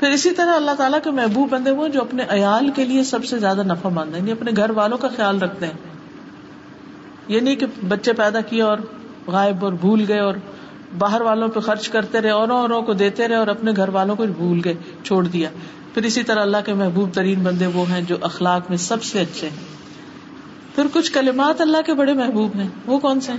[0.00, 3.24] پھر اسی طرح اللہ تعالیٰ کے محبوب بندے وہ جو اپنے عیال کے لیے سب
[3.24, 5.74] سے زیادہ نفع مانتے ہیں یعنی اپنے گھر والوں کا خیال رکھتے ہیں۔
[7.28, 8.78] یہ نہیں کہ بچے پیدا کیے اور
[9.26, 10.34] غائب اور بھول گئے اور
[10.98, 14.16] باہر والوں پہ خرچ کرتے رہے، اوروں اوروں کو دیتے رہے اور اپنے گھر والوں
[14.16, 14.74] کو بھول گئے
[15.04, 15.50] چھوڑ دیا۔
[15.94, 19.20] پھر اسی طرح اللہ کے محبوب ترین بندے وہ ہیں جو اخلاق میں سب سے
[19.20, 19.56] اچھے ہیں۔
[20.74, 23.32] پھر کچھ کلمات اللہ کے بڑے محبوب ہیں۔ وہ کون سے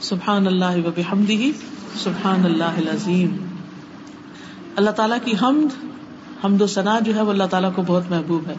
[0.00, 1.58] سبحان اللہ و بحمدہ
[1.98, 3.36] سبحان اللہ العظیم۔
[4.76, 5.84] اللہ تعالیٰ کی حمد
[6.44, 8.54] حمد و ثنا جو ہے وہ اللہ تعالیٰ کو بہت محبوب ہے۔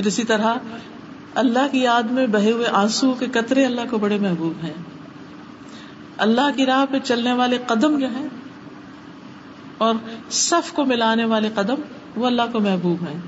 [0.00, 0.54] پھر اسی طرح
[1.34, 4.74] اللہ کی یاد میں بہے ہوئے آنسو کے قطرے اللہ کو بڑے محبوب ہیں۔
[6.16, 8.26] اللہ کی راہ پہ چلنے والے قدم جو ہے
[9.78, 9.94] اور
[10.30, 11.74] صف کو ملانے والے قدم
[12.16, 13.20] وہ اللہ کو محبوب ہیں۔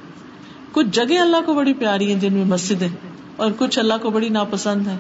[0.73, 2.83] کچھ جگہ اللہ کو بڑی پیاری ہیں جن میں مسجد
[3.37, 4.97] اور کچھ اللہ کو بڑی ناپسند ہے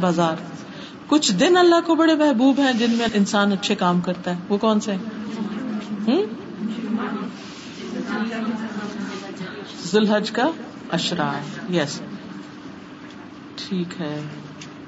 [0.00, 0.36] بازار۔
[1.06, 4.58] کچھ دن اللہ کو بڑے محبوب ہیں جن میں انسان اچھے کام کرتا ہے۔ وہ
[4.58, 4.96] کون سے
[9.84, 10.50] ذوالحج کا
[10.92, 12.00] اشرار یس
[13.56, 14.20] ٹھیک ہے۔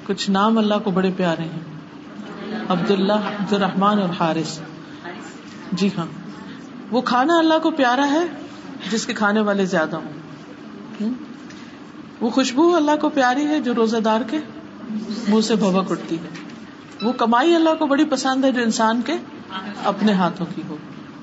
[0.06, 1.60] کچھ نام اللہ کو بڑے پیارے ہیں۔
[2.68, 4.60] عبد اللہ عبد الرحمان اور حارث۔
[5.72, 6.06] جی ہاں۔
[6.90, 8.26] وہ کھانا اللہ کو پیارا ہے،
[8.90, 11.10] جس کے کھانے والے زیادہ ہوں۔
[12.20, 14.39] وہ خوشبو اللہ کو پیاری ہے، جو روزے دار کے
[15.28, 16.28] منہ سے بھوک اٹھتی ہے۔
[17.02, 19.12] وہ کمائی اللہ کو بڑی پسند ہے، جو انسان کے
[19.85, 20.76] اپنے ہاتھوں کی ہو۔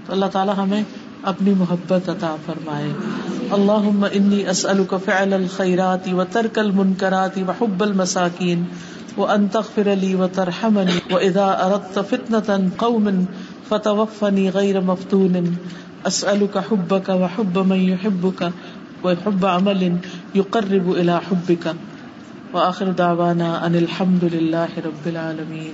[0.06, 0.84] تو اللہ تعالیٰ ہمیں
[1.24, 2.90] اپنی محبت عطا فرمائے۔
[3.52, 8.64] اللہ انی اسألک فعل الخیرات و ترک المنکرات و حب المساکین
[9.18, 13.26] و وان تغفر لي وترحمني واذا اردت فتنه قوم
[13.68, 15.56] فتوفني غير مفتون۔
[16.04, 18.44] اسالك حبك وحب من يحبك
[19.04, 19.98] وحب عمل
[20.36, 21.68] يقرب الى حبك
[22.54, 25.74] واخر دعوانا ان الحمد لله رب العالمين